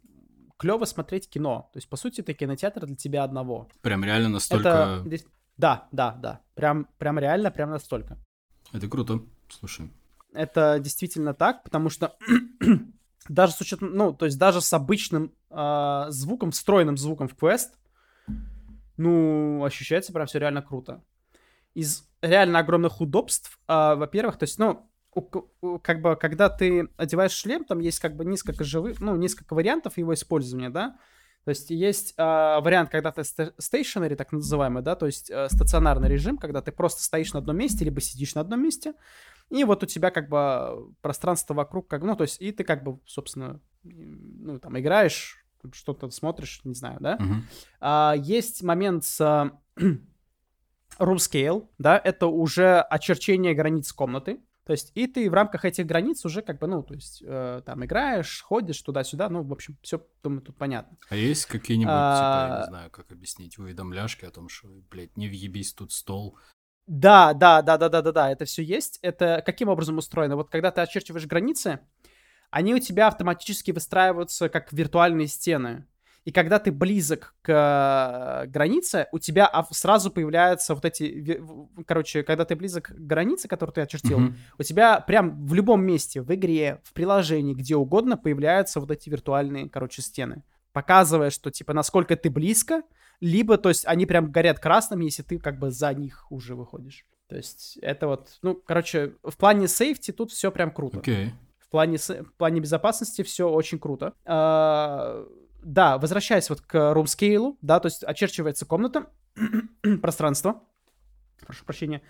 клево 0.58 0.86
смотреть 0.86 1.30
кино. 1.30 1.70
То 1.74 1.78
есть, 1.78 1.90
по 1.90 1.98
сути, 1.98 2.22
это 2.22 2.34
кинотеатр 2.34 2.86
для 2.86 2.96
тебя 2.96 3.24
одного. 3.24 3.68
Прям 3.82 4.04
реально 4.04 4.30
настолько... 4.30 5.04
Это... 5.06 5.26
Да, 5.58 5.88
да, 5.92 6.12
да. 6.14 6.42
Прям, 6.54 6.88
прям 6.98 7.20
реально, 7.20 7.52
прям 7.52 7.70
настолько. 7.70 8.18
Это 8.74 8.88
круто. 8.88 9.22
Слушай. 9.50 9.90
Это 10.34 10.80
действительно 10.80 11.34
так, 11.34 11.64
потому 11.64 11.90
что 11.90 12.18
даже 13.30 13.54
с 13.54 13.62
учетом, 13.62 13.96
ну, 13.96 14.14
то 14.14 14.26
есть 14.26 14.38
даже 14.38 14.60
с 14.62 14.74
обычным 14.74 15.34
э, 15.50 16.06
звуком, 16.10 16.52
встроенным 16.52 16.98
звуком 16.98 17.28
в 17.28 17.36
Quest, 17.36 17.70
ну, 18.98 19.64
ощущается 19.64 20.12
прям 20.12 20.28
все 20.28 20.40
реально 20.40 20.62
круто. 20.62 21.04
Из 21.74 22.08
реально 22.22 22.60
огромных 22.60 23.00
удобств, 23.00 23.60
э, 23.68 23.96
во-первых, 23.96 24.38
то 24.38 24.44
есть, 24.44 24.60
ну, 24.60 24.90
как 25.82 26.02
бы, 26.02 26.16
когда 26.16 26.50
ты 26.50 26.90
одеваешь 26.98 27.32
шлем, 27.32 27.64
там 27.64 27.80
есть 27.80 28.00
как 28.00 28.16
бы 28.16 28.26
несколько 28.26 28.64
живых, 28.64 29.00
ну, 29.00 29.16
несколько 29.16 29.54
вариантов 29.54 29.98
его 29.98 30.14
использования, 30.14 30.70
да. 30.70 30.98
То 31.46 31.50
есть 31.50 31.70
есть 31.70 32.16
э, 32.18 32.24
вариант, 32.24 32.90
когда 32.90 33.12
ты 33.12 33.22
stationary, 33.22 34.16
так 34.16 34.32
называемый, 34.32 34.82
да, 34.82 34.96
то 34.96 35.06
есть 35.06 35.30
э, 35.30 35.48
стационарный 35.50 36.10
режим, 36.10 36.38
когда 36.38 36.62
ты 36.62 36.72
просто 36.72 37.04
стоишь 37.04 37.34
на 37.34 37.40
одном 37.40 37.58
месте, 37.58 37.86
либо 37.86 38.02
сидишь 38.02 38.34
на 38.34 38.42
одном 38.42 38.64
месте, 38.64 38.94
и 39.50 39.64
вот 39.64 39.84
у 39.84 39.86
тебя 39.86 40.10
как 40.10 40.28
бы 40.28 40.92
пространство 41.02 41.54
вокруг, 41.54 41.88
как, 41.88 42.02
ну, 42.02 42.16
то 42.16 42.24
есть 42.24 42.42
и 42.42 42.52
ты 42.52 42.64
как 42.64 42.84
бы, 42.84 43.00
собственно, 43.06 43.62
ну, 43.84 44.60
там 44.60 44.78
играешь, 44.80 45.46
что-то 45.72 46.10
смотришь, 46.10 46.62
не 46.64 46.74
знаю, 46.74 46.98
да. 47.00 47.18
Uh-huh. 47.18 47.42
А, 47.80 48.16
есть 48.18 48.64
момент 48.64 49.04
с 49.06 49.22
room 49.78 50.00
scale, 51.00 51.68
да, 51.78 52.02
это 52.04 52.28
уже 52.28 52.82
очерчение 52.82 53.54
границ 53.54 53.92
комнаты. 53.94 54.40
То 54.66 54.72
есть, 54.72 54.92
и 54.96 55.06
ты 55.06 55.30
в 55.30 55.34
рамках 55.34 55.64
этих 55.64 55.86
границ 55.86 56.26
уже 56.26 56.42
как 56.42 56.60
бы, 56.60 56.66
ну, 56.66 56.82
то 56.82 56.96
есть, 56.96 57.22
э, 57.24 57.62
там 57.66 57.86
играешь, 57.86 58.42
ходишь 58.42 58.82
туда-сюда, 58.82 59.30
ну, 59.30 59.44
в 59.44 59.52
общем, 59.52 59.78
все, 59.84 60.06
думаю, 60.24 60.42
тут 60.42 60.58
понятно. 60.58 60.98
А 61.08 61.16
есть 61.16 61.46
какие-нибудь, 61.46 61.94
а... 61.94 62.16
типа, 62.16 62.54
я 62.54 62.60
не 62.62 62.68
знаю, 62.70 62.90
как 62.90 63.12
объяснить, 63.12 63.60
уведомляшки 63.60 64.26
о 64.26 64.32
том, 64.32 64.50
что, 64.50 64.68
блядь, 64.90 65.16
не 65.18 65.28
въебись 65.28 65.74
тут 65.74 65.92
стол? 65.92 66.38
Да, 66.88 67.34
да, 67.34 67.62
да, 67.62 67.78
да, 67.78 67.90
да, 67.90 68.02
да, 68.02 68.12
да, 68.12 68.32
это 68.32 68.46
все 68.46 68.64
есть. 68.64 68.98
Это 69.04 69.44
каким 69.46 69.70
образом 69.70 70.00
устроено? 70.00 70.36
Вот 70.36 70.50
когда 70.50 70.72
ты 70.72 70.82
очерчиваешь 70.82 71.28
границы, 71.28 71.80
они 72.50 72.74
у 72.74 72.80
тебя 72.80 73.08
автоматически 73.08 73.72
выстраиваются 73.72 74.50
как 74.50 74.74
виртуальные 74.74 75.28
стены. 75.28 75.88
И 76.26 76.32
когда 76.32 76.58
ты 76.58 76.72
близок 76.72 77.36
к 77.44 77.50
э, 77.52 78.48
границе, 78.48 79.08
у 79.12 79.20
тебя 79.20 79.50
сразу 79.70 80.10
появляются 80.10 80.74
вот 80.74 80.84
эти... 80.84 81.40
Короче, 81.86 82.24
когда 82.24 82.46
ты 82.46 82.56
близок 82.56 82.88
к 82.88 82.92
границе, 82.94 83.48
которую 83.48 83.76
ты 83.76 83.82
очертил, 83.82 84.20
mm-hmm. 84.20 84.34
у 84.58 84.64
тебя 84.64 85.00
прям 85.02 85.46
в 85.46 85.54
любом 85.54 85.86
месте, 85.86 86.22
в 86.22 86.34
игре, 86.34 86.82
в 86.84 86.94
приложении, 86.94 87.54
где 87.54 87.76
угодно, 87.76 88.18
появляются 88.18 88.80
вот 88.80 88.90
эти 88.90 89.08
виртуальные, 89.08 89.70
короче, 89.70 90.02
стены. 90.02 90.44
Показывая, 90.74 91.30
что, 91.30 91.52
типа, 91.52 91.74
насколько 91.74 92.16
ты 92.16 92.32
близко, 92.32 92.82
либо, 93.22 93.60
то 93.60 93.70
есть, 93.70 93.86
они 93.86 94.08
прям 94.08 94.32
горят 94.32 94.60
красным, 94.60 95.02
если 95.02 95.22
ты 95.22 95.38
как 95.38 95.60
бы 95.60 95.70
за 95.70 95.94
них 95.94 96.32
уже 96.32 96.56
выходишь. 96.56 97.06
То 97.30 97.36
есть, 97.36 97.78
это 97.84 98.08
вот, 98.08 98.40
ну, 98.42 98.56
короче, 98.56 99.14
в 99.24 99.38
плане 99.38 99.68
сейфти 99.68 100.10
тут 100.10 100.32
все 100.32 100.52
прям 100.52 100.72
круто. 100.72 101.00
Okay. 101.00 101.30
В 101.60 101.70
плане, 101.70 101.98
в 101.98 102.34
плане 102.38 102.62
безопасности 102.62 103.22
все 103.22 103.48
очень 103.48 103.80
круто. 103.80 104.14
А, 104.26 105.26
да, 105.66 105.98
возвращаясь 105.98 106.50
вот 106.50 106.62
к 106.62 106.76
room 106.76 107.06
scale, 107.06 107.58
да, 107.62 107.80
то 107.80 107.88
есть 107.88 108.04
очерчивается 108.04 108.66
комната, 108.66 109.08
пространство, 110.02 110.64
прошу 111.46 111.66
прощения, 111.66 112.04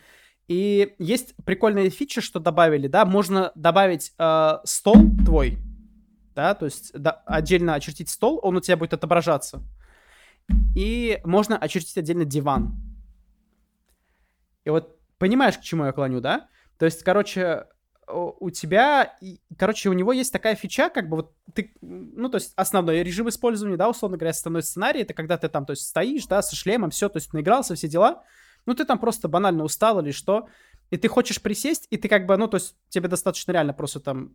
и 0.47 0.93
есть 0.99 1.35
прикольная 1.45 1.89
фича, 1.89 2.19
что 2.21 2.39
добавили, 2.39 2.87
да, 2.87 3.05
можно 3.05 3.53
добавить 3.55 4.13
э, 4.19 4.57
стол 4.65 4.97
твой, 5.25 5.57
да, 6.35 6.53
то 6.53 6.65
есть 6.65 6.91
да, 6.93 7.23
отдельно 7.25 7.75
очертить 7.75 8.09
стол, 8.09 8.39
он 8.43 8.57
у 8.57 8.61
тебя 8.61 8.75
будет 8.75 8.93
отображаться, 8.93 9.63
и 10.75 11.21
можно 11.23 11.57
очертить 11.57 11.97
отдельно 11.97 12.25
диван. 12.25 12.75
И 14.65 14.69
вот 14.69 14.99
понимаешь, 15.17 15.57
к 15.57 15.61
чему 15.61 15.85
я 15.85 15.93
клоню, 15.93 16.19
да? 16.19 16.49
То 16.77 16.85
есть, 16.85 17.03
короче, 17.03 17.67
у 18.07 18.49
тебя, 18.49 19.17
короче, 19.57 19.89
у 19.89 19.93
него 19.93 20.13
есть 20.13 20.31
такая 20.31 20.55
фича, 20.55 20.89
как 20.89 21.09
бы 21.09 21.17
вот 21.17 21.33
ты, 21.53 21.73
ну, 21.81 22.29
то 22.29 22.35
есть 22.35 22.53
основной 22.55 23.03
режим 23.03 23.29
использования, 23.29 23.77
да, 23.77 23.89
условно 23.89 24.17
говоря, 24.17 24.31
основной 24.31 24.63
сценарий, 24.63 25.01
это 25.01 25.13
когда 25.13 25.37
ты 25.37 25.49
там, 25.49 25.65
то 25.65 25.71
есть 25.71 25.87
стоишь, 25.87 26.27
да, 26.27 26.41
со 26.41 26.55
шлемом, 26.55 26.91
все, 26.91 27.09
то 27.09 27.17
есть 27.17 27.33
наигрался, 27.33 27.75
все 27.75 27.87
дела, 27.87 28.23
ну, 28.65 28.73
ты 28.73 28.85
там 28.85 28.99
просто 28.99 29.27
банально 29.27 29.63
устал 29.63 29.99
или 29.99 30.11
что, 30.11 30.47
и 30.91 30.97
ты 30.97 31.07
хочешь 31.07 31.41
присесть, 31.41 31.87
и 31.89 31.97
ты 31.97 32.07
как 32.07 32.25
бы, 32.25 32.37
ну, 32.37 32.47
то 32.47 32.55
есть 32.55 32.75
тебе 32.89 33.07
достаточно 33.07 33.51
реально 33.51 33.73
просто 33.73 33.99
там 33.99 34.33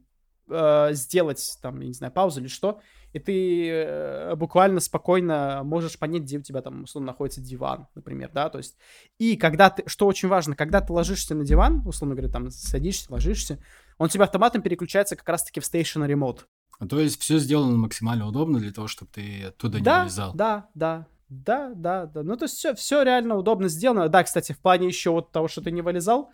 э, 0.51 0.89
сделать, 0.93 1.59
там, 1.63 1.81
я 1.81 1.87
не 1.89 1.95
знаю, 1.95 2.13
паузу 2.13 2.41
или 2.41 2.49
что, 2.49 2.81
и 3.13 3.19
ты 3.19 3.69
э, 3.69 4.35
буквально 4.37 4.81
спокойно 4.81 5.63
можешь 5.65 5.99
понять, 5.99 6.23
где 6.23 6.39
у 6.39 6.43
тебя 6.43 6.63
там, 6.63 6.85
условно, 6.85 7.09
находится 7.09 7.41
диван, 7.41 7.89
например, 7.95 8.31
да, 8.33 8.49
то 8.51 8.59
есть, 8.59 8.77
и 9.19 9.37
когда 9.37 9.71
ты, 9.71 9.83
что 9.87 10.07
очень 10.07 10.29
важно, 10.29 10.55
когда 10.55 10.81
ты 10.81 10.93
ложишься 10.93 11.35
на 11.35 11.45
диван, 11.45 11.83
условно 11.87 12.15
говоря, 12.15 12.33
там, 12.33 12.51
садишься, 12.51 13.13
ложишься, 13.13 13.59
он 13.99 14.07
у 14.07 14.09
тебя 14.09 14.25
автоматом 14.25 14.63
переключается 14.63 15.17
как 15.17 15.29
раз-таки 15.29 15.61
в 15.61 15.65
stationary 15.65 16.15
mode. 16.15 16.41
А 16.79 16.87
то 16.87 16.99
есть 16.99 17.21
все 17.21 17.39
сделано 17.39 17.77
максимально 17.77 18.27
удобно 18.27 18.59
для 18.59 18.73
того, 18.73 18.89
чтобы 18.89 19.11
ты 19.13 19.45
оттуда 19.45 19.81
да, 19.81 19.97
не 19.97 20.01
вылезал. 20.05 20.33
Да, 20.35 20.69
да, 20.75 21.07
да, 21.29 21.73
да, 21.75 22.07
да. 22.07 22.23
Ну, 22.23 22.37
то 22.37 22.47
есть 22.47 22.57
все, 22.57 22.75
все 22.75 23.03
реально 23.03 23.37
удобно 23.37 23.69
сделано. 23.69 24.09
Да, 24.09 24.25
кстати, 24.25 24.53
в 24.53 24.59
плане 24.59 24.87
еще 24.87 25.11
вот 25.11 25.31
того, 25.31 25.47
что 25.47 25.61
ты 25.61 25.71
не 25.71 25.83
вылезал, 25.83 26.31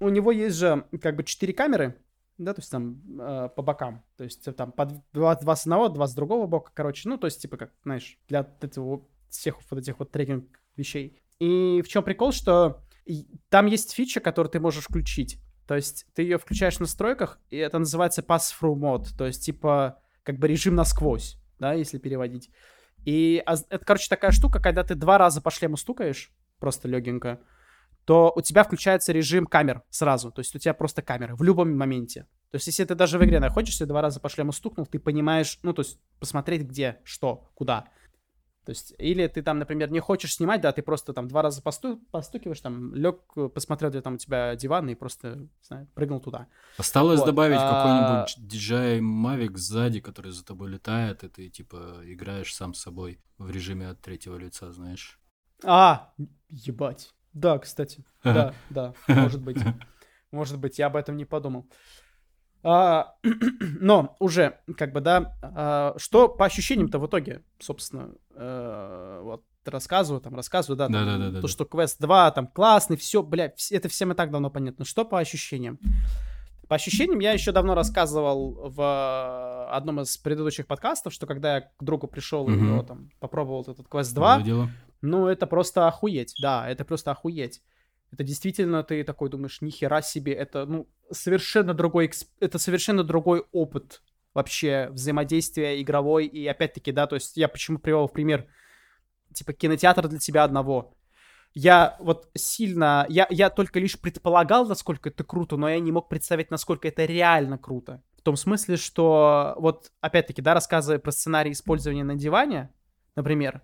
у 0.00 0.08
него 0.08 0.32
есть 0.32 0.56
же 0.56 0.86
как 1.00 1.16
бы 1.16 1.22
четыре 1.22 1.52
камеры, 1.52 1.96
да, 2.38 2.54
то 2.54 2.60
есть 2.60 2.70
там 2.70 3.00
э, 3.20 3.48
по 3.54 3.62
бокам, 3.62 4.04
то 4.16 4.24
есть 4.24 4.44
там 4.56 4.72
по 4.72 4.86
два, 5.12 5.34
два 5.36 5.56
с 5.56 5.62
одного, 5.62 5.88
два 5.88 6.06
с 6.06 6.14
другого 6.14 6.46
бока, 6.46 6.70
короче, 6.74 7.08
ну, 7.08 7.18
то 7.18 7.26
есть 7.26 7.40
типа 7.40 7.56
как, 7.56 7.72
знаешь, 7.84 8.18
для 8.28 8.40
этого, 8.60 9.06
всех 9.28 9.56
вот 9.70 9.80
этих 9.80 9.98
вот 9.98 10.10
трекинг 10.10 10.60
вещей. 10.76 11.20
И 11.38 11.82
в 11.84 11.88
чем 11.88 12.04
прикол, 12.04 12.32
что 12.32 12.82
там 13.48 13.66
есть 13.66 13.92
фича, 13.92 14.20
которую 14.20 14.50
ты 14.50 14.60
можешь 14.60 14.84
включить. 14.84 15.38
То 15.66 15.76
есть 15.76 16.06
ты 16.14 16.22
ее 16.22 16.38
включаешь 16.38 16.76
в 16.76 16.80
настройках, 16.80 17.38
и 17.50 17.56
это 17.56 17.78
называется 17.78 18.22
pass-through 18.22 18.74
mode, 18.74 19.16
то 19.16 19.26
есть 19.26 19.44
типа 19.44 20.00
как 20.22 20.38
бы 20.38 20.48
режим 20.48 20.74
насквозь, 20.74 21.38
да, 21.58 21.72
если 21.72 21.98
переводить. 21.98 22.50
И 23.04 23.42
это, 23.46 23.84
короче, 23.84 24.08
такая 24.08 24.30
штука, 24.30 24.60
когда 24.60 24.84
ты 24.84 24.94
два 24.94 25.18
раза 25.18 25.40
по 25.40 25.50
шлему 25.50 25.76
стукаешь, 25.76 26.32
просто 26.58 26.88
легенько, 26.88 27.40
то 28.04 28.32
у 28.34 28.40
тебя 28.40 28.64
включается 28.64 29.12
режим 29.12 29.46
камер 29.46 29.82
сразу. 29.90 30.30
То 30.30 30.40
есть 30.40 30.54
у 30.54 30.58
тебя 30.58 30.74
просто 30.74 31.02
камера 31.02 31.36
в 31.36 31.42
любом 31.42 31.76
моменте. 31.76 32.26
То 32.50 32.56
есть 32.56 32.66
если 32.66 32.84
ты 32.84 32.94
даже 32.94 33.18
в 33.18 33.24
игре 33.24 33.40
находишься, 33.40 33.86
два 33.86 34.02
раза 34.02 34.20
по 34.20 34.28
шлему 34.28 34.52
стукнул, 34.52 34.86
ты 34.86 34.98
понимаешь, 34.98 35.58
ну, 35.62 35.72
то 35.72 35.82
есть 35.82 35.98
посмотреть 36.18 36.62
где, 36.62 37.00
что, 37.04 37.50
куда. 37.54 37.86
То 38.64 38.70
есть, 38.70 38.94
или 38.98 39.26
ты 39.26 39.42
там, 39.42 39.58
например, 39.58 39.90
не 39.90 39.98
хочешь 39.98 40.34
снимать, 40.34 40.60
да, 40.60 40.70
ты 40.70 40.82
просто 40.82 41.12
там 41.12 41.26
два 41.26 41.42
раза 41.42 41.60
посту 41.62 41.96
постукиваешь, 42.12 42.60
там, 42.60 42.94
лег, 42.94 43.20
посмотрел, 43.52 43.90
где 43.90 44.00
там 44.00 44.14
у 44.14 44.18
тебя 44.18 44.54
диван, 44.54 44.88
и 44.88 44.94
просто, 44.94 45.34
не 45.34 45.48
знаю, 45.62 45.88
прыгнул 45.94 46.20
туда. 46.20 46.46
Осталось 46.76 47.18
вот. 47.18 47.26
добавить 47.26 47.58
а... 47.58 48.24
какой-нибудь 48.28 48.52
DJI 48.54 49.00
Mavic 49.00 49.56
сзади, 49.56 50.00
который 50.00 50.30
за 50.30 50.44
тобой 50.44 50.70
летает, 50.70 51.24
и 51.24 51.28
ты, 51.28 51.48
типа, 51.48 52.02
играешь 52.04 52.54
сам 52.54 52.74
с 52.74 52.82
собой 52.82 53.18
в 53.36 53.50
режиме 53.50 53.88
от 53.88 54.00
третьего 54.00 54.36
лица, 54.36 54.70
знаешь. 54.70 55.18
А, 55.64 56.12
ебать. 56.48 57.12
Да, 57.32 57.58
кстати. 57.58 58.04
Да, 58.22 58.54
да, 58.70 58.94
может 59.08 59.42
быть. 59.42 59.58
Может 60.32 60.58
быть, 60.58 60.78
я 60.78 60.86
об 60.86 60.96
этом 60.96 61.18
не 61.18 61.26
подумал. 61.26 61.68
А, 62.62 63.16
но 63.80 64.16
уже, 64.18 64.60
как 64.76 64.92
бы, 64.92 65.00
да, 65.00 65.36
а, 65.42 65.94
что 65.98 66.28
по 66.28 66.46
ощущениям-то 66.46 66.98
в 66.98 67.06
итоге, 67.06 67.44
собственно, 67.58 68.14
а, 68.34 69.20
вот 69.22 69.44
рассказываю, 69.64 70.20
там, 70.20 70.34
рассказываю, 70.34 70.76
да, 70.76 70.88
да, 70.88 71.04
да, 71.04 71.18
да, 71.18 71.30
то, 71.36 71.42
да. 71.42 71.48
что 71.48 71.64
квест 71.64 72.00
2, 72.00 72.30
там, 72.30 72.46
классный, 72.46 72.96
все, 72.96 73.22
блядь, 73.22 73.70
это 73.70 73.88
всем 73.88 74.12
и 74.12 74.14
так 74.14 74.30
давно 74.30 74.50
понятно. 74.50 74.84
Что 74.84 75.04
по 75.04 75.18
ощущениям? 75.18 75.78
По 76.68 76.76
ощущениям, 76.76 77.18
я 77.18 77.32
еще 77.32 77.52
давно 77.52 77.74
рассказывал 77.74 78.70
в 78.70 79.68
одном 79.70 80.00
из 80.00 80.16
предыдущих 80.16 80.66
подкастов, 80.66 81.12
что 81.12 81.26
когда 81.26 81.56
я 81.56 81.60
к 81.62 81.82
другу 81.82 82.06
пришел 82.06 82.44
угу. 82.44 82.52
и 82.52 82.56
его, 82.56 82.82
там, 82.82 83.10
попробовал 83.20 83.62
этот 83.62 83.88
квест 83.88 84.14
2, 84.14 84.42
ну, 85.02 85.26
это 85.26 85.46
просто 85.46 85.88
охуеть, 85.88 86.34
да, 86.40 86.68
это 86.68 86.84
просто 86.84 87.10
охуеть. 87.10 87.60
Это 88.12 88.24
действительно 88.24 88.82
ты 88.84 89.04
такой 89.04 89.30
думаешь, 89.30 89.60
нихера 89.60 90.02
себе, 90.02 90.32
это, 90.32 90.64
ну, 90.66 90.88
совершенно 91.10 91.74
другой, 91.74 92.12
это 92.40 92.58
совершенно 92.58 93.04
другой 93.04 93.44
опыт 93.52 94.02
вообще 94.34 94.88
взаимодействия 94.92 95.80
игровой. 95.80 96.26
И 96.26 96.46
опять-таки, 96.46 96.92
да, 96.92 97.06
то 97.06 97.16
есть 97.16 97.36
я 97.36 97.48
почему 97.48 97.78
привел 97.78 98.06
в 98.06 98.12
пример, 98.12 98.46
типа, 99.32 99.52
кинотеатр 99.52 100.08
для 100.08 100.18
тебя 100.18 100.44
одного. 100.44 100.94
Я 101.54 101.96
вот 102.00 102.30
сильно, 102.34 103.04
я, 103.08 103.26
я 103.28 103.50
только 103.50 103.78
лишь 103.78 103.98
предполагал, 103.98 104.66
насколько 104.66 105.10
это 105.10 105.22
круто, 105.24 105.56
но 105.56 105.68
я 105.68 105.80
не 105.80 105.92
мог 105.92 106.08
представить, 106.08 106.50
насколько 106.50 106.88
это 106.88 107.04
реально 107.04 107.58
круто. 107.58 108.02
В 108.16 108.22
том 108.22 108.36
смысле, 108.36 108.76
что 108.76 109.54
вот, 109.58 109.90
опять-таки, 110.00 110.40
да, 110.40 110.54
рассказывая 110.54 110.98
про 110.98 111.12
сценарий 111.12 111.52
использования 111.52 112.04
на 112.04 112.14
диване, 112.14 112.70
например, 113.16 113.62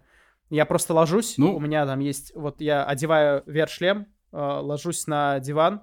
я 0.50 0.64
просто 0.66 0.94
ложусь, 0.94 1.36
ну... 1.38 1.54
у 1.54 1.60
меня 1.60 1.86
там 1.86 2.00
есть, 2.00 2.34
вот 2.34 2.60
я 2.60 2.84
одеваю 2.84 3.42
VR-шлем, 3.46 4.06
э, 4.32 4.36
ложусь 4.36 5.06
на 5.06 5.38
диван 5.40 5.82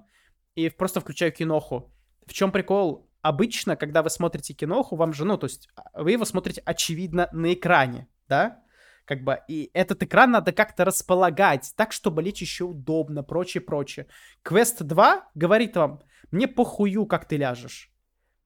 и 0.56 0.70
просто 0.70 1.02
включаю 1.02 1.32
киноху. 1.32 1.94
В 2.26 2.34
чем 2.34 2.52
прикол? 2.52 3.10
Обычно, 3.22 3.76
когда 3.76 4.04
вы 4.04 4.10
смотрите 4.10 4.54
киноху, 4.54 4.96
вам 4.96 5.14
же, 5.14 5.26
ну, 5.26 5.38
то 5.38 5.46
есть 5.46 5.70
а, 5.76 6.04
вы 6.04 6.12
его 6.12 6.26
смотрите 6.26 6.62
очевидно 6.66 7.30
на 7.32 7.54
экране, 7.54 8.08
да? 8.28 8.62
Как 9.06 9.24
бы, 9.24 9.40
и 9.48 9.70
этот 9.74 10.02
экран 10.02 10.32
надо 10.32 10.52
как-то 10.52 10.84
располагать, 10.84 11.74
так, 11.76 11.92
чтобы 11.92 12.24
лечь 12.24 12.42
еще 12.42 12.66
удобно, 12.66 13.24
прочее, 13.24 13.62
прочее. 13.62 14.08
Квест 14.42 14.82
2 14.82 15.30
говорит 15.36 15.76
вам, 15.76 16.02
мне 16.32 16.48
похую, 16.48 17.06
как 17.06 17.28
ты 17.28 17.38
ляжешь. 17.38 17.92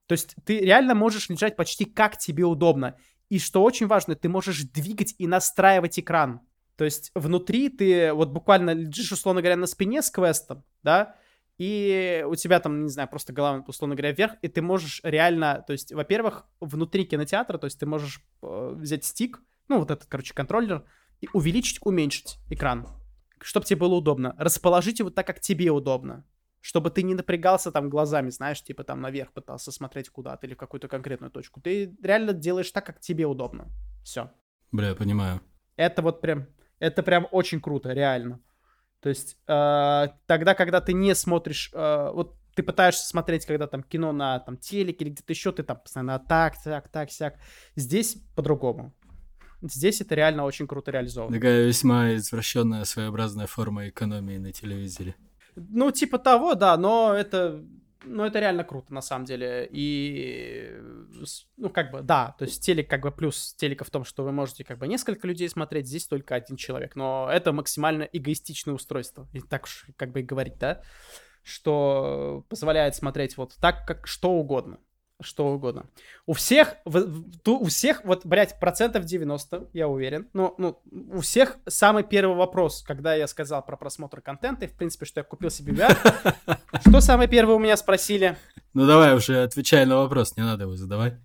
То 0.08 0.14
есть 0.14 0.36
ты 0.44 0.60
реально 0.60 0.96
можешь 0.96 1.30
лежать 1.30 1.56
почти 1.56 1.86
как 1.86 2.18
тебе 2.18 2.44
удобно. 2.44 2.98
И 3.30 3.40
что 3.40 3.64
очень 3.64 3.88
важно, 3.88 4.16
ты 4.16 4.28
можешь 4.28 4.64
двигать 4.64 5.16
и 5.18 5.28
настраивать 5.28 6.00
экран. 6.00 6.42
То 6.76 6.86
есть 6.86 7.12
внутри 7.14 7.70
ты 7.70 8.14
вот 8.14 8.30
буквально 8.30 8.72
лежишь, 8.72 9.12
условно 9.12 9.42
говоря, 9.42 9.58
на 9.58 9.68
спине 9.68 10.02
с 10.02 10.10
квестом, 10.10 10.64
да, 10.82 11.16
и 11.58 12.26
у 12.28 12.36
тебя 12.36 12.62
там, 12.62 12.86
не 12.86 12.90
знаю, 12.90 13.10
просто 13.10 13.34
голова, 13.34 13.64
условно 13.68 13.96
говоря, 13.96 14.14
вверх, 14.14 14.36
и 14.42 14.48
ты 14.48 14.62
можешь 14.62 15.02
реально, 15.04 15.64
то 15.68 15.74
есть, 15.74 15.92
во-первых, 15.92 16.48
внутри 16.62 17.04
кинотеатра, 17.04 17.58
то 17.58 17.66
есть 17.66 17.78
ты 17.78 17.86
можешь 17.86 18.24
э, 18.42 18.76
взять 18.78 19.04
стик, 19.04 19.42
ну, 19.68 19.80
вот 19.80 19.92
этот, 19.92 20.08
короче, 20.08 20.34
контроллер, 20.34 20.86
и 21.20 21.28
увеличить, 21.34 21.80
уменьшить 21.84 22.38
экран, 22.50 22.88
чтобы 23.42 23.66
тебе 23.66 23.82
было 23.82 23.96
удобно. 23.96 24.34
Расположить 24.38 25.00
его 25.00 25.10
так, 25.10 25.28
как 25.28 25.42
тебе 25.42 25.70
удобно 25.70 26.26
чтобы 26.62 26.90
ты 26.90 27.04
не 27.04 27.16
напрягался 27.16 27.72
там 27.72 27.90
глазами, 27.90 28.30
знаешь, 28.30 28.62
типа 28.62 28.84
там 28.84 29.02
наверх 29.02 29.32
пытался 29.32 29.72
смотреть 29.72 30.10
куда-то 30.10 30.46
или 30.46 30.54
в 30.54 30.58
какую-то 30.58 30.88
конкретную 30.88 31.32
точку. 31.32 31.62
Ты 31.62 31.96
реально 32.02 32.34
делаешь 32.34 32.72
так, 32.72 32.86
как 32.86 33.00
тебе 33.00 33.26
удобно. 33.26 33.68
Все. 34.04 34.32
Бля, 34.72 34.96
понимаю. 34.96 35.42
Это 35.76 36.02
вот 36.02 36.22
прям, 36.22 36.48
это 36.80 37.04
прям 37.04 37.28
очень 37.32 37.62
круто, 37.62 37.94
реально. 37.94 38.40
То 39.02 39.10
есть 39.10 39.38
э, 39.48 40.08
тогда, 40.26 40.56
когда 40.56 40.82
ты 40.82 40.94
не 40.94 41.16
смотришь, 41.16 41.72
э, 41.74 42.12
вот 42.14 42.36
ты 42.56 42.64
пытаешься 42.64 43.08
смотреть, 43.08 43.46
когда 43.46 43.68
там 43.68 43.84
кино 43.84 44.12
на 44.12 44.40
там 44.40 44.58
телеке 44.58 45.06
или 45.06 45.12
где-то 45.12 45.32
еще, 45.32 45.52
ты 45.54 45.64
там 45.64 45.80
постоянно 45.80 46.20
так, 46.20 46.62
так, 46.62 46.90
так, 46.90 47.10
сяк. 47.10 47.36
Здесь 47.76 48.18
по-другому. 48.36 48.94
Здесь 49.62 50.02
это 50.02 50.16
реально 50.16 50.44
очень 50.44 50.68
круто 50.68 50.92
реализовано. 50.92 51.36
Такая 51.36 51.66
весьма 51.66 52.16
извращенная 52.16 52.84
своеобразная 52.84 53.48
форма 53.48 53.88
экономии 53.88 54.38
на 54.38 54.52
телевизоре. 54.52 55.16
Ну, 55.56 55.92
типа 55.92 56.20
того, 56.20 56.56
да, 56.56 56.78
но 56.78 57.14
это 57.14 57.64
ну, 58.06 58.24
это 58.24 58.40
реально 58.40 58.64
круто, 58.64 58.94
на 58.94 59.02
самом 59.02 59.26
деле. 59.26 59.68
И, 59.72 60.72
ну, 61.58 61.70
как 61.70 61.92
бы, 61.92 62.02
да, 62.02 62.36
то 62.38 62.46
есть 62.46 62.64
телек, 62.64 62.90
как 62.90 63.02
бы, 63.02 63.12
плюс 63.12 63.54
телека 63.56 63.84
в 63.84 63.90
том, 63.90 64.06
что 64.06 64.24
вы 64.24 64.32
можете, 64.32 64.64
как 64.64 64.80
бы, 64.80 64.88
несколько 64.88 65.28
людей 65.28 65.50
смотреть, 65.50 65.88
здесь 65.88 66.08
только 66.08 66.36
один 66.36 66.56
человек. 66.56 66.96
Но 66.96 67.30
это 67.32 67.52
максимально 67.52 68.04
эгоистичное 68.04 68.74
устройство. 68.74 69.28
И 69.34 69.42
так 69.42 69.66
уж, 69.66 69.86
как 69.98 70.12
бы, 70.12 70.22
и 70.22 70.24
говорить, 70.24 70.58
да, 70.58 70.82
что 71.44 72.46
позволяет 72.50 72.96
смотреть 72.96 73.38
вот 73.38 73.56
так, 73.60 73.86
как 73.86 74.08
что 74.08 74.32
угодно 74.32 74.80
что 75.22 75.48
угодно. 75.48 75.86
У 76.26 76.34
всех, 76.34 76.76
у 76.86 77.66
всех, 77.66 78.04
вот, 78.06 78.26
блядь, 78.26 78.60
процентов 78.60 79.06
90, 79.06 79.70
я 79.74 79.88
уверен, 79.88 80.28
ну, 80.34 80.56
ну, 80.58 80.80
у 81.12 81.20
всех 81.22 81.58
самый 81.68 82.04
первый 82.04 82.36
вопрос, 82.36 82.84
когда 82.84 83.16
я 83.16 83.28
сказал 83.28 83.66
про 83.66 83.76
просмотр 83.78 84.22
контента, 84.22 84.66
и, 84.66 84.68
в 84.68 84.74
принципе, 84.74 85.06
что 85.06 85.20
я 85.20 85.24
купил 85.24 85.50
себе 85.50 85.74
VR, 85.74 86.60
что 86.82 87.02
самое 87.02 87.30
первое 87.30 87.56
у 87.56 87.60
меня 87.60 87.76
спросили? 87.78 88.38
Ну, 88.74 88.86
давай 88.86 89.16
уже 89.16 89.44
отвечай 89.44 89.86
на 89.86 89.98
вопрос, 89.98 90.38
не 90.38 90.44
надо 90.44 90.64
его 90.64 90.76
задавать. 90.76 91.16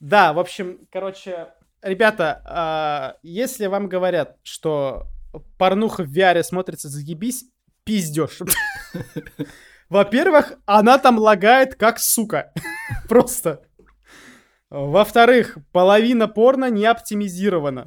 Да, 0.00 0.32
в 0.32 0.38
общем, 0.38 0.86
короче, 0.90 1.48
ребята, 1.82 2.42
а, 2.44 3.16
если 3.22 3.66
вам 3.66 3.88
говорят, 3.88 4.36
что 4.42 5.06
порнуха 5.58 6.04
в 6.04 6.12
VR 6.12 6.42
смотрится 6.42 6.88
заебись, 6.88 7.44
пиздешь. 7.84 8.40
Во-первых, 9.88 10.54
она 10.66 10.98
там 10.98 11.18
лагает 11.18 11.74
как 11.74 11.98
сука. 11.98 12.52
Просто. 13.08 13.62
Во-вторых, 14.70 15.56
половина 15.72 16.28
порно 16.28 16.68
не 16.68 16.84
оптимизирована. 16.84 17.86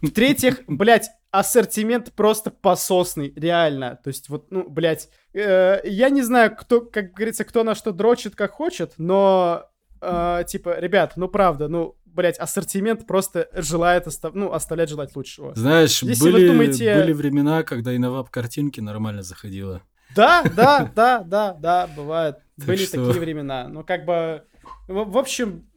В-третьих, 0.00 0.60
блядь, 0.68 1.10
ассортимент 1.32 2.12
просто 2.12 2.52
пососный, 2.52 3.32
реально. 3.34 3.98
То 4.02 4.08
есть 4.08 4.28
вот, 4.28 4.50
ну, 4.52 4.68
блядь, 4.68 5.08
э, 5.34 5.80
я 5.84 6.08
не 6.10 6.22
знаю, 6.22 6.54
кто, 6.54 6.82
как 6.82 7.14
говорится, 7.14 7.44
кто 7.44 7.64
на 7.64 7.74
что 7.74 7.90
дрочит, 7.90 8.36
как 8.36 8.52
хочет, 8.52 8.94
но, 8.96 9.64
э, 10.00 10.44
типа, 10.46 10.78
ребят, 10.78 11.14
ну, 11.16 11.28
правда, 11.28 11.66
ну, 11.66 11.96
блядь, 12.06 12.38
ассортимент 12.38 13.06
просто 13.06 13.48
желает, 13.52 14.06
остав... 14.06 14.34
ну, 14.34 14.52
оставлять 14.52 14.88
желать 14.88 15.14
лучшего. 15.16 15.52
Знаешь, 15.56 16.02
Если 16.02 16.30
были, 16.30 16.46
думаете... 16.46 16.94
были 16.94 17.12
времена, 17.12 17.64
когда 17.64 17.92
и 17.92 17.98
на 17.98 18.12
веб-картинки 18.12 18.80
нормально 18.80 19.22
заходило. 19.22 19.82
Да, 20.18 20.42
да, 20.42 20.92
да, 20.94 21.22
да, 21.22 21.52
да, 21.52 21.86
бывает. 21.96 22.38
Были 22.56 22.86
такие 22.86 23.20
времена. 23.20 23.68
Ну, 23.68 23.84
как 23.84 24.04
бы, 24.04 24.42
в 24.88 25.16
общем, 25.16 25.68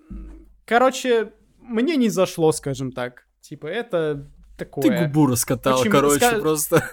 короче, 0.66 1.34
мне 1.60 1.96
не 1.96 2.10
зашло, 2.10 2.52
скажем 2.52 2.92
так. 2.92 3.28
Типа, 3.40 3.68
это 3.68 4.28
такое... 4.58 4.84
Ты 4.84 5.06
губу 5.06 5.28
раскатал, 5.28 5.84
короче, 5.84 6.38
просто. 6.40 6.84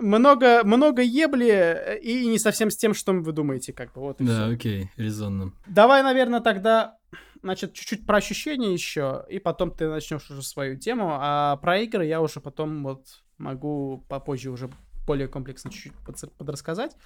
Много, 0.00 0.64
много 0.64 1.02
ебли 1.02 1.98
и 2.02 2.26
не 2.26 2.38
совсем 2.38 2.70
с 2.70 2.76
тем, 2.76 2.92
что 2.94 3.12
вы 3.12 3.30
думаете, 3.32 3.72
как 3.72 3.92
бы, 3.92 4.00
вот 4.00 4.16
Да, 4.18 4.46
окей, 4.46 4.90
резонно. 4.96 5.52
Давай, 5.66 6.02
наверное, 6.02 6.40
тогда 6.40 6.96
значит, 7.42 7.74
чуть-чуть 7.74 8.06
про 8.06 8.16
ощущения 8.16 8.72
еще, 8.72 9.24
и 9.28 9.38
потом 9.38 9.70
ты 9.70 9.88
начнешь 9.88 10.30
уже 10.30 10.42
свою 10.42 10.76
тему, 10.78 11.10
а 11.20 11.56
про 11.58 11.78
игры 11.80 12.06
я 12.06 12.20
уже 12.20 12.40
потом 12.40 12.82
вот 12.82 13.04
могу 13.38 14.04
попозже 14.08 14.50
уже 14.50 14.70
более 15.06 15.28
комплексно 15.28 15.70
чуть-чуть 15.70 15.92
подрассказать. 16.36 16.96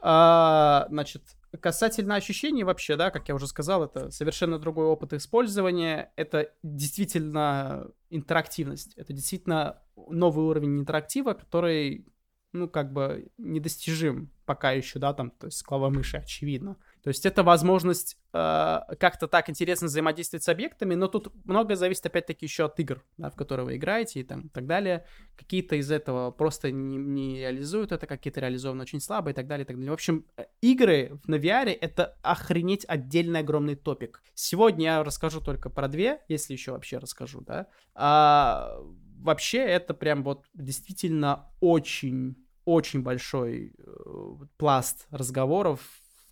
А, 0.00 0.86
значит, 0.90 1.22
касательно 1.60 2.14
ощущений 2.14 2.64
вообще, 2.64 2.96
да, 2.96 3.10
как 3.10 3.28
я 3.28 3.34
уже 3.34 3.46
сказал, 3.46 3.84
это 3.84 4.10
совершенно 4.10 4.58
другой 4.58 4.86
опыт 4.86 5.12
использования, 5.12 6.12
это 6.16 6.52
действительно 6.62 7.90
интерактивность, 8.10 8.94
это 8.96 9.12
действительно 9.12 9.82
новый 9.96 10.44
уровень 10.44 10.78
интерактива, 10.78 11.32
который, 11.32 12.06
ну, 12.52 12.68
как 12.68 12.92
бы 12.92 13.28
недостижим 13.38 14.30
пока 14.46 14.72
еще, 14.72 14.98
да, 14.98 15.12
там, 15.14 15.30
то 15.30 15.46
есть 15.46 15.58
с 15.58 15.62
клавомыши, 15.62 16.16
очевидно. 16.18 16.76
То 17.08 17.10
есть 17.10 17.24
это 17.24 17.42
возможность 17.42 18.18
э, 18.34 18.80
как-то 19.00 19.28
так 19.28 19.48
интересно 19.48 19.86
взаимодействовать 19.86 20.44
с 20.44 20.48
объектами, 20.50 20.94
но 20.94 21.08
тут 21.08 21.32
многое 21.46 21.74
зависит 21.74 22.04
опять-таки 22.04 22.44
еще 22.44 22.66
от 22.66 22.78
игр, 22.80 23.02
да, 23.16 23.30
в 23.30 23.34
которые 23.34 23.64
вы 23.64 23.76
играете 23.76 24.20
и 24.20 24.24
там, 24.24 24.50
так 24.50 24.66
далее. 24.66 25.06
Какие-то 25.34 25.76
из 25.76 25.90
этого 25.90 26.30
просто 26.32 26.70
не, 26.70 26.98
не 26.98 27.38
реализуют 27.38 27.92
это, 27.92 28.06
какие-то 28.06 28.40
реализованы 28.40 28.82
очень 28.82 29.00
слабо 29.00 29.30
и 29.30 29.32
так 29.32 29.46
далее, 29.46 29.64
и 29.64 29.66
так 29.66 29.76
далее. 29.76 29.90
В 29.90 29.94
общем, 29.94 30.26
э, 30.36 30.44
игры 30.60 31.18
на 31.26 31.36
VR 31.36 31.70
это 31.70 32.18
охренеть 32.20 32.84
отдельный 32.86 33.40
огромный 33.40 33.76
топик. 33.76 34.22
Сегодня 34.34 34.84
я 34.84 35.02
расскажу 35.02 35.40
только 35.40 35.70
про 35.70 35.88
две, 35.88 36.20
если 36.28 36.52
еще 36.52 36.72
вообще 36.72 36.98
расскажу, 36.98 37.40
да. 37.40 37.68
А, 37.94 38.76
вообще 39.18 39.60
это 39.60 39.94
прям 39.94 40.22
вот 40.24 40.44
действительно 40.52 41.50
очень 41.60 42.36
очень 42.66 43.00
большой 43.00 43.72
э, 43.78 44.44
пласт 44.58 45.06
разговоров 45.10 45.80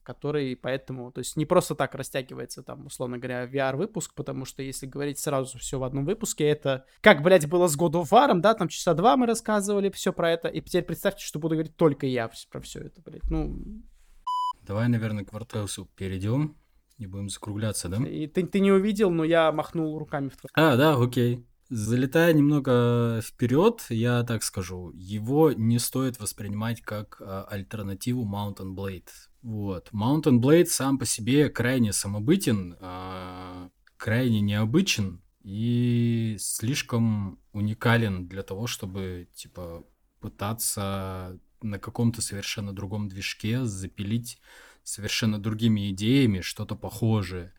который 0.06 0.54
поэтому, 0.54 1.10
то 1.10 1.18
есть 1.18 1.36
не 1.36 1.44
просто 1.44 1.74
так 1.74 1.94
растягивается 1.96 2.62
там, 2.62 2.86
условно 2.86 3.18
говоря, 3.18 3.44
VR-выпуск, 3.44 4.14
потому 4.14 4.44
что 4.44 4.62
если 4.62 4.86
говорить 4.86 5.18
сразу 5.18 5.58
все 5.58 5.78
в 5.80 5.84
одном 5.84 6.04
выпуске, 6.04 6.46
это 6.46 6.86
как, 7.00 7.22
блядь, 7.22 7.48
было 7.48 7.66
с 7.66 7.76
God 7.76 7.92
of 7.92 8.10
War, 8.10 8.32
да, 8.38 8.54
там 8.54 8.68
часа 8.68 8.94
два 8.94 9.16
мы 9.16 9.26
рассказывали 9.26 9.90
все 9.90 10.12
про 10.12 10.30
это, 10.30 10.48
и 10.48 10.60
теперь 10.60 10.84
представьте, 10.84 11.24
что 11.24 11.40
буду 11.40 11.56
говорить 11.56 11.76
только 11.76 12.06
я 12.06 12.30
про 12.50 12.60
все 12.60 12.80
это, 12.80 13.02
блядь, 13.02 13.28
ну... 13.28 13.60
Давай, 14.62 14.88
наверное, 14.88 15.24
к 15.24 15.32
Вартеусу 15.32 15.88
перейдем 15.96 16.56
и 16.98 17.06
будем 17.06 17.28
закругляться, 17.28 17.88
да? 17.88 17.98
И 18.06 18.26
ты, 18.28 18.46
ты 18.46 18.60
не 18.60 18.72
увидел, 18.72 19.10
но 19.10 19.24
я 19.24 19.50
махнул 19.50 19.98
руками 19.98 20.28
в 20.28 20.36
твой... 20.36 20.50
А, 20.54 20.76
да, 20.76 20.96
окей. 20.96 21.44
Залетая 21.68 22.32
немного 22.32 23.20
вперед, 23.24 23.84
я 23.88 24.22
так 24.22 24.44
скажу, 24.44 24.92
его 24.94 25.50
не 25.52 25.80
стоит 25.80 26.20
воспринимать 26.20 26.80
как 26.80 27.20
а, 27.20 27.44
альтернативу 27.50 28.24
Mountain 28.24 28.74
Blade. 28.74 29.08
Вот. 29.42 29.90
Mountain 29.92 30.38
Blade 30.38 30.66
сам 30.66 30.96
по 30.96 31.06
себе 31.06 31.48
крайне 31.48 31.92
самобытен, 31.92 32.76
а, 32.80 33.70
крайне 33.96 34.40
необычен 34.40 35.20
и 35.42 36.36
слишком 36.38 37.40
уникален 37.52 38.28
для 38.28 38.44
того, 38.44 38.68
чтобы, 38.68 39.28
типа, 39.34 39.84
пытаться 40.20 41.40
на 41.62 41.80
каком-то 41.80 42.22
совершенно 42.22 42.72
другом 42.72 43.08
движке 43.08 43.64
запилить 43.64 44.40
совершенно 44.84 45.40
другими 45.40 45.90
идеями 45.90 46.42
что-то 46.42 46.76
похожее. 46.76 47.52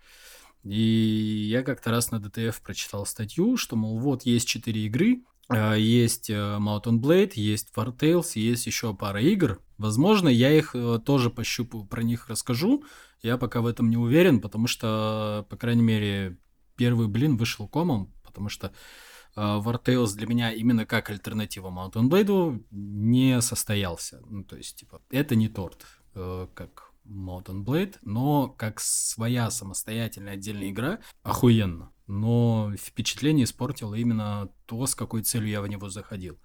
И 0.68 1.48
я 1.50 1.64
как-то 1.64 1.92
раз 1.92 2.12
на 2.12 2.18
DTF 2.18 2.56
прочитал 2.64 3.06
статью, 3.06 3.58
что, 3.58 3.76
мол, 3.76 3.98
вот 4.00 4.24
есть 4.24 4.48
четыре 4.48 4.86
игры, 4.86 5.24
а, 5.50 5.76
есть 5.76 6.30
э, 6.30 6.34
Mountain 6.34 7.00
Blade, 7.00 7.34
есть 7.36 7.72
War 7.76 7.96
Tales, 7.98 8.32
есть 8.36 8.66
еще 8.66 8.94
пара 8.94 9.22
игр. 9.22 9.62
Возможно, 9.78 10.28
я 10.28 10.52
их 10.52 10.76
э, 10.76 11.00
тоже 11.04 11.30
пощупаю, 11.30 11.86
про 11.86 12.04
них 12.04 12.28
расскажу. 12.28 12.84
Я 13.22 13.38
пока 13.38 13.62
в 13.62 13.66
этом 13.66 13.90
не 13.90 13.98
уверен, 13.98 14.42
потому 14.42 14.68
что, 14.68 15.46
по 15.50 15.56
крайней 15.56 15.84
мере, 15.84 16.38
первый 16.76 17.08
блин 17.08 17.38
вышел 17.38 17.68
комом, 17.68 18.14
потому 18.26 18.50
что 18.50 18.68
э, 18.68 19.40
War 19.40 19.82
Tales 19.82 20.16
для 20.16 20.28
меня 20.28 20.52
именно 20.52 20.86
как 20.86 21.10
альтернатива 21.10 21.70
Mountain 21.70 22.10
Blade 22.10 22.66
не 22.72 23.40
состоялся. 23.42 24.22
Ну, 24.30 24.44
то 24.44 24.58
есть, 24.58 24.76
типа, 24.76 25.02
это 25.12 25.36
не 25.36 25.48
торт, 25.48 25.86
как 26.14 26.92
Mountain 27.10 27.64
Blade, 27.64 27.96
но 28.02 28.48
как 28.48 28.80
своя 28.80 29.50
самостоятельная 29.50 30.34
отдельная 30.34 30.70
игра 30.70 31.00
охуенно. 31.24 31.92
Но 32.08 32.74
впечатление 32.80 33.46
испортило 33.46 33.96
именно 33.96 34.50
то, 34.66 34.86
с 34.86 34.96
какой 34.96 35.24
целью 35.24 35.50
я 35.50 35.62
в 35.62 35.68
него 35.68 35.90
заходил. 35.90 36.40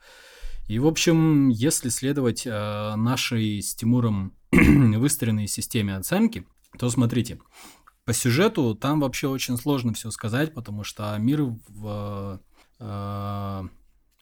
И, 0.68 0.78
в 0.78 0.86
общем, 0.86 1.48
если 1.48 1.88
следовать 1.88 2.46
э, 2.46 2.94
нашей 2.96 3.60
с 3.60 3.74
Тимуром 3.74 4.36
выстроенной 4.52 5.48
системе 5.48 5.96
оценки, 5.96 6.46
то 6.78 6.88
смотрите, 6.88 7.40
по 8.04 8.12
сюжету 8.12 8.74
там 8.74 9.00
вообще 9.00 9.28
очень 9.28 9.56
сложно 9.56 9.92
все 9.92 10.10
сказать, 10.10 10.54
потому 10.54 10.84
что 10.84 11.16
мир 11.18 11.42
в 11.68 12.40
э, 12.80 13.68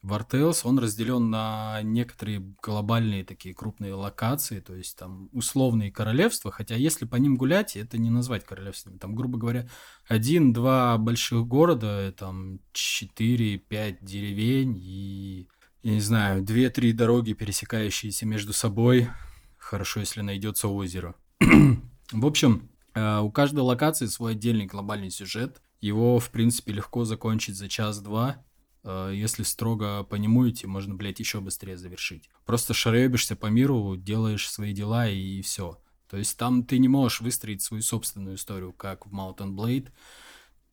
Вартелс, 0.02 0.64
он 0.64 0.78
разделен 0.78 1.28
на 1.28 1.80
некоторые 1.82 2.40
глобальные 2.62 3.22
такие 3.22 3.54
крупные 3.54 3.92
локации, 3.92 4.60
то 4.60 4.74
есть 4.74 4.96
там 4.96 5.28
условные 5.32 5.92
королевства, 5.92 6.50
хотя 6.50 6.74
если 6.74 7.04
по 7.04 7.16
ним 7.16 7.36
гулять, 7.36 7.76
это 7.76 7.98
не 7.98 8.08
назвать 8.08 8.46
королевствами. 8.46 8.96
Там, 8.96 9.14
грубо 9.14 9.38
говоря, 9.38 9.68
один-два 10.08 10.96
больших 10.96 11.46
города, 11.46 12.14
там 12.16 12.60
четыре-пять 12.72 14.02
деревень 14.02 14.78
и, 14.82 15.48
я 15.82 15.92
не 15.92 16.00
знаю, 16.00 16.42
две-три 16.42 16.94
дороги, 16.94 17.34
пересекающиеся 17.34 18.24
между 18.24 18.54
собой. 18.54 19.10
Хорошо, 19.58 20.00
если 20.00 20.22
найдется 20.22 20.68
озеро. 20.68 21.14
В 21.40 22.26
общем, 22.26 22.70
э, 22.94 23.18
у 23.18 23.30
каждой 23.30 23.60
локации 23.60 24.06
свой 24.06 24.32
отдельный 24.32 24.64
глобальный 24.64 25.10
сюжет. 25.10 25.60
Его, 25.82 26.18
в 26.18 26.30
принципе, 26.30 26.72
легко 26.72 27.04
закончить 27.04 27.56
за 27.56 27.68
час-два 27.68 28.36
Э, 28.36 28.49
если 28.84 29.42
строго 29.42 30.04
по 30.04 30.14
нему 30.16 30.48
идти, 30.48 30.66
можно, 30.66 30.94
блядь, 30.94 31.20
еще 31.20 31.40
быстрее 31.40 31.76
завершить. 31.76 32.30
Просто 32.46 32.74
шаребишься 32.74 33.36
по 33.36 33.46
миру, 33.46 33.96
делаешь 33.96 34.50
свои 34.50 34.72
дела 34.72 35.08
и 35.08 35.42
все. 35.42 35.82
То 36.08 36.16
есть 36.16 36.36
там 36.36 36.64
ты 36.64 36.78
не 36.78 36.88
можешь 36.88 37.20
выстроить 37.20 37.62
свою 37.62 37.82
собственную 37.82 38.36
историю, 38.36 38.72
как 38.72 39.06
в 39.06 39.14
Mountain 39.14 39.54
Blade. 39.54 39.90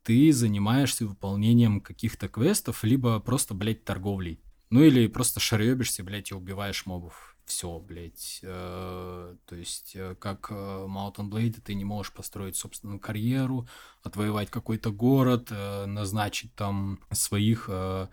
Ты 0.04 0.32
занимаешься 0.34 1.06
выполнением 1.06 1.82
каких-то 1.82 2.28
квестов, 2.28 2.84
либо 2.84 3.20
просто, 3.20 3.54
блядь, 3.54 3.84
торговлей. 3.84 4.42
Ну 4.70 4.82
или 4.82 5.08
просто 5.08 5.40
шаребишься, 5.40 6.04
блядь, 6.04 6.32
и 6.32 6.34
убиваешь 6.34 6.86
мобов 6.86 7.37
все, 7.48 7.80
блядь. 7.80 8.42
Э, 8.44 9.36
то 9.46 9.56
есть, 9.56 9.94
э, 9.96 10.16
как 10.20 10.52
э, 10.52 10.54
Mountain 10.54 11.30
Blade, 11.30 11.62
ты 11.62 11.74
не 11.74 11.86
можешь 11.86 12.14
построить 12.14 12.58
собственную 12.58 13.00
карьеру, 13.00 13.68
отвоевать 14.04 14.50
какой-то 14.50 14.92
город, 14.92 15.52
назначить 15.52 16.54
там 16.56 17.00
своих 17.12 17.70
э, 17.70 18.08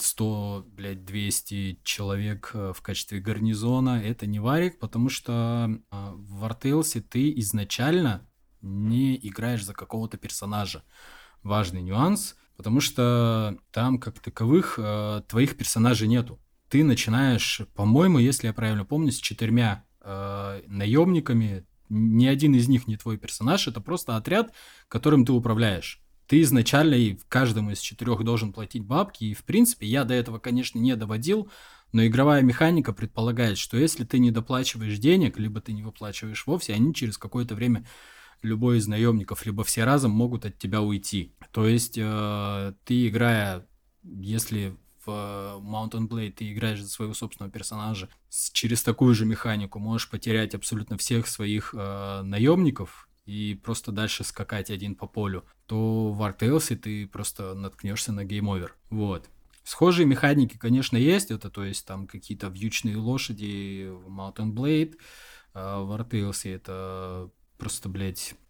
100, 0.00 0.66
блядь, 0.68 1.04
200 1.04 1.80
человек 1.82 2.52
в 2.54 2.80
качестве 2.80 3.20
гарнизона. 3.20 4.02
Это 4.02 4.26
не 4.26 4.38
варик, 4.38 4.78
потому 4.78 5.08
что 5.08 5.68
э, 5.68 6.12
в 6.14 6.44
Артейлсе 6.44 7.00
ты 7.00 7.38
изначально 7.40 8.26
не 8.62 9.16
играешь 9.16 9.64
за 9.64 9.74
какого-то 9.74 10.16
персонажа. 10.16 10.84
Важный 11.42 11.82
нюанс, 11.82 12.36
потому 12.56 12.80
что 12.80 13.58
там, 13.70 13.98
как 13.98 14.18
таковых, 14.20 14.78
твоих 15.28 15.56
персонажей 15.56 16.08
нету 16.08 16.40
ты 16.68 16.84
начинаешь, 16.84 17.62
по-моему, 17.74 18.18
если 18.18 18.48
я 18.48 18.52
правильно 18.52 18.84
помню, 18.84 19.12
с 19.12 19.18
четырьмя 19.18 19.84
э, 20.06 20.62
наемниками. 20.66 21.64
Ни 21.88 22.26
один 22.26 22.54
из 22.54 22.68
них 22.68 22.88
не 22.88 22.96
твой 22.96 23.16
персонаж, 23.16 23.68
это 23.68 23.80
просто 23.80 24.16
отряд, 24.16 24.52
которым 24.88 25.24
ты 25.24 25.32
управляешь. 25.32 26.00
Ты 26.26 26.40
изначально 26.42 26.94
и 26.94 27.18
каждому 27.28 27.70
из 27.70 27.78
четырех 27.78 28.24
должен 28.24 28.52
платить 28.52 28.84
бабки, 28.84 29.24
и 29.24 29.34
в 29.34 29.44
принципе 29.44 29.86
я 29.86 30.02
до 30.02 30.14
этого, 30.14 30.40
конечно, 30.40 30.80
не 30.80 30.96
доводил, 30.96 31.48
но 31.92 32.04
игровая 32.04 32.42
механика 32.42 32.92
предполагает, 32.92 33.58
что 33.58 33.76
если 33.76 34.04
ты 34.04 34.18
не 34.18 34.32
доплачиваешь 34.32 34.98
денег, 34.98 35.38
либо 35.38 35.60
ты 35.60 35.72
не 35.72 35.84
выплачиваешь 35.84 36.44
вовсе, 36.46 36.74
они 36.74 36.92
через 36.92 37.16
какое-то 37.16 37.54
время 37.54 37.86
любой 38.42 38.78
из 38.78 38.88
наемников, 38.88 39.46
либо 39.46 39.62
все 39.62 39.84
разом 39.84 40.10
могут 40.10 40.44
от 40.44 40.58
тебя 40.58 40.82
уйти. 40.82 41.32
То 41.52 41.66
есть 41.66 41.96
э, 41.96 42.72
ты 42.84 43.08
играя, 43.08 43.66
если 44.02 44.76
в 45.06 45.62
Mount 45.64 45.91
and 45.91 46.08
Blade 46.08 46.32
ты 46.32 46.52
играешь 46.52 46.82
за 46.82 46.88
своего 46.88 47.14
собственного 47.14 47.52
персонажа, 47.52 48.08
через 48.52 48.82
такую 48.82 49.14
же 49.14 49.24
механику 49.24 49.78
можешь 49.78 50.10
потерять 50.10 50.54
абсолютно 50.54 50.96
всех 50.98 51.26
своих 51.26 51.74
э, 51.76 52.22
наемников 52.22 53.08
и 53.24 53.60
просто 53.62 53.92
дальше 53.92 54.24
скакать 54.24 54.70
один 54.70 54.94
по 54.94 55.06
полю, 55.06 55.44
то 55.66 56.12
в 56.12 56.22
Ark 56.22 56.76
ты 56.76 57.06
просто 57.06 57.54
наткнешься 57.54 58.12
на 58.12 58.24
game 58.24 58.44
over. 58.44 58.70
Вот. 58.90 59.28
Схожие 59.64 60.06
механики, 60.06 60.56
конечно, 60.56 60.96
есть. 60.96 61.32
Это, 61.32 61.50
то 61.50 61.64
есть, 61.64 61.84
там 61.86 62.06
какие-то 62.06 62.46
вьючные 62.46 62.96
лошади 62.96 63.88
в 63.90 64.08
Mount 64.08 64.36
and 64.36 64.52
Blade, 64.52 64.96
а 65.54 65.82
в 65.82 65.90
Artales 65.90 66.48
это 66.48 67.30
просто, 67.58 67.88
блядь, 67.88 68.34
э, 68.34 68.45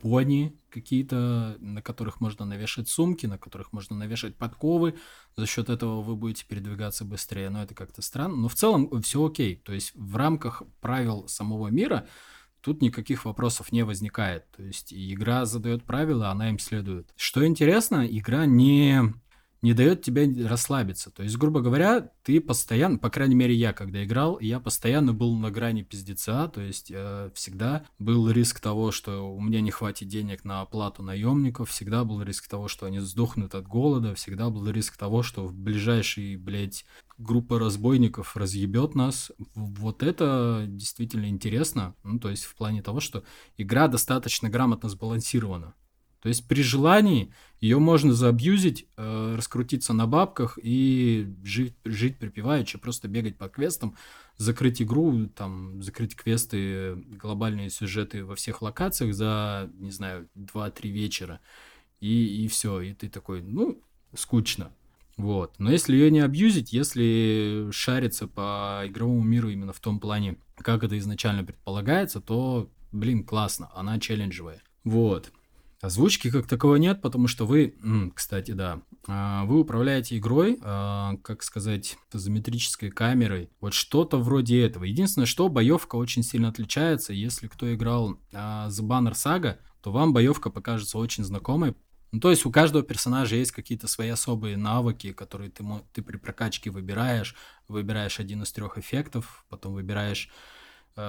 пони 0.00 0.56
какие-то, 0.70 1.56
на 1.60 1.82
которых 1.82 2.20
можно 2.20 2.44
навешать 2.44 2.88
сумки, 2.88 3.26
на 3.26 3.38
которых 3.38 3.72
можно 3.72 3.96
навешать 3.96 4.36
подковы. 4.36 4.94
За 5.36 5.46
счет 5.46 5.68
этого 5.68 6.00
вы 6.02 6.16
будете 6.16 6.44
передвигаться 6.46 7.04
быстрее. 7.04 7.50
Но 7.50 7.62
это 7.62 7.74
как-то 7.74 8.02
странно. 8.02 8.36
Но 8.36 8.48
в 8.48 8.54
целом 8.54 9.02
все 9.02 9.26
окей. 9.26 9.56
То 9.56 9.72
есть 9.72 9.92
в 9.94 10.16
рамках 10.16 10.62
правил 10.80 11.28
самого 11.28 11.68
мира 11.68 12.06
тут 12.60 12.82
никаких 12.82 13.24
вопросов 13.24 13.72
не 13.72 13.84
возникает. 13.84 14.50
То 14.50 14.62
есть 14.62 14.92
игра 14.92 15.44
задает 15.44 15.84
правила, 15.84 16.30
она 16.30 16.50
им 16.50 16.58
следует. 16.58 17.12
Что 17.16 17.46
интересно, 17.46 18.06
игра 18.06 18.46
не 18.46 19.14
не 19.62 19.74
дает 19.74 20.02
тебе 20.02 20.46
расслабиться. 20.46 21.10
То 21.10 21.22
есть, 21.22 21.36
грубо 21.36 21.60
говоря, 21.60 22.10
ты 22.22 22.40
постоянно, 22.40 22.98
по 22.98 23.10
крайней 23.10 23.34
мере, 23.34 23.54
я, 23.54 23.72
когда 23.72 24.02
играл, 24.02 24.38
я 24.40 24.60
постоянно 24.60 25.12
был 25.12 25.36
на 25.36 25.50
грани 25.50 25.82
пиздеца, 25.82 26.48
то 26.48 26.60
есть 26.60 26.90
э, 26.90 27.30
всегда 27.34 27.84
был 27.98 28.30
риск 28.30 28.60
того, 28.60 28.90
что 28.90 29.30
у 29.30 29.40
меня 29.40 29.60
не 29.60 29.70
хватит 29.70 30.08
денег 30.08 30.44
на 30.44 30.62
оплату 30.62 31.02
наемников, 31.02 31.70
всегда 31.70 32.04
был 32.04 32.22
риск 32.22 32.48
того, 32.48 32.68
что 32.68 32.86
они 32.86 33.00
сдохнут 33.00 33.54
от 33.54 33.66
голода, 33.66 34.14
всегда 34.14 34.48
был 34.50 34.68
риск 34.70 34.96
того, 34.96 35.22
что 35.22 35.46
в 35.46 35.54
ближайший, 35.54 36.36
блядь, 36.36 36.86
группа 37.18 37.58
разбойников 37.58 38.36
разъебет 38.36 38.94
нас. 38.94 39.30
Вот 39.54 40.02
это 40.02 40.64
действительно 40.66 41.28
интересно. 41.28 41.94
Ну, 42.02 42.18
то 42.18 42.30
есть 42.30 42.44
в 42.44 42.54
плане 42.54 42.82
того, 42.82 43.00
что 43.00 43.24
игра 43.58 43.88
достаточно 43.88 44.48
грамотно 44.48 44.88
сбалансирована. 44.88 45.74
То 46.20 46.28
есть 46.28 46.46
при 46.46 46.62
желании 46.62 47.32
ее 47.60 47.78
можно 47.78 48.12
заабьюзить, 48.12 48.86
э, 48.96 49.34
раскрутиться 49.36 49.92
на 49.92 50.06
бабках 50.06 50.58
и 50.62 51.34
жить, 51.42 51.74
жить 51.84 52.18
припеваючи, 52.18 52.78
просто 52.78 53.08
бегать 53.08 53.36
по 53.36 53.48
квестам, 53.48 53.96
закрыть 54.36 54.80
игру, 54.82 55.26
там, 55.28 55.82
закрыть 55.82 56.14
квесты, 56.14 56.94
глобальные 56.94 57.70
сюжеты 57.70 58.24
во 58.24 58.34
всех 58.34 58.62
локациях 58.62 59.14
за, 59.14 59.70
не 59.74 59.90
знаю, 59.90 60.28
2-3 60.36 60.88
вечера. 60.88 61.40
И, 62.00 62.44
и 62.44 62.48
все, 62.48 62.80
и 62.80 62.94
ты 62.94 63.08
такой, 63.08 63.42
ну, 63.42 63.82
скучно. 64.14 64.72
Вот. 65.16 65.54
Но 65.58 65.70
если 65.70 65.94
ее 65.94 66.10
не 66.10 66.20
абьюзить, 66.20 66.72
если 66.72 67.68
шариться 67.72 68.26
по 68.26 68.82
игровому 68.86 69.22
миру 69.22 69.50
именно 69.50 69.74
в 69.74 69.80
том 69.80 70.00
плане, 70.00 70.38
как 70.56 70.82
это 70.82 70.96
изначально 70.98 71.44
предполагается, 71.44 72.20
то, 72.20 72.70
блин, 72.90 73.24
классно, 73.24 73.70
она 73.74 73.98
челленджевая. 74.00 74.62
Вот. 74.84 75.30
Озвучки 75.80 76.30
как 76.30 76.46
таковой 76.46 76.78
нет, 76.78 77.00
потому 77.00 77.26
что 77.26 77.46
вы, 77.46 77.74
кстати, 78.14 78.50
да, 78.50 78.82
а, 79.06 79.46
вы 79.46 79.60
управляете 79.60 80.18
игрой, 80.18 80.58
а, 80.62 81.16
как 81.22 81.42
сказать, 81.42 81.96
изометрической 82.12 82.90
камерой. 82.90 83.48
Вот 83.60 83.72
что-то 83.72 84.18
вроде 84.18 84.62
этого. 84.62 84.84
Единственное, 84.84 85.24
что 85.24 85.48
боевка 85.48 85.96
очень 85.96 86.22
сильно 86.22 86.48
отличается. 86.48 87.14
Если 87.14 87.46
кто 87.46 87.72
играл 87.72 88.18
а, 88.34 88.68
The 88.68 88.86
Banner 88.86 89.12
Saga, 89.12 89.56
то 89.80 89.90
вам 89.90 90.12
боевка 90.12 90.50
покажется 90.50 90.98
очень 90.98 91.24
знакомой. 91.24 91.74
Ну, 92.12 92.20
то 92.20 92.30
есть 92.30 92.44
у 92.44 92.50
каждого 92.50 92.84
персонажа 92.84 93.36
есть 93.36 93.52
какие-то 93.52 93.86
свои 93.86 94.08
особые 94.08 94.58
навыки, 94.58 95.12
которые 95.12 95.50
ты, 95.50 95.64
ты 95.92 96.02
при 96.02 96.18
прокачке 96.18 96.70
выбираешь. 96.70 97.34
Выбираешь 97.68 98.20
один 98.20 98.42
из 98.42 98.52
трех 98.52 98.76
эффектов, 98.76 99.46
потом 99.48 99.74
выбираешь 99.74 100.28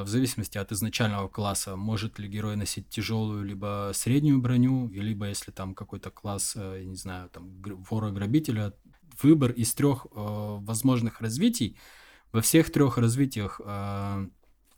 в 0.03 0.07
зависимости 0.07 0.57
от 0.57 0.71
изначального 0.71 1.27
класса, 1.27 1.75
может 1.75 2.19
ли 2.19 2.27
герой 2.27 2.55
носить 2.55 2.89
тяжелую 2.89 3.43
либо 3.43 3.91
среднюю 3.93 4.39
броню, 4.39 4.89
либо 4.89 5.27
если 5.27 5.51
там 5.51 5.75
какой-то 5.75 6.09
класс, 6.09 6.53
э, 6.55 6.79
я 6.81 6.85
не 6.85 6.95
знаю, 6.95 7.29
там 7.29 7.61
вора-грабителя, 7.61 8.73
выбор 9.21 9.51
из 9.51 9.73
трех 9.73 10.05
э, 10.05 10.09
возможных 10.15 11.21
развитий. 11.21 11.77
Во 12.31 12.41
всех 12.41 12.71
трех 12.71 12.97
развитиях 12.97 13.59
э, 13.63 14.27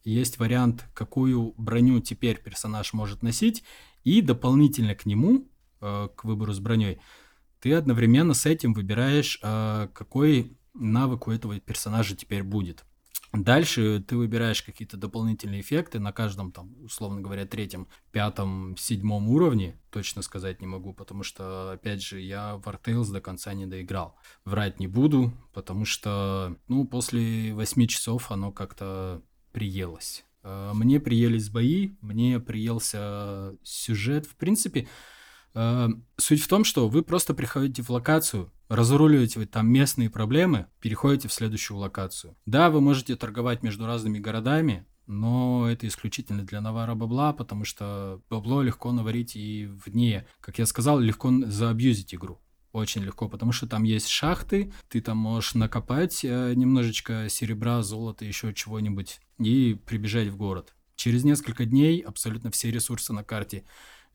есть 0.03 0.39
вариант, 0.39 0.85
какую 0.93 1.53
броню 1.57 1.99
теперь 1.99 2.41
персонаж 2.41 2.93
может 2.93 3.23
носить, 3.23 3.63
и 4.03 4.21
дополнительно 4.21 4.95
к 4.95 5.05
нему, 5.05 5.47
э, 5.81 6.09
к 6.15 6.23
выбору 6.23 6.53
с 6.53 6.59
броней, 6.59 6.99
ты 7.59 7.73
одновременно 7.73 8.33
с 8.33 8.45
этим 8.45 8.73
выбираешь, 8.73 9.39
э, 9.41 9.87
какой 9.93 10.57
навык 10.73 11.27
у 11.27 11.31
этого 11.31 11.59
персонажа 11.59 12.15
теперь 12.15 12.43
будет. 12.43 12.83
Дальше 13.33 13.99
ты 14.07 14.15
выбираешь 14.15 14.61
какие-то 14.61 14.95
дополнительные 14.95 15.61
эффекты 15.61 15.99
на 15.99 16.11
каждом, 16.11 16.51
там, 16.51 16.75
условно 16.83 17.19
говоря, 17.19 17.47
третьем, 17.47 17.87
пятом, 18.11 18.75
седьмом 18.77 19.27
уровне. 19.27 19.81
Точно 19.89 20.21
сказать 20.21 20.61
не 20.61 20.67
могу, 20.67 20.93
потому 20.93 21.23
что, 21.23 21.71
опять 21.71 22.03
же, 22.03 22.21
я 22.21 22.57
в 22.57 22.67
Artales 22.67 23.11
до 23.11 23.21
конца 23.21 23.53
не 23.55 23.65
доиграл. 23.65 24.15
Врать 24.45 24.79
не 24.79 24.85
буду, 24.85 25.33
потому 25.51 25.83
что, 25.83 26.55
ну, 26.67 26.85
после 26.85 27.55
восьми 27.55 27.87
часов 27.87 28.31
оно 28.31 28.51
как-то 28.51 29.23
приелось. 29.51 30.23
Э, 30.43 30.71
мне 30.75 30.99
приелись 30.99 31.49
бои, 31.49 31.93
мне 32.01 32.39
приелся 32.39 33.57
сюжет. 33.63 34.27
В 34.27 34.35
принципе, 34.35 34.87
э, 35.55 35.87
суть 36.17 36.41
в 36.41 36.47
том, 36.47 36.63
что 36.63 36.87
вы 36.87 37.01
просто 37.01 37.33
приходите 37.33 37.81
в 37.81 37.89
локацию, 37.89 38.51
разруливаете 38.75 39.45
там 39.45 39.71
местные 39.71 40.09
проблемы, 40.09 40.67
переходите 40.79 41.27
в 41.27 41.33
следующую 41.33 41.77
локацию. 41.77 42.35
Да, 42.45 42.69
вы 42.69 42.81
можете 42.81 43.15
торговать 43.15 43.63
между 43.63 43.85
разными 43.85 44.19
городами, 44.19 44.85
но 45.05 45.69
это 45.69 45.87
исключительно 45.87 46.43
для 46.43 46.61
навара 46.61 46.95
бабла, 46.95 47.33
потому 47.33 47.65
что 47.65 48.21
бабло 48.29 48.61
легко 48.61 48.91
наварить 48.91 49.35
и 49.35 49.65
вне. 49.85 50.25
Как 50.39 50.59
я 50.59 50.65
сказал, 50.65 50.99
легко 50.99 51.31
заабьюзить 51.45 52.15
игру. 52.15 52.39
Очень 52.71 53.03
легко, 53.03 53.29
потому 53.29 53.51
что 53.51 53.67
там 53.67 53.83
есть 53.83 54.07
шахты, 54.07 54.73
ты 54.89 54.99
там 54.99 55.17
можешь 55.17 55.53
накопать 55.53 56.25
э, 56.25 56.53
немножечко 56.55 57.27
серебра, 57.29 57.83
золота, 57.83 58.25
еще 58.25 58.51
чего-нибудь 58.51 59.19
и 59.37 59.79
прибежать 59.85 60.29
в 60.29 60.37
город. 60.37 60.73
Через 60.95 61.23
несколько 61.23 61.65
дней 61.65 61.99
абсолютно 61.99 62.49
все 62.49 62.71
ресурсы 62.71 63.13
на 63.13 63.23
карте 63.23 63.63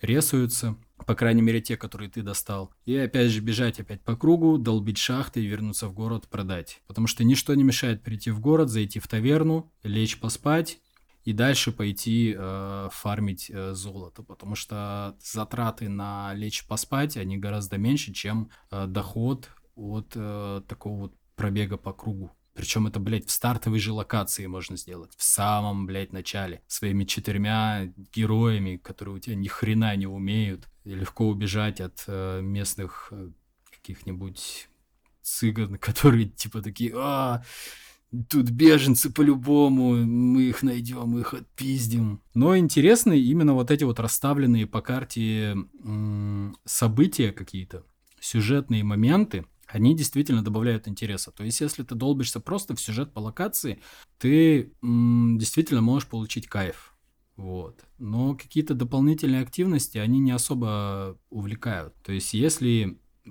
ресаются, 0.01 0.77
по 1.07 1.15
крайней 1.15 1.43
мере 1.43 1.61
те, 1.61 1.77
которые 1.77 2.11
ты 2.11 2.23
достал. 2.23 2.73
И 2.85 2.97
опять 2.97 3.31
же 3.31 3.41
бежать 3.41 3.81
опять 3.81 4.03
по 4.03 4.17
кругу, 4.17 4.59
долбить 4.59 4.99
шахты 4.99 5.43
и 5.43 5.47
вернуться 5.47 5.89
в 5.89 5.95
город 5.95 6.29
продать. 6.29 6.83
Потому 6.87 7.07
что 7.07 7.25
ничто 7.25 7.55
не 7.55 7.65
мешает 7.65 8.03
прийти 8.03 8.31
в 8.31 8.41
город, 8.41 8.69
зайти 8.69 8.99
в 9.01 9.09
таверну, 9.09 9.73
лечь 9.83 10.19
поспать 10.19 10.81
и 11.25 11.35
дальше 11.35 11.73
пойти 11.73 12.35
э, 12.37 12.89
фармить 12.91 13.51
э, 13.51 13.75
золото, 13.75 14.23
потому 14.23 14.55
что 14.55 15.15
затраты 15.21 15.89
на 15.89 16.33
лечь 16.33 16.67
поспать, 16.67 17.19
они 17.19 17.37
гораздо 17.37 17.77
меньше, 17.77 18.15
чем 18.15 18.51
э, 18.71 18.87
доход 18.87 19.51
от 19.75 20.13
э, 20.15 20.63
такого 20.67 21.01
вот 21.01 21.15
пробега 21.37 21.77
по 21.77 21.93
кругу. 21.93 22.33
Причем 22.59 22.89
это, 22.89 22.99
блядь, 22.99 23.29
в 23.29 23.31
стартовой 23.31 23.79
же 23.79 23.93
локации 23.93 24.47
можно 24.47 24.77
сделать. 24.77 25.13
В 25.17 25.23
самом, 25.23 25.87
блядь, 25.87 26.13
начале. 26.13 26.61
Своими 26.67 27.05
четырьмя 27.05 27.93
героями, 28.13 28.79
которые 28.79 29.15
у 29.15 29.19
тебя 29.21 29.37
ни 29.37 29.47
хрена 29.47 29.95
не 29.95 30.09
умеют. 30.09 30.67
И 30.83 30.93
легко 30.93 31.29
убежать 31.29 31.81
от 31.81 32.03
э, 32.09 32.41
местных 32.43 33.11
э, 33.13 33.31
каких-нибудь 33.71 34.69
цыган, 35.23 35.79
которые 35.79 36.31
типа 36.31 36.61
такие, 36.61 36.93
а, 36.97 37.45
тут 38.29 38.51
беженцы 38.51 39.09
по-любому, 39.09 39.95
мы 40.05 40.43
их 40.43 40.65
найдем, 40.65 41.17
их 41.17 41.35
отпиздим. 41.35 42.21
Но 42.35 42.59
интересны 42.59 43.21
именно 43.21 43.55
вот 43.55 43.71
эти 43.71 43.85
вот 43.85 44.01
расставленные 44.01 44.67
по 44.67 44.81
карте 44.81 45.57
события 46.65 47.31
какие-то, 47.31 47.85
сюжетные 48.19 48.83
моменты, 48.83 49.47
они 49.69 49.95
действительно 49.97 50.43
добавляют 50.43 50.89
интереса. 50.89 51.31
То 51.31 51.45
есть, 51.45 51.61
если 51.61 51.83
ты 51.83 51.95
долбишься 51.95 52.41
просто 52.41 52.75
в 52.75 52.81
сюжет 52.81 53.13
по 53.13 53.21
локации, 53.21 53.81
ты 54.19 54.73
м, 54.83 55.37
действительно 55.39 55.81
можешь 55.83 56.09
получить 56.09 56.49
кайф. 56.49 56.95
Вот. 57.37 57.85
Но 57.99 58.35
какие-то 58.35 58.75
дополнительные 58.75 59.43
активности, 59.43 59.99
они 59.99 60.19
не 60.19 60.33
особо 60.33 61.19
увлекают. 61.31 61.95
То 62.03 62.13
есть, 62.13 62.35
если 62.35 62.99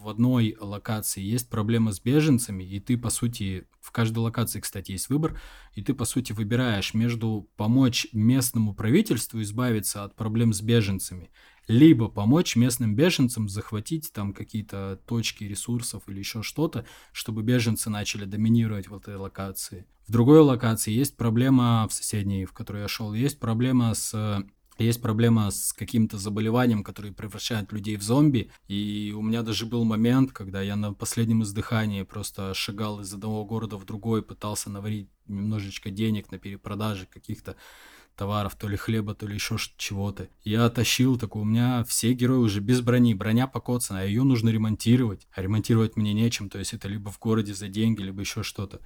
в 0.00 0.08
одной 0.08 0.56
локации 0.58 1.22
есть 1.22 1.48
проблема 1.48 1.92
с 1.92 2.00
беженцами, 2.00 2.64
и 2.64 2.80
ты, 2.80 2.96
по 2.98 3.10
сути, 3.10 3.68
в 3.80 3.92
каждой 3.92 4.18
локации, 4.20 4.60
кстати, 4.60 4.92
есть 4.92 5.10
выбор, 5.10 5.38
и 5.74 5.82
ты, 5.82 5.94
по 5.94 6.04
сути, 6.06 6.32
выбираешь 6.32 6.94
между 6.94 7.48
помочь 7.56 8.08
местному 8.12 8.74
правительству 8.74 9.40
избавиться 9.42 10.04
от 10.04 10.16
проблем 10.16 10.52
с 10.52 10.60
беженцами 10.60 11.30
либо 11.68 12.08
помочь 12.08 12.56
местным 12.56 12.96
беженцам 12.96 13.48
захватить 13.48 14.10
там 14.12 14.32
какие-то 14.32 15.00
точки 15.06 15.44
ресурсов 15.44 16.02
или 16.08 16.18
еще 16.18 16.42
что-то, 16.42 16.86
чтобы 17.12 17.42
беженцы 17.42 17.90
начали 17.90 18.24
доминировать 18.24 18.88
в 18.88 18.96
этой 18.96 19.16
локации. 19.16 19.86
В 20.06 20.12
другой 20.12 20.40
локации 20.40 20.90
есть 20.90 21.16
проблема 21.16 21.86
в 21.88 21.92
соседней, 21.92 22.46
в 22.46 22.52
которой 22.52 22.82
я 22.82 22.88
шел, 22.88 23.12
есть 23.12 23.38
проблема 23.38 23.94
с 23.94 24.42
есть 24.78 25.02
проблема 25.02 25.50
с 25.50 25.72
каким-то 25.72 26.18
заболеванием, 26.18 26.84
которое 26.84 27.12
превращает 27.12 27.72
людей 27.72 27.96
в 27.96 28.02
зомби. 28.02 28.52
И 28.68 29.12
у 29.16 29.22
меня 29.22 29.42
даже 29.42 29.66
был 29.66 29.82
момент, 29.84 30.30
когда 30.32 30.62
я 30.62 30.76
на 30.76 30.92
последнем 30.92 31.42
издыхании 31.42 32.04
просто 32.04 32.54
шагал 32.54 33.00
из 33.00 33.12
одного 33.12 33.44
города 33.44 33.76
в 33.76 33.84
другой, 33.84 34.22
пытался 34.22 34.70
наварить 34.70 35.10
немножечко 35.26 35.90
денег 35.90 36.30
на 36.30 36.38
перепродаже 36.38 37.06
каких-то 37.06 37.56
товаров, 38.18 38.56
то 38.56 38.68
ли 38.68 38.76
хлеба, 38.76 39.14
то 39.14 39.26
ли 39.26 39.34
еще 39.34 39.56
чего-то. 39.76 40.28
Я 40.42 40.68
тащил 40.68 41.16
такой, 41.16 41.42
у 41.42 41.44
меня 41.46 41.84
все 41.84 42.12
герои 42.12 42.38
уже 42.38 42.60
без 42.60 42.80
брони, 42.82 43.14
броня 43.14 43.46
покоцана, 43.46 44.00
а 44.00 44.04
ее 44.04 44.24
нужно 44.24 44.50
ремонтировать, 44.50 45.26
а 45.32 45.40
ремонтировать 45.40 45.96
мне 45.96 46.12
нечем, 46.12 46.50
то 46.50 46.58
есть 46.58 46.74
это 46.74 46.88
либо 46.88 47.10
в 47.10 47.18
городе 47.18 47.54
за 47.54 47.68
деньги, 47.68 48.02
либо 48.02 48.20
еще 48.20 48.42
что-то 48.42 48.80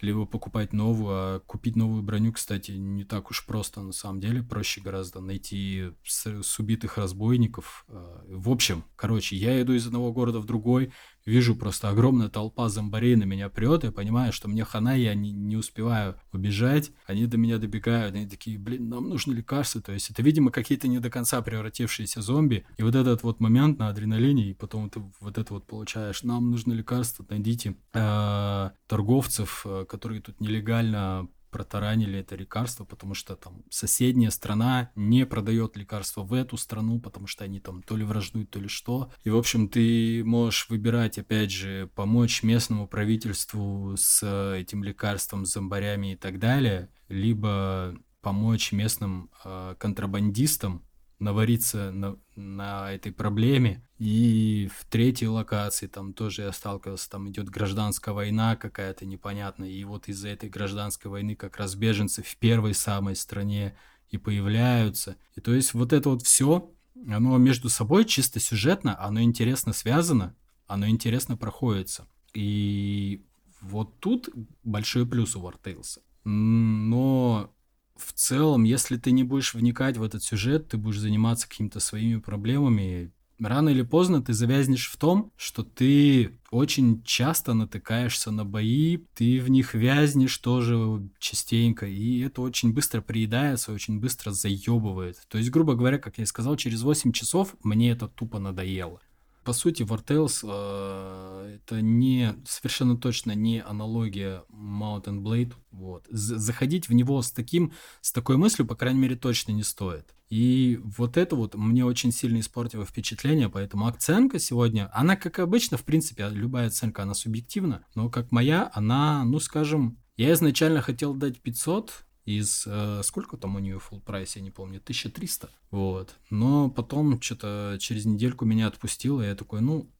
либо 0.00 0.26
покупать 0.26 0.72
новую, 0.72 1.10
а 1.10 1.40
купить 1.40 1.76
новую 1.76 2.02
броню, 2.02 2.32
кстати, 2.32 2.72
не 2.72 3.04
так 3.04 3.30
уж 3.30 3.44
просто 3.44 3.82
на 3.82 3.92
самом 3.92 4.20
деле, 4.20 4.42
проще 4.42 4.80
гораздо 4.80 5.20
найти 5.20 5.90
с, 6.04 6.26
с 6.26 6.58
убитых 6.58 6.98
разбойников. 6.98 7.84
А, 7.88 8.24
в 8.28 8.50
общем, 8.50 8.84
короче, 8.96 9.36
я 9.36 9.60
иду 9.60 9.72
из 9.72 9.86
одного 9.86 10.12
города 10.12 10.38
в 10.40 10.46
другой, 10.46 10.92
вижу 11.28 11.54
просто 11.54 11.90
огромная 11.90 12.28
толпа 12.28 12.68
зомбарей 12.68 13.16
на 13.16 13.24
меня 13.24 13.48
прет, 13.48 13.84
я 13.84 13.92
понимаю, 13.92 14.32
что 14.32 14.48
мне 14.48 14.64
хана, 14.64 14.94
я 14.94 15.14
не, 15.14 15.32
не 15.32 15.56
успеваю 15.56 16.16
убежать, 16.32 16.90
они 17.06 17.26
до 17.26 17.36
меня 17.36 17.58
добегают, 17.58 18.14
они 18.14 18.26
такие, 18.26 18.58
блин, 18.58 18.88
нам 18.88 19.08
нужны 19.08 19.34
лекарства, 19.34 19.80
то 19.80 19.92
есть 19.92 20.10
это, 20.10 20.22
видимо, 20.22 20.50
какие-то 20.50 20.88
не 20.88 20.98
до 20.98 21.10
конца 21.10 21.40
превратившиеся 21.42 22.22
зомби, 22.22 22.64
и 22.76 22.82
вот 22.82 22.94
этот 22.94 23.22
вот 23.22 23.40
момент 23.40 23.78
на 23.78 23.88
адреналине, 23.88 24.50
и 24.50 24.54
потом 24.54 24.90
ты 24.90 25.02
вот 25.20 25.38
это 25.38 25.54
вот 25.54 25.66
получаешь, 25.66 26.22
нам 26.22 26.50
нужны 26.50 26.72
лекарства, 26.72 27.24
найдите 27.28 27.76
э, 27.92 28.70
торговцев, 28.86 29.62
э, 29.64 29.84
которые 29.88 30.20
тут 30.20 30.40
нелегально 30.40 31.28
протаранили 31.50 32.18
это 32.20 32.36
лекарство, 32.36 32.84
потому 32.84 33.14
что 33.14 33.36
там 33.36 33.62
соседняя 33.70 34.30
страна 34.30 34.90
не 34.94 35.26
продает 35.26 35.76
лекарства 35.76 36.22
в 36.22 36.32
эту 36.32 36.56
страну, 36.56 37.00
потому 37.00 37.26
что 37.26 37.44
они 37.44 37.60
там 37.60 37.82
то 37.82 37.96
ли 37.96 38.04
враждуют, 38.04 38.50
то 38.50 38.60
ли 38.60 38.68
что. 38.68 39.10
И, 39.24 39.30
в 39.30 39.36
общем, 39.36 39.68
ты 39.68 40.22
можешь 40.24 40.68
выбирать, 40.68 41.18
опять 41.18 41.50
же, 41.50 41.90
помочь 41.94 42.42
местному 42.42 42.88
правительству 42.88 43.94
с 43.96 44.22
этим 44.56 44.82
лекарством, 44.84 45.44
с 45.46 45.52
зомбарями 45.52 46.12
и 46.12 46.16
так 46.16 46.38
далее, 46.38 46.90
либо 47.08 47.96
помочь 48.20 48.72
местным 48.72 49.30
э, 49.44 49.74
контрабандистам 49.78 50.84
навариться 51.18 51.90
на, 51.90 52.16
на 52.36 52.92
этой 52.92 53.12
проблеме. 53.12 53.86
И 53.98 54.70
в 54.78 54.84
третьей 54.86 55.28
локации 55.28 55.86
там 55.86 56.12
тоже 56.12 56.42
я 56.42 56.52
сталкивался, 56.52 57.10
там 57.10 57.28
идет 57.28 57.48
гражданская 57.48 58.14
война 58.14 58.56
какая-то 58.56 59.04
непонятная. 59.06 59.70
И 59.70 59.84
вот 59.84 60.08
из-за 60.08 60.28
этой 60.28 60.48
гражданской 60.48 61.10
войны 61.10 61.34
как 61.34 61.56
раз 61.56 61.74
беженцы 61.74 62.22
в 62.22 62.36
первой 62.36 62.74
самой 62.74 63.16
стране 63.16 63.76
и 64.10 64.18
появляются. 64.18 65.16
И 65.34 65.40
то 65.40 65.52
есть 65.52 65.74
вот 65.74 65.92
это 65.92 66.10
вот 66.10 66.22
все, 66.22 66.72
оно 67.08 67.36
между 67.38 67.68
собой 67.68 68.04
чисто 68.04 68.40
сюжетно, 68.40 68.98
оно 69.00 69.20
интересно 69.20 69.72
связано, 69.72 70.36
оно 70.66 70.88
интересно 70.88 71.36
проходится. 71.36 72.06
И 72.34 73.24
вот 73.60 73.98
тут 74.00 74.28
большой 74.62 75.06
плюс 75.06 75.34
у 75.34 75.40
War 75.40 75.56
Tales. 75.62 75.98
Но 76.24 77.52
в 77.98 78.12
целом, 78.12 78.64
если 78.64 78.96
ты 78.96 79.10
не 79.10 79.24
будешь 79.24 79.54
вникать 79.54 79.96
в 79.96 80.02
этот 80.02 80.22
сюжет, 80.22 80.68
ты 80.68 80.76
будешь 80.76 80.98
заниматься 80.98 81.48
какими-то 81.48 81.80
своими 81.80 82.20
проблемами, 82.20 83.12
рано 83.38 83.68
или 83.68 83.82
поздно 83.82 84.22
ты 84.22 84.32
завязнешь 84.32 84.90
в 84.90 84.96
том, 84.96 85.32
что 85.36 85.62
ты 85.62 86.38
очень 86.50 87.02
часто 87.04 87.54
натыкаешься 87.54 88.30
на 88.30 88.44
бои, 88.44 88.98
ты 89.14 89.40
в 89.40 89.50
них 89.50 89.74
вязнешь 89.74 90.36
тоже 90.38 91.08
частенько, 91.18 91.86
и 91.86 92.20
это 92.20 92.42
очень 92.42 92.72
быстро 92.72 93.00
приедается, 93.00 93.72
очень 93.72 94.00
быстро 94.00 94.32
заебывает. 94.32 95.20
То 95.28 95.38
есть, 95.38 95.50
грубо 95.50 95.74
говоря, 95.74 95.98
как 95.98 96.18
я 96.18 96.24
и 96.24 96.26
сказал, 96.26 96.56
через 96.56 96.82
8 96.82 97.12
часов 97.12 97.54
мне 97.62 97.90
это 97.90 98.08
тупо 98.08 98.38
надоело 98.38 99.00
по 99.48 99.54
сути, 99.54 99.82
War 99.82 100.04
Tales 100.04 100.44
э, 100.46 101.56
это 101.56 101.80
не 101.80 102.34
совершенно 102.44 102.98
точно 102.98 103.32
не 103.32 103.62
аналогия 103.62 104.44
Mountain 104.52 105.22
Blade. 105.22 105.54
Вот. 105.70 106.04
заходить 106.10 106.90
в 106.90 106.92
него 106.92 107.22
с 107.22 107.32
таким, 107.32 107.72
с 108.02 108.12
такой 108.12 108.36
мыслью, 108.36 108.68
по 108.68 108.76
крайней 108.76 109.00
мере, 109.00 109.16
точно 109.16 109.52
не 109.52 109.62
стоит. 109.62 110.14
И 110.28 110.78
вот 110.84 111.16
это 111.16 111.34
вот 111.34 111.54
мне 111.54 111.82
очень 111.82 112.12
сильно 112.12 112.40
испортило 112.40 112.84
впечатление, 112.84 113.48
поэтому 113.48 113.86
оценка 113.86 114.38
сегодня, 114.38 114.90
она, 114.92 115.16
как 115.16 115.38
обычно, 115.38 115.78
в 115.78 115.84
принципе, 115.84 116.28
любая 116.30 116.66
оценка, 116.66 117.04
она 117.04 117.14
субъективна, 117.14 117.86
но 117.94 118.10
как 118.10 118.30
моя, 118.30 118.70
она, 118.74 119.24
ну, 119.24 119.40
скажем, 119.40 119.96
я 120.18 120.34
изначально 120.34 120.82
хотел 120.82 121.14
дать 121.14 121.40
500, 121.40 122.04
из... 122.28 122.66
Э, 122.66 123.00
сколько 123.02 123.36
там 123.36 123.56
у 123.56 123.58
нее 123.58 123.78
full 123.78 124.00
прайс, 124.00 124.36
я 124.36 124.42
не 124.42 124.50
помню, 124.50 124.78
1300. 124.78 125.48
Вот. 125.70 126.14
Но 126.28 126.68
потом 126.68 127.20
что-то 127.22 127.78
через 127.80 128.04
недельку 128.04 128.44
меня 128.44 128.66
отпустило, 128.66 129.22
и 129.22 129.26
я 129.26 129.34
такой, 129.34 129.60
ну, 129.62 129.90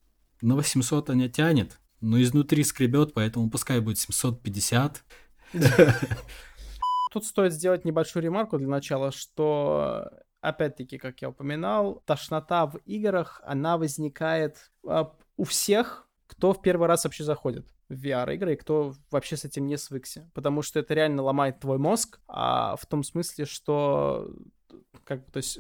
на 0.43 0.55
800 0.55 1.11
она 1.11 1.29
тянет, 1.29 1.79
но 2.01 2.21
изнутри 2.21 2.65
скребет, 2.65 3.15
поэтому 3.15 3.51
пускай 3.51 3.81
будет 3.81 3.99
750. 3.99 5.05
Тут 7.13 7.25
стоит 7.25 7.55
сделать 7.55 7.87
небольшую 7.87 8.23
ремарку 8.23 8.59
для 8.59 8.69
начала, 8.69 9.11
что 9.11 10.11
опять-таки, 10.43 10.99
как 10.99 11.23
я 11.23 11.31
упоминал, 11.31 12.03
тошнота 12.05 12.67
в 12.67 12.77
играх, 12.85 13.41
она 13.45 13.79
возникает 13.79 14.71
а, 14.87 15.15
у 15.37 15.45
всех, 15.45 16.08
кто 16.39 16.53
в 16.53 16.63
первый 16.63 16.87
раз 16.87 17.03
вообще 17.03 17.25
заходит 17.25 17.67
в 17.89 17.95
VR-игры, 17.95 18.53
и 18.53 18.57
кто 18.57 18.95
вообще 19.11 19.37
с 19.37 19.45
этим 19.45 19.67
не 19.67 19.77
свыкся. 19.77 20.31
Потому 20.35 20.63
что 20.63 20.79
это 20.79 20.95
реально 20.95 21.23
ломает 21.23 21.59
твой 21.59 21.79
мозг, 21.79 22.21
а 22.29 22.77
в 22.77 22.87
том 22.87 23.03
смысле, 23.03 23.45
что 23.45 24.33
как 25.03 25.25
бы, 25.25 25.33
то 25.33 25.39
есть 25.39 25.59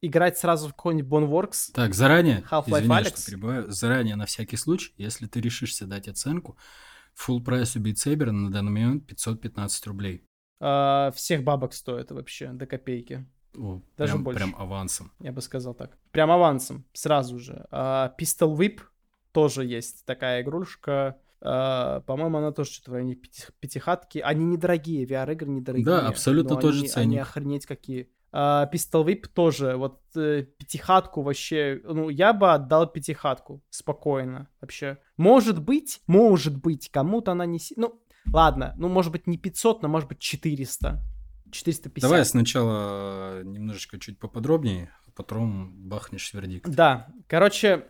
играть 0.00 0.38
сразу 0.38 0.68
в 0.68 0.74
какой-нибудь 0.74 1.10
Boneworks. 1.10 1.72
Так, 1.74 1.94
заранее, 1.94 2.44
Half-Life 2.48 2.82
извини, 2.82 2.94
Alex. 2.94 3.08
что 3.08 3.26
перебиваю, 3.26 3.70
заранее 3.72 4.14
на 4.14 4.26
всякий 4.26 4.56
случай, 4.56 4.94
если 4.96 5.26
ты 5.26 5.40
решишься 5.40 5.86
дать 5.86 6.06
оценку, 6.06 6.56
full 7.18 7.42
прайс 7.42 7.74
у 7.74 7.80
Beat 7.80 8.30
на 8.30 8.52
данный 8.52 8.70
момент 8.70 9.06
515 9.08 9.86
рублей. 9.88 10.24
А, 10.60 11.10
всех 11.16 11.42
бабок 11.42 11.72
стоит 11.72 12.12
вообще, 12.12 12.52
до 12.52 12.66
копейки. 12.66 13.26
О, 13.58 13.82
Даже 13.96 14.12
прям, 14.12 14.24
больше. 14.24 14.38
Прям 14.38 14.54
авансом. 14.56 15.12
Я 15.18 15.32
бы 15.32 15.40
сказал 15.40 15.74
так. 15.74 15.98
Прям 16.12 16.30
авансом, 16.30 16.84
сразу 16.92 17.40
же. 17.40 17.66
А, 17.72 18.14
Pistol 18.16 18.56
Whip 18.56 18.82
тоже 19.32 19.64
есть 19.64 20.04
такая 20.04 20.42
игрушка. 20.42 21.18
Uh, 21.42 22.00
по-моему, 22.02 22.38
она 22.38 22.52
тоже 22.52 22.70
что-то 22.70 22.92
в 22.92 22.94
районе 22.94 23.16
пяти, 23.16 23.42
пятихатки. 23.58 24.18
Они 24.18 24.44
недорогие, 24.44 25.04
VR-игры 25.04 25.48
недорогие. 25.48 25.84
Да, 25.84 26.06
абсолютно 26.06 26.54
тот 26.54 26.72
же 26.72 26.86
ценник. 26.86 26.96
Они 26.96 27.18
охренеть 27.18 27.66
какие. 27.66 28.08
Uh, 28.32 28.70
Pistol 28.72 29.04
Whip 29.04 29.26
тоже, 29.34 29.76
вот 29.76 30.00
uh, 30.16 30.42
пятихатку 30.42 31.22
вообще, 31.22 31.82
ну, 31.84 32.08
я 32.08 32.32
бы 32.32 32.52
отдал 32.52 32.86
пятихатку, 32.86 33.62
спокойно, 33.68 34.48
вообще. 34.60 34.98
Может 35.18 35.60
быть, 35.60 36.00
может 36.06 36.56
быть, 36.56 36.88
кому-то 36.88 37.32
она 37.32 37.44
не... 37.44 37.58
Ну, 37.76 38.00
ладно, 38.32 38.74
ну, 38.78 38.88
может 38.88 39.12
быть, 39.12 39.26
не 39.26 39.36
500, 39.36 39.82
но, 39.82 39.88
может 39.88 40.08
быть, 40.08 40.18
400. 40.20 41.02
450. 41.50 42.08
Давай 42.08 42.24
сначала 42.24 43.42
немножечко 43.42 43.98
чуть 43.98 44.18
поподробнее, 44.18 44.94
а 45.06 45.10
потом 45.10 45.88
бахнешь 45.88 46.32
вердикт. 46.32 46.70
Да, 46.70 47.08
короче, 47.26 47.88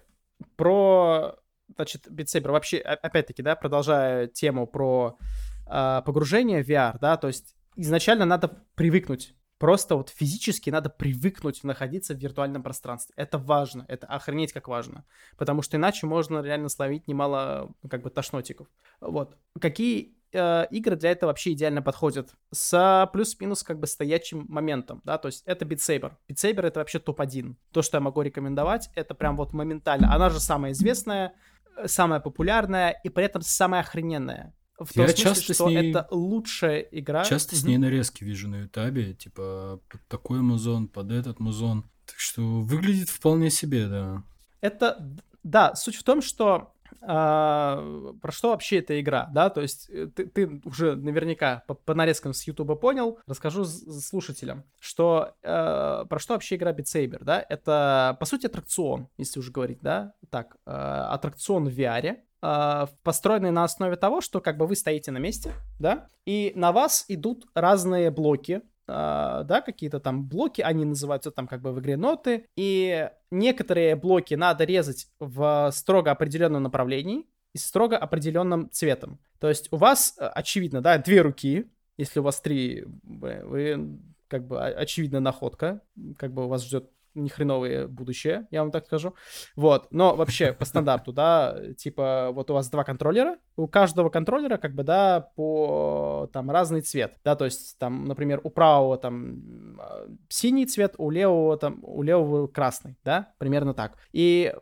про, 0.57 1.37
значит, 1.75 2.07
Saber, 2.07 2.51
вообще, 2.51 2.79
опять-таки, 2.79 3.43
да, 3.43 3.57
продолжая 3.57 4.27
тему 4.27 4.67
про 4.67 5.19
э, 5.67 6.03
погружение 6.05 6.63
в 6.63 6.69
VR, 6.69 6.99
да, 7.01 7.17
то 7.17 7.29
есть 7.29 7.57
изначально 7.77 8.25
надо 8.25 8.49
привыкнуть 8.75 9.35
Просто 9.63 9.95
вот 9.95 10.09
физически 10.09 10.71
надо 10.71 10.91
привыкнуть 10.91 11.63
находиться 11.63 12.15
в 12.15 12.19
виртуальном 12.19 12.65
пространстве. 12.65 13.15
Это 13.17 13.39
важно, 13.39 13.85
это 13.87 14.09
охренеть 14.09 14.53
как 14.53 14.67
важно. 14.67 15.05
Потому 15.37 15.63
что 15.63 15.77
иначе 15.77 16.05
можно 16.05 16.43
реально 16.43 16.69
словить 16.69 17.07
немало 17.07 17.71
как 17.89 18.03
бы 18.03 18.11
тошнотиков. 18.11 18.67
Вот. 19.01 19.37
Какие 19.61 20.17
э, 20.33 20.67
игры 20.73 20.97
для 20.97 21.13
этого 21.13 21.31
вообще 21.31 21.53
идеально 21.53 21.81
подходят 21.81 22.35
с 22.51 23.09
плюс-минус 23.13 23.63
как 23.63 23.79
бы 23.79 23.87
стоячим 23.87 24.47
моментом, 24.49 25.01
да, 25.05 25.17
то 25.17 25.29
есть 25.29 25.45
это 25.47 25.65
Beat 25.65 25.79
Saber. 25.79 26.15
Beat 26.29 26.39
Saber 26.39 26.67
это 26.67 26.81
вообще 26.81 26.99
топ-1. 26.99 27.55
То, 27.71 27.83
что 27.83 27.99
я 27.99 28.01
могу 28.01 28.23
рекомендовать, 28.23 28.91
это 28.97 29.15
прям 29.15 29.37
вот 29.37 29.53
моментально. 29.53 30.13
Она 30.13 30.29
же 30.29 30.41
самая 30.41 30.73
известная, 30.73 31.35
э, 31.77 31.87
самая 31.87 32.19
популярная 32.19 33.01
и 33.05 33.09
при 33.11 33.27
этом 33.27 33.43
самая 33.43 33.83
охрененная. 33.83 34.55
В 34.85 34.93
том 34.93 35.03
я 35.05 35.09
смысле, 35.09 35.25
часто 35.25 35.55
что 35.55 35.69
ней... 35.69 35.91
это 35.91 36.07
лучшая 36.11 36.81
игра. 36.81 37.25
Часто 37.25 37.57
с 37.57 37.65
ней 37.65 37.79
нарезки 37.79 38.25
вижу 38.25 38.49
на 38.49 38.63
ютабе, 38.63 39.15
типа 39.15 39.81
под 39.89 40.01
такой 40.09 40.41
музон, 40.41 40.89
под 40.89 41.11
этот 41.11 41.41
музон. 41.41 41.85
Так 42.07 42.19
что 42.19 42.43
выглядит 42.61 43.09
вполне 43.09 43.51
себе, 43.51 43.87
да. 43.87 44.23
Это, 44.61 45.17
да, 45.43 45.75
суть 45.75 45.97
в 45.97 46.03
том, 46.03 46.23
что 46.23 46.73
а, 47.01 48.15
про 48.21 48.33
что 48.33 48.51
вообще 48.51 48.79
эта 48.79 49.01
игра, 49.01 49.29
да, 49.33 49.51
то 49.51 49.61
есть 49.61 49.89
э, 49.91 50.07
ты, 50.07 50.27
ты 50.27 50.61
уже 50.65 50.95
наверняка 50.95 51.65
по, 51.67 51.75
по 51.75 51.95
нарезкам 51.95 52.33
с 52.33 52.45
Ютуба 52.45 52.77
понял, 52.77 53.19
расскажу 53.27 53.65
слушателям, 53.65 54.65
что 54.79 55.35
э, 55.43 56.05
про 56.09 56.19
что 56.19 56.35
вообще 56.35 56.57
игра 56.57 56.73
Beat 56.73 56.85
Saber, 56.85 57.25
да, 57.25 57.45
это 57.49 58.17
по 58.21 58.27
сути 58.27 58.47
аттракцион, 58.47 59.09
если 59.17 59.41
уже 59.41 59.51
говорить, 59.51 59.81
да, 59.81 60.15
так, 60.31 60.57
э, 60.65 60.71
аттракцион 60.71 61.69
в 61.69 61.77
VR, 61.77 62.19
э, 62.43 62.87
построенный 63.03 63.51
на 63.51 63.65
основе 63.65 63.97
того, 63.97 64.21
что 64.21 64.41
как 64.41 64.57
бы 64.57 64.67
вы 64.67 64.77
стоите 64.77 65.11
на 65.11 65.19
месте, 65.19 65.53
да, 65.79 66.09
и 66.27 66.53
на 66.55 66.73
вас 66.73 67.05
идут 67.09 67.47
разные 67.55 68.11
блоки, 68.11 68.63
Uh, 68.89 69.45
да, 69.45 69.61
какие-то 69.61 70.01
там 70.01 70.27
блоки, 70.27 70.61
они 70.61 70.85
называются 70.85 71.31
там 71.31 71.47
как 71.47 71.63
бы 71.63 71.73
в 71.73 71.79
игре 71.79 71.97
ноты, 71.97 72.47
и 72.57 73.09
некоторые 73.31 73.95
блоки 73.95 74.35
надо 74.35 74.65
резать 74.65 75.07
в 75.21 75.71
строго 75.73 76.11
определенном 76.11 76.65
направлении 76.65 77.27
и 77.55 77.59
строго 77.59 77.97
определенным 77.97 78.71
цветом. 78.73 79.21
То 79.39 79.49
есть 79.49 79.73
у 79.73 79.77
вас, 79.77 80.17
э, 80.19 80.27
очевидно, 80.27 80.81
да, 80.81 80.99
две 80.99 81.23
руки, 81.23 81.71
если 81.97 82.19
у 82.19 82.25
вас 82.25 82.41
три, 82.41 82.85
вы 83.05 84.01
как 84.29 84.47
бы 84.47 84.61
очевидная 84.61 85.21
находка, 85.21 85.81
как 86.17 86.33
бы 86.33 86.47
у 86.47 86.49
вас 86.49 86.65
ждет 86.65 86.91
нехреновое 87.15 87.87
будущее, 87.87 88.47
я 88.51 88.63
вам 88.63 88.71
так 88.71 88.87
скажу. 88.87 89.15
Вот, 89.57 89.89
но 89.91 90.15
вообще 90.15 90.53
по 90.53 90.65
стандарту, 90.65 91.13
да, 91.13 91.57
типа 91.77 92.31
вот 92.33 92.51
у 92.51 92.55
вас 92.55 92.71
два 92.71 92.85
контроллера, 92.85 93.37
у 93.57 93.67
каждого 93.67 94.09
контроллера 94.11 94.57
как 94.57 94.75
бы, 94.75 94.83
да, 94.83 95.21
по 95.37 96.29
там 96.33 96.51
разный 96.51 96.81
цвет, 96.81 97.19
да, 97.25 97.37
то 97.37 97.45
есть 97.45 97.79
там, 97.79 98.05
например, 98.07 98.41
у 98.45 98.51
правого 98.51 98.97
там 98.97 99.79
а, 99.81 100.07
синий 100.29 100.67
цвет, 100.67 100.95
у 100.99 101.11
левого 101.11 101.57
там, 101.57 101.81
у 101.83 102.03
левого 102.03 102.47
красный, 102.47 102.97
да, 103.05 103.33
примерно 103.39 103.75
так. 103.75 103.99
И 104.13 104.55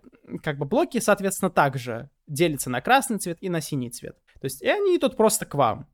как 0.43 0.59
бы 0.59 0.67
блоки, 0.67 0.99
соответственно, 0.99 1.51
также 1.51 2.11
делятся 2.27 2.71
на 2.71 2.81
красный 2.81 3.19
цвет 3.19 3.39
и 3.41 3.49
на 3.49 3.61
синий 3.61 3.91
цвет. 3.91 4.17
То 4.41 4.47
есть 4.47 4.63
и 4.63 4.69
они 4.69 4.97
идут 4.97 5.17
просто 5.17 5.47
к 5.47 5.55
вам 5.55 5.87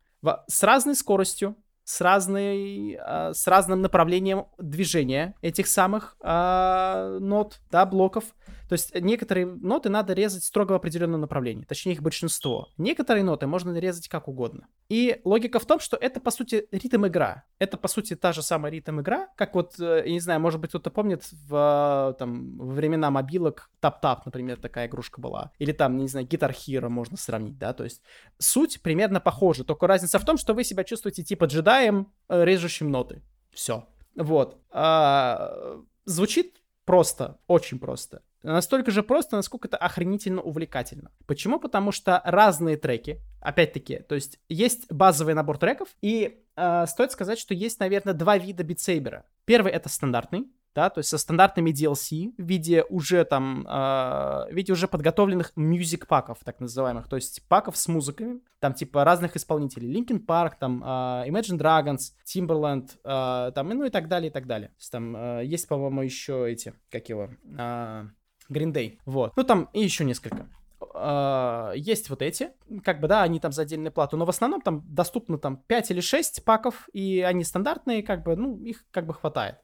с 0.48 0.62
разной 0.62 0.94
скоростью, 0.94 1.57
с, 1.87 2.01
разной, 2.01 2.99
э, 3.01 3.32
с 3.32 3.47
разным 3.47 3.80
направлением 3.80 4.47
движения 4.59 5.34
этих 5.41 5.68
самых 5.68 6.16
э, 6.20 7.18
нот, 7.20 7.61
да, 7.70 7.87
блоков. 7.87 8.24
То 8.68 8.72
есть 8.72 8.94
некоторые 8.94 9.46
ноты 9.46 9.88
надо 9.88 10.12
резать 10.12 10.44
строго 10.44 10.72
в 10.72 10.74
определенном 10.76 11.20
направлении, 11.20 11.64
точнее 11.64 11.92
их 11.92 12.02
большинство. 12.02 12.68
Некоторые 12.76 13.24
ноты 13.24 13.46
можно 13.46 13.76
резать 13.78 14.08
как 14.08 14.28
угодно. 14.28 14.68
И 14.88 15.20
логика 15.24 15.58
в 15.58 15.66
том, 15.66 15.80
что 15.80 15.96
это 15.96 16.20
по 16.20 16.30
сути 16.30 16.66
ритм-игра. 16.72 17.44
Это 17.58 17.76
по 17.76 17.88
сути 17.88 18.16
та 18.16 18.32
же 18.32 18.42
самая 18.42 18.72
ритм-игра, 18.72 19.28
как 19.36 19.54
вот, 19.54 19.78
э, 19.78 20.02
я 20.06 20.12
не 20.12 20.20
знаю, 20.20 20.40
может 20.40 20.60
быть 20.60 20.70
кто-то 20.70 20.90
помнит 20.90 21.24
в, 21.48 22.16
там, 22.18 22.58
во 22.58 22.72
времена 22.72 23.10
мобилок 23.10 23.70
Tap 23.80 24.00
Tap, 24.00 24.26
например, 24.26 24.60
такая 24.60 24.86
игрушка 24.86 25.20
была. 25.20 25.52
Или 25.58 25.72
там, 25.72 25.96
не 25.96 26.08
знаю, 26.08 26.26
Guitar 26.26 26.52
Hero 26.52 26.88
можно 26.88 27.16
сравнить, 27.16 27.58
да, 27.58 27.72
то 27.72 27.84
есть 27.84 28.02
суть 28.38 28.82
примерно 28.82 29.20
похожа, 29.20 29.64
только 29.64 29.86
разница 29.86 30.18
в 30.18 30.24
том, 30.24 30.36
что 30.36 30.54
вы 30.54 30.64
себя 30.64 30.84
чувствуете 30.84 31.22
типа 31.22 31.44
джедаем, 31.44 32.12
э, 32.28 32.44
режущим 32.44 32.90
ноты. 32.90 33.22
Все. 33.52 33.86
Вот. 34.16 34.58
А, 34.70 35.80
звучит 36.04 36.62
просто, 36.84 37.38
очень 37.46 37.78
просто. 37.78 38.22
Настолько 38.47 38.92
же 38.92 39.03
просто, 39.03 39.34
насколько 39.34 39.66
это 39.66 39.76
охренительно 39.76 40.40
увлекательно. 40.40 41.11
Почему? 41.26 41.59
Потому 41.59 41.90
что 41.90 42.22
разные 42.24 42.76
треки, 42.76 43.20
опять-таки, 43.40 43.99
то 43.99 44.14
есть 44.14 44.38
есть 44.49 44.90
базовый 44.92 45.34
набор 45.34 45.59
треков, 45.59 45.88
и 46.01 46.44
э, 46.55 46.86
стоит 46.86 47.11
сказать, 47.11 47.40
что 47.40 47.55
есть, 47.55 47.80
наверное, 47.80 48.14
два 48.14 48.38
вида 48.38 48.62
битсейбера. 48.62 49.24
Первый 49.47 49.72
это 49.72 49.88
стандартный, 49.88 50.47
да, 50.76 50.90
то 50.90 50.99
есть 51.01 51.09
со 51.09 51.18
стандартными 51.18 51.70
DLC 51.70 52.34
в 52.38 52.47
виде 52.47 52.84
уже 52.88 53.24
там, 53.24 53.66
э, 53.66 53.70
в 53.70 54.53
виде 54.53 54.72
уже 54.72 54.86
подготовленных 54.86 55.53
music 55.57 56.07
паков, 56.07 56.38
так 56.44 56.61
называемых, 56.61 57.09
то 57.09 57.16
есть 57.16 57.42
паков 57.49 57.76
с 57.76 57.88
музыками, 57.88 58.42
там 58.61 58.74
типа 58.74 59.03
разных 59.03 59.34
исполнителей, 59.34 59.92
Linkin 59.92 60.24
Park, 60.24 60.53
там 60.61 60.84
э, 60.84 60.86
Imagine 61.28 61.59
Dragons, 61.59 62.12
Timberland, 62.24 62.90
э, 63.03 63.53
там, 63.53 63.68
ну 63.70 63.86
и 63.86 63.90
так 63.90 64.07
далее, 64.07 64.30
и 64.30 64.32
так 64.32 64.47
далее. 64.47 64.68
То 64.68 64.78
есть, 64.78 64.92
там 64.92 65.16
э, 65.16 65.44
есть, 65.47 65.66
по-моему, 65.66 66.03
еще 66.03 66.49
эти, 66.49 66.74
как 66.90 67.09
его, 67.09 67.30
э, 67.59 68.05
Green 68.51 68.72
Day, 68.72 68.99
вот. 69.05 69.36
Ну 69.36 69.44
там 69.44 69.68
и 69.72 69.82
еще 69.82 70.05
несколько. 70.05 70.49
Uh, 70.78 71.72
есть 71.76 72.11
вот 72.11 72.22
эти, 72.22 72.51
как 72.84 73.01
бы, 73.01 73.09
да, 73.09 73.22
они 73.22 73.40
там 73.40 73.53
за 73.53 73.62
отдельную 73.62 73.92
плату, 73.92 74.16
но 74.16 74.24
в 74.24 74.30
основном 74.30 74.61
там 74.61 74.82
доступно 74.86 75.38
там 75.38 75.59
5 75.66 75.90
или 75.90 76.01
6 76.01 76.44
паков, 76.44 76.88
и 76.92 77.20
они 77.20 77.44
стандартные, 77.44 78.03
как 78.03 78.22
бы, 78.22 78.36
ну, 78.36 78.59
их 78.59 78.84
как 78.90 79.07
бы 79.07 79.14
хватает. 79.14 79.57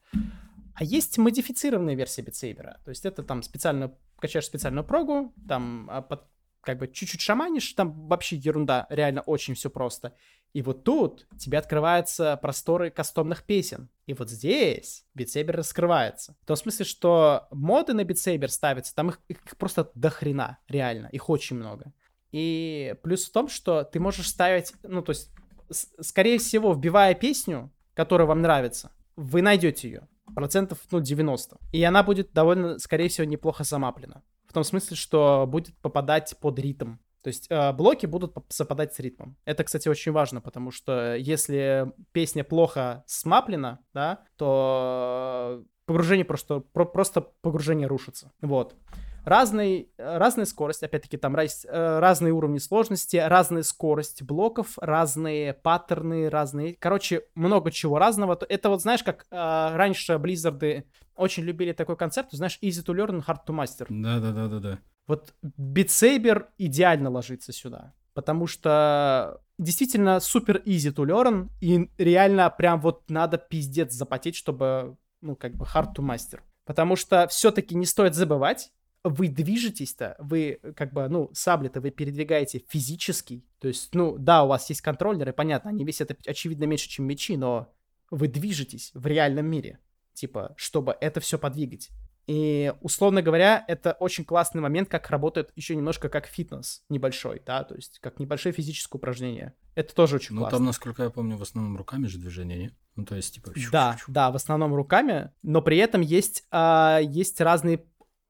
А 0.75 0.83
есть 0.83 1.17
модифицированная 1.17 1.95
версия 1.95 2.23
битсейбера. 2.23 2.79
То 2.83 2.89
есть 2.89 3.05
это 3.05 3.23
там 3.23 3.43
специально, 3.43 3.95
качаешь 4.19 4.45
специальную 4.45 4.83
прогу, 4.83 5.33
там 5.47 5.87
а, 5.91 6.01
под, 6.01 6.23
как 6.63 6.77
бы 6.79 6.87
чуть-чуть 6.87 7.21
шаманишь, 7.21 7.73
там 7.73 8.07
вообще 8.07 8.37
ерунда, 8.37 8.87
реально 8.89 9.21
очень 9.21 9.53
все 9.53 9.69
просто. 9.69 10.15
И 10.53 10.61
вот 10.61 10.83
тут 10.83 11.27
тебе 11.39 11.57
открываются 11.57 12.37
просторы 12.37 12.91
кастомных 12.91 13.43
песен. 13.43 13.89
И 14.05 14.13
вот 14.13 14.29
здесь 14.29 15.05
битсейбер 15.15 15.57
раскрывается. 15.57 16.35
В 16.43 16.45
том 16.45 16.55
смысле, 16.55 16.85
что 16.85 17.47
моды 17.51 17.93
на 17.93 18.03
битсейбер 18.03 18.51
ставятся, 18.51 18.93
там 18.93 19.09
их, 19.09 19.19
их 19.27 19.39
просто 19.57 19.91
до 19.95 20.09
хрена, 20.09 20.59
реально, 20.67 21.07
их 21.07 21.29
очень 21.29 21.55
много. 21.55 21.91
И 22.31 22.95
плюс 23.03 23.25
в 23.25 23.31
том, 23.31 23.47
что 23.47 23.83
ты 23.83 23.99
можешь 23.99 24.29
ставить, 24.29 24.73
ну 24.83 25.01
то 25.01 25.11
есть, 25.11 25.31
скорее 25.69 26.37
всего, 26.37 26.73
вбивая 26.73 27.15
песню, 27.15 27.71
которая 27.93 28.27
вам 28.27 28.41
нравится, 28.41 28.91
вы 29.15 29.41
найдете 29.41 29.87
ее 29.87 30.07
процентов, 30.35 30.79
ну, 30.91 30.99
90. 30.99 31.57
И 31.71 31.83
она 31.83 32.03
будет 32.03 32.33
довольно, 32.33 32.79
скорее 32.79 33.09
всего, 33.09 33.25
неплохо 33.25 33.63
замаплена. 33.63 34.23
В 34.53 34.61
том 34.61 34.63
смысле, 34.63 34.95
что 34.95 35.47
будет 35.47 35.75
попадать 35.79 36.37
под 36.39 36.59
ритм. 36.59 36.97
То 37.23 37.29
есть 37.29 37.47
э, 37.49 37.73
блоки 37.73 38.05
будут 38.05 38.37
совпадать 38.49 38.93
с 38.93 38.99
ритмом. 38.99 39.35
Это, 39.45 39.63
кстати, 39.63 39.89
очень 39.89 40.11
важно, 40.11 40.41
потому 40.41 40.69
что 40.69 41.15
если 41.15 41.91
песня 42.11 42.43
плохо 42.43 43.03
смаплена, 43.07 43.79
да, 43.95 44.19
то 44.37 45.63
погружение 45.87 46.23
просто, 46.23 46.59
про, 46.59 46.85
просто 46.85 47.21
погружение 47.21 47.87
рушится. 47.87 48.31
Вот 48.41 48.75
разный, 49.23 49.89
разная 49.97 50.45
скорость, 50.45 50.83
опять-таки 50.83 51.17
там 51.17 51.35
раз, 51.35 51.65
э, 51.65 51.99
разные 51.99 52.33
уровни 52.33 52.57
сложности, 52.57 53.17
разная 53.17 53.63
скорость 53.63 54.21
блоков, 54.23 54.77
разные 54.79 55.53
паттерны, 55.53 56.29
разные, 56.29 56.75
короче, 56.79 57.23
много 57.35 57.71
чего 57.71 57.99
разного. 57.99 58.37
Это 58.47 58.69
вот, 58.69 58.81
знаешь, 58.81 59.03
как 59.03 59.25
э, 59.29 59.35
раньше 59.75 60.13
Blizzard 60.13 60.85
очень 61.15 61.43
любили 61.43 61.73
такой 61.73 61.97
концепт, 61.97 62.31
знаешь, 62.31 62.59
easy 62.61 62.83
to 62.83 62.93
learn, 62.95 63.23
hard 63.25 63.39
to 63.47 63.55
master. 63.55 63.85
Да-да-да-да-да. 63.89 64.79
Вот 65.07 65.33
Saber 65.41 66.45
идеально 66.57 67.09
ложится 67.09 67.51
сюда, 67.51 67.93
потому 68.13 68.47
что 68.47 69.41
действительно 69.57 70.19
супер 70.19 70.61
easy 70.65 70.93
to 70.93 71.05
learn, 71.05 71.49
и 71.59 71.89
реально 71.97 72.49
прям 72.49 72.79
вот 72.79 73.09
надо 73.09 73.37
пиздец 73.37 73.93
запотеть, 73.93 74.35
чтобы, 74.35 74.97
ну, 75.21 75.35
как 75.35 75.55
бы 75.55 75.65
hard 75.65 75.93
to 75.95 76.03
master. 76.03 76.39
Потому 76.65 76.95
что 76.95 77.27
все-таки 77.27 77.75
не 77.75 77.85
стоит 77.85 78.15
забывать, 78.15 78.71
вы 79.03 79.27
движетесь-то, 79.27 80.15
вы 80.19 80.59
как 80.75 80.93
бы, 80.93 81.07
ну, 81.09 81.29
сабли-то 81.33 81.81
вы 81.81 81.91
передвигаете 81.91 82.63
физически. 82.69 83.43
То 83.59 83.67
есть, 83.67 83.93
ну, 83.93 84.17
да, 84.17 84.43
у 84.43 84.47
вас 84.47 84.69
есть 84.69 84.81
контроллеры, 84.81 85.33
понятно, 85.33 85.71
они 85.71 85.83
весят, 85.83 86.11
очевидно, 86.25 86.65
меньше, 86.65 86.89
чем 86.89 87.05
мечи, 87.05 87.35
но 87.37 87.73
вы 88.11 88.27
движетесь 88.27 88.91
в 88.93 89.05
реальном 89.05 89.47
мире, 89.47 89.79
типа, 90.13 90.53
чтобы 90.57 90.95
это 90.99 91.19
все 91.19 91.37
подвигать. 91.37 91.89
И, 92.25 92.73
условно 92.79 93.21
говоря, 93.21 93.65
это 93.67 93.93
очень 93.99 94.23
классный 94.23 94.61
момент, 94.61 94.87
как 94.87 95.09
работает 95.09 95.51
еще 95.55 95.75
немножко 95.75 96.07
как 96.07 96.25
фитнес 96.25 96.83
небольшой, 96.87 97.41
да, 97.45 97.65
то 97.65 97.75
есть 97.75 97.99
как 97.99 98.19
небольшое 98.19 98.53
физическое 98.53 98.97
упражнение. 98.97 99.53
Это 99.75 99.93
тоже 99.93 100.15
очень 100.15 100.35
ну, 100.35 100.41
классно. 100.41 100.57
Ну, 100.57 100.59
там, 100.59 100.65
насколько 100.67 101.03
я 101.03 101.09
помню, 101.09 101.35
в 101.35 101.41
основном 101.41 101.75
руками 101.75 102.07
же 102.07 102.17
движение, 102.17 102.57
не? 102.57 102.71
Ну, 102.95 103.05
то 103.05 103.15
есть, 103.15 103.33
типа... 103.33 103.51
Да, 103.71 103.97
да, 104.07 104.31
в 104.31 104.35
основном 104.35 104.73
руками, 104.75 105.31
но 105.41 105.61
при 105.61 105.77
этом 105.77 106.01
есть, 106.01 106.45
а, 106.51 106.99
есть 107.01 107.41
разные 107.41 107.83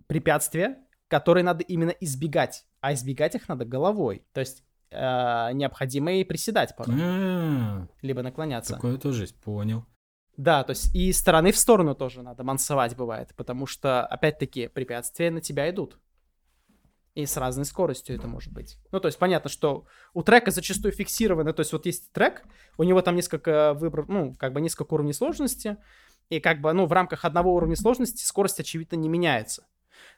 препятствия, 0.07 0.77
которые 1.07 1.43
надо 1.43 1.63
именно 1.63 1.91
избегать. 1.99 2.65
А 2.81 2.93
избегать 2.93 3.35
их 3.35 3.47
надо 3.47 3.65
головой. 3.65 4.25
То 4.33 4.39
есть 4.39 4.63
э, 4.91 5.51
необходимо 5.53 6.13
и 6.13 6.23
приседать 6.23 6.75
порой. 6.75 6.95
А, 7.01 7.87
либо 8.01 8.21
наклоняться. 8.21 8.75
Такое 8.75 8.97
тоже 8.97 9.23
есть, 9.23 9.39
понял. 9.41 9.85
Да, 10.37 10.63
то 10.63 10.71
есть 10.71 10.93
и 10.95 11.11
стороны 11.13 11.51
в 11.51 11.57
сторону 11.57 11.93
тоже 11.93 12.23
надо 12.23 12.43
мансовать 12.43 12.95
бывает, 12.95 13.33
потому 13.35 13.67
что, 13.67 14.05
опять-таки, 14.05 14.67
препятствия 14.67 15.29
на 15.29 15.41
тебя 15.41 15.69
идут. 15.69 15.99
И 17.13 17.27
с 17.27 17.37
разной 17.37 17.65
скоростью 17.65 18.15
это 18.15 18.27
может 18.27 18.51
быть. 18.51 18.79
Ну, 18.91 18.99
то 18.99 19.07
есть 19.07 19.19
понятно, 19.19 19.47
что 19.47 19.85
у 20.15 20.23
трека 20.23 20.49
зачастую 20.49 20.91
фиксированы, 20.91 21.53
то 21.53 21.59
есть 21.59 21.71
вот 21.71 21.85
есть 21.85 22.11
трек, 22.11 22.43
у 22.79 22.83
него 22.83 23.03
там 23.03 23.15
несколько 23.15 23.75
выборов, 23.75 24.07
ну, 24.09 24.33
как 24.33 24.51
бы 24.53 24.61
несколько 24.61 24.95
уровней 24.95 25.13
сложности, 25.13 25.77
и 26.29 26.39
как 26.39 26.59
бы, 26.59 26.73
ну, 26.73 26.87
в 26.87 26.91
рамках 26.91 27.25
одного 27.25 27.53
уровня 27.53 27.75
сложности 27.75 28.23
скорость, 28.23 28.59
очевидно, 28.59 28.95
не 28.95 29.09
меняется. 29.09 29.67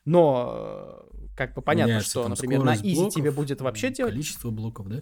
Но 0.05 1.05
как 1.35 1.53
бы 1.53 1.61
понятно, 1.61 1.91
Меняется, 1.91 2.09
что, 2.09 2.27
например, 2.27 2.63
на 2.63 2.75
изи 2.75 2.95
блоков, 2.95 3.13
тебе 3.13 3.31
будет 3.31 3.61
вообще 3.61 3.89
делать... 3.89 4.13
Количество 4.13 4.51
блоков, 4.51 4.87
да? 4.87 5.01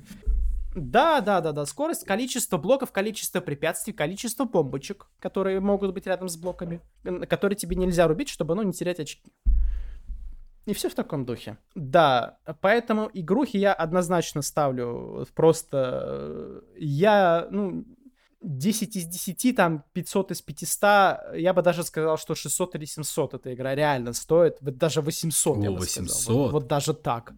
Да, 0.76 1.22
да, 1.22 1.42
да, 1.42 1.52
да. 1.52 1.66
Скорость, 1.66 2.06
количество 2.06 2.58
блоков, 2.58 2.92
количество 2.92 3.40
препятствий, 3.42 3.94
количество 3.94 4.46
бомбочек, 4.46 5.08
которые 5.20 5.60
могут 5.60 5.94
быть 5.94 6.08
рядом 6.08 6.30
с 6.30 6.38
блоками, 6.38 6.82
которые 7.30 7.56
тебе 7.56 7.76
нельзя 7.76 8.08
рубить, 8.08 8.30
чтобы, 8.30 8.56
ну, 8.56 8.64
не 8.64 8.74
терять 8.74 9.00
очки. 9.00 9.32
И 10.66 10.74
все 10.74 10.90
в 10.90 10.96
таком 10.96 11.26
духе. 11.26 11.58
Да, 11.76 12.38
поэтому 12.62 13.10
игрухи 13.14 13.58
я 13.58 13.74
однозначно 13.74 14.42
ставлю 14.42 15.28
просто... 15.36 16.04
Э, 16.06 16.62
я, 16.78 17.48
ну, 17.52 17.86
10 18.44 18.96
из 18.96 19.06
10, 19.06 19.56
там 19.56 19.84
500 19.94 20.32
из 20.32 20.42
500, 20.42 21.36
я 21.36 21.54
бы 21.54 21.62
даже 21.62 21.84
сказал, 21.84 22.18
что 22.18 22.36
600 22.36 22.76
или 22.76 22.86
700 22.86 23.34
эта 23.36 23.54
игра 23.54 23.74
реально 23.74 24.14
стоит, 24.14 24.58
вот 24.62 24.78
даже 24.78 25.02
800 25.02 25.58
О, 25.58 25.62
я 25.62 25.72
бы 25.72 25.78
800. 25.78 26.10
сказал. 26.12 26.38
Вот, 26.38 26.52
вот 26.52 26.68
даже 26.68 26.94
так. 26.94 27.34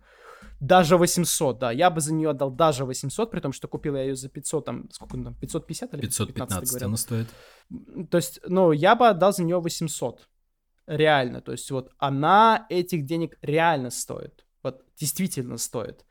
Даже 0.60 0.98
800, 0.98 1.60
да, 1.60 1.72
я 1.72 1.90
бы 1.90 2.02
за 2.02 2.14
нее 2.14 2.30
отдал 2.30 2.50
даже 2.50 2.86
800, 2.86 3.30
при 3.30 3.40
том, 3.40 3.52
что 3.52 3.68
купил 3.68 3.96
я 3.96 4.04
ее 4.04 4.16
за 4.16 4.30
500, 4.30 4.66
там, 4.66 4.90
сколько 4.92 5.18
там, 5.18 5.36
550 5.36 5.94
или 5.94 6.02
515 6.02 6.82
она 6.82 6.98
стоит. 6.98 7.28
То 8.10 8.18
есть, 8.18 8.40
ну, 8.48 8.72
я 8.72 8.96
бы 8.96 9.08
отдал 9.08 9.34
за 9.34 9.44
нее 9.44 9.60
800, 9.60 10.28
реально, 10.88 11.42
то 11.42 11.52
есть 11.52 11.70
вот 11.72 11.92
она 11.98 12.66
этих 12.70 13.06
денег 13.06 13.38
реально 13.42 13.90
стоит, 13.92 14.46
вот 14.64 14.82
действительно 14.98 15.58
стоит 15.58 16.06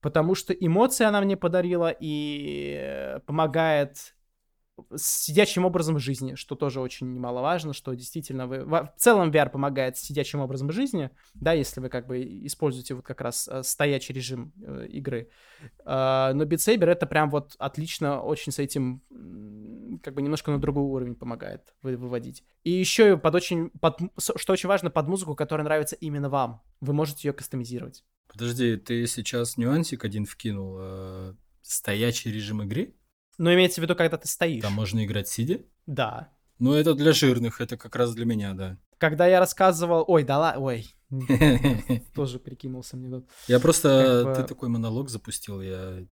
потому 0.00 0.34
что 0.34 0.52
эмоции 0.52 1.04
она 1.04 1.20
мне 1.20 1.36
подарила 1.36 1.94
и 1.98 3.18
помогает 3.26 3.96
с 3.96 4.14
сидячим 4.96 5.64
образом 5.64 5.98
жизни, 5.98 6.34
что 6.34 6.54
тоже 6.54 6.80
очень 6.80 7.12
немаловажно, 7.12 7.72
что 7.72 7.94
действительно 7.94 8.46
вы... 8.46 8.64
В 8.64 8.92
целом 8.96 9.30
VR 9.30 9.50
помогает 9.50 9.96
сидячим 9.96 10.40
образом 10.40 10.70
жизни, 10.72 11.10
да, 11.34 11.52
если 11.52 11.80
вы 11.80 11.88
как 11.88 12.06
бы 12.06 12.22
используете 12.46 12.94
вот 12.94 13.04
как 13.04 13.20
раз 13.20 13.48
э, 13.48 13.62
стоячий 13.62 14.14
режим 14.14 14.52
э, 14.62 14.86
игры. 14.88 15.30
Э, 15.84 16.32
но 16.34 16.44
Beat 16.44 16.58
Saber 16.58 16.86
это 16.86 17.06
прям 17.06 17.30
вот 17.30 17.54
отлично 17.58 18.20
очень 18.20 18.52
с 18.52 18.58
этим 18.58 19.02
как 20.02 20.14
бы 20.14 20.22
немножко 20.22 20.50
на 20.50 20.60
другой 20.60 20.84
уровень 20.84 21.14
помогает 21.14 21.74
вы, 21.82 21.96
выводить. 21.96 22.44
И 22.64 22.70
еще 22.70 23.16
под 23.16 23.34
очень, 23.34 23.70
под, 23.70 24.00
что 24.16 24.52
очень 24.52 24.68
важно, 24.68 24.90
под 24.90 25.08
музыку, 25.08 25.34
которая 25.34 25.64
нравится 25.64 25.96
именно 25.96 26.28
вам. 26.28 26.62
Вы 26.80 26.92
можете 26.92 27.28
ее 27.28 27.32
кастомизировать. 27.32 28.04
Подожди, 28.28 28.76
ты 28.76 29.06
сейчас 29.06 29.56
нюансик 29.56 30.04
один 30.04 30.24
вкинул. 30.24 30.76
Э, 30.78 31.34
стоячий 31.62 32.32
режим 32.32 32.62
игры? 32.62 32.94
Но 33.38 33.54
имеется 33.54 33.80
в 33.80 33.84
виду, 33.84 33.94
когда 33.94 34.16
ты 34.16 34.28
стоишь. 34.28 34.62
Там 34.62 34.74
можно 34.74 35.04
играть 35.04 35.28
сидя? 35.28 35.60
Да. 35.86 36.32
Ну, 36.58 36.74
это 36.74 36.94
для 36.94 37.12
жирных, 37.12 37.60
это 37.60 37.76
как 37.76 37.94
раз 37.96 38.14
для 38.14 38.26
меня, 38.26 38.52
да. 38.52 38.78
Когда 38.98 39.26
я 39.26 39.38
рассказывал... 39.38 40.04
Ой, 40.08 40.24
да 40.24 40.38
ладно, 40.38 40.60
ой. 40.60 40.86
Тоже 42.14 42.40
прикинулся 42.40 42.96
мне 42.96 43.08
тут. 43.08 43.28
Я 43.46 43.60
просто... 43.60 44.34
Ты 44.36 44.42
такой 44.42 44.68
монолог 44.68 45.08
запустил, 45.08 45.62
я 45.62 46.04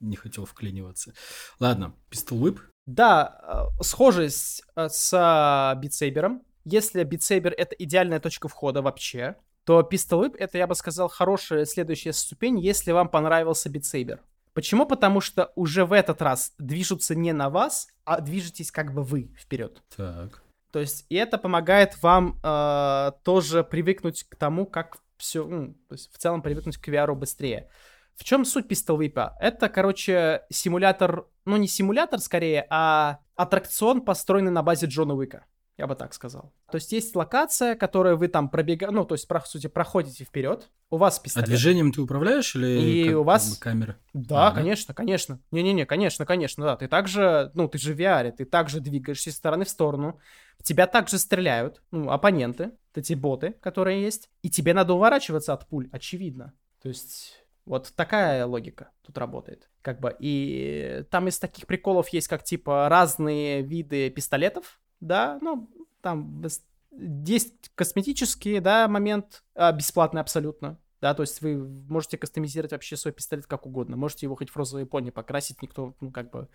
не 0.00 0.16
хотел 0.16 0.44
вклиниваться. 0.44 1.14
Ладно, 1.58 1.94
Pistol 2.10 2.38
Whip. 2.40 2.58
Да, 2.84 3.70
э, 3.78 3.82
схожесть 3.82 4.62
э, 4.76 4.88
с 4.90 5.12
Beat 5.14 5.90
Saber. 5.90 6.40
Если 6.64 7.04
Beat 7.04 7.20
Saber— 7.20 7.50
это 7.56 7.74
идеальная 7.74 8.20
точка 8.20 8.48
входа 8.48 8.82
вообще, 8.82 9.36
то 9.64 9.80
Pistol 9.80 10.24
Whip— 10.24 10.36
это, 10.38 10.58
я 10.58 10.66
бы 10.66 10.74
сказал, 10.74 11.08
хорошая 11.08 11.64
следующая 11.64 12.12
ступень, 12.12 12.60
если 12.60 12.92
вам 12.92 13.08
понравился 13.08 13.70
Saber. 13.70 14.20
Почему? 14.56 14.86
Потому 14.86 15.20
что 15.20 15.52
уже 15.54 15.84
в 15.84 15.92
этот 15.92 16.22
раз 16.22 16.54
движутся 16.56 17.14
не 17.14 17.34
на 17.34 17.50
вас, 17.50 17.88
а 18.06 18.22
движетесь 18.22 18.70
как 18.72 18.94
бы 18.94 19.02
вы 19.02 19.30
вперед. 19.38 19.82
Так. 19.94 20.42
То 20.72 20.78
есть 20.78 21.04
и 21.10 21.14
это 21.16 21.36
помогает 21.36 22.02
вам 22.02 22.40
э, 22.42 23.12
тоже 23.22 23.64
привыкнуть 23.64 24.24
к 24.24 24.34
тому, 24.34 24.64
как 24.64 24.96
все, 25.18 25.46
ну, 25.46 25.74
то 25.88 25.92
есть 25.92 26.10
в 26.10 26.16
целом 26.16 26.40
привыкнуть 26.40 26.78
к 26.78 26.88
VR 26.88 27.14
быстрее. 27.14 27.68
В 28.14 28.24
чем 28.24 28.46
суть 28.46 28.64
Pistol 28.64 28.96
Whip? 28.96 29.32
Это, 29.40 29.68
короче, 29.68 30.46
симулятор, 30.48 31.26
ну 31.44 31.58
не 31.58 31.68
симулятор 31.68 32.18
скорее, 32.18 32.66
а 32.70 33.18
аттракцион, 33.34 34.00
построенный 34.00 34.52
на 34.52 34.62
базе 34.62 34.86
Джона 34.86 35.12
Уика. 35.12 35.44
Я 35.78 35.86
бы 35.86 35.94
так 35.94 36.14
сказал. 36.14 36.54
То 36.70 36.76
есть 36.76 36.90
есть 36.92 37.14
локация, 37.14 37.74
которую 37.74 38.16
вы 38.16 38.28
там 38.28 38.48
пробегаете, 38.48 38.94
ну, 38.94 39.04
то 39.04 39.14
есть, 39.14 39.28
по 39.28 39.40
сути, 39.40 39.66
проходите 39.66 40.24
вперед. 40.24 40.70
У 40.88 40.96
вас 40.96 41.18
пистолет. 41.18 41.46
А 41.46 41.50
движением 41.50 41.92
ты 41.92 42.00
управляешь 42.00 42.54
или 42.56 42.80
и 42.80 43.08
как, 43.08 43.18
у 43.18 43.22
вас... 43.24 43.44
как 43.44 43.52
бы 43.52 43.60
камера? 43.60 43.96
Да, 44.14 44.48
а, 44.48 44.52
конечно, 44.52 44.88
да? 44.88 44.94
конечно. 44.94 45.38
Не-не-не, 45.50 45.84
конечно, 45.84 46.24
конечно, 46.24 46.64
да. 46.64 46.76
Ты 46.76 46.88
также, 46.88 47.50
ну, 47.54 47.68
ты 47.68 47.76
же 47.76 47.92
в 47.92 48.00
VR, 48.00 48.32
ты 48.32 48.46
также 48.46 48.80
двигаешься 48.80 49.28
из 49.28 49.36
стороны 49.36 49.66
в 49.66 49.68
сторону. 49.68 50.18
Тебя 50.62 50.86
также 50.86 51.18
стреляют, 51.18 51.82
ну, 51.90 52.10
оппоненты, 52.10 52.72
эти 52.94 53.12
боты, 53.12 53.52
которые 53.60 54.02
есть. 54.02 54.30
И 54.42 54.48
тебе 54.48 54.72
надо 54.72 54.94
уворачиваться 54.94 55.52
от 55.52 55.68
пуль, 55.68 55.88
очевидно. 55.92 56.54
То 56.82 56.88
есть... 56.88 57.42
Вот 57.66 57.92
такая 57.96 58.46
логика 58.46 58.90
тут 59.04 59.18
работает. 59.18 59.68
Как 59.82 59.98
бы, 59.98 60.14
и 60.20 61.04
там 61.10 61.26
из 61.26 61.40
таких 61.40 61.66
приколов 61.66 62.08
есть 62.10 62.28
как, 62.28 62.44
типа, 62.44 62.88
разные 62.88 63.60
виды 63.62 64.08
пистолетов, 64.08 64.78
да, 65.00 65.38
ну, 65.42 65.70
там 66.00 66.42
есть 66.90 67.70
косметический, 67.74 68.60
да, 68.60 68.88
момент, 68.88 69.44
а, 69.54 69.72
бесплатный 69.72 70.20
абсолютно, 70.20 70.78
да, 71.00 71.14
то 71.14 71.22
есть 71.22 71.42
вы 71.42 71.56
можете 71.88 72.16
кастомизировать 72.18 72.72
вообще 72.72 72.96
свой 72.96 73.12
пистолет 73.12 73.46
как 73.46 73.66
угодно, 73.66 73.96
можете 73.96 74.26
его 74.26 74.36
хоть 74.36 74.50
в 74.50 74.56
розовый 74.56 74.86
пони 74.86 75.10
покрасить, 75.10 75.62
никто, 75.62 75.94
ну, 76.00 76.10
как 76.10 76.30
бы, 76.30 76.48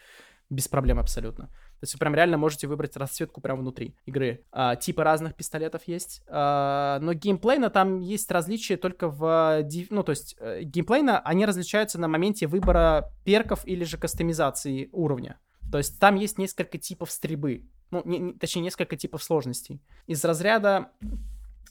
без 0.49 0.67
проблем 0.67 0.99
абсолютно. 0.99 1.47
То 1.47 1.83
есть 1.83 1.93
вы 1.93 1.99
прям 1.99 2.13
реально 2.13 2.37
можете 2.37 2.67
выбрать 2.67 2.95
расцветку 2.97 3.41
прямо 3.41 3.61
внутри 3.61 3.95
игры. 4.05 4.45
А, 4.51 4.75
типы 4.75 5.03
разных 5.03 5.35
пистолетов 5.35 5.83
есть, 5.87 6.21
а, 6.27 6.99
но 7.01 7.13
геймплейно 7.13 7.69
там 7.69 7.99
есть 8.01 8.29
различия 8.29 8.77
только 8.77 9.07
в... 9.07 9.65
Ну, 9.89 10.03
то 10.03 10.11
есть 10.11 10.35
э, 10.39 10.61
геймплейно 10.63 11.19
они 11.19 11.45
различаются 11.45 11.99
на 11.99 12.07
моменте 12.07 12.47
выбора 12.47 13.11
перков 13.23 13.65
или 13.65 13.83
же 13.83 13.97
кастомизации 13.97 14.89
уровня. 14.91 15.39
То 15.71 15.77
есть 15.77 15.99
там 15.99 16.15
есть 16.15 16.37
несколько 16.37 16.77
типов 16.77 17.09
стрельбы 17.09 17.69
ну, 17.91 18.01
не, 18.05 18.19
не, 18.19 18.33
точнее, 18.33 18.63
несколько 18.63 18.95
типов 18.95 19.23
сложностей. 19.23 19.81
Из 20.07 20.23
разряда, 20.25 20.91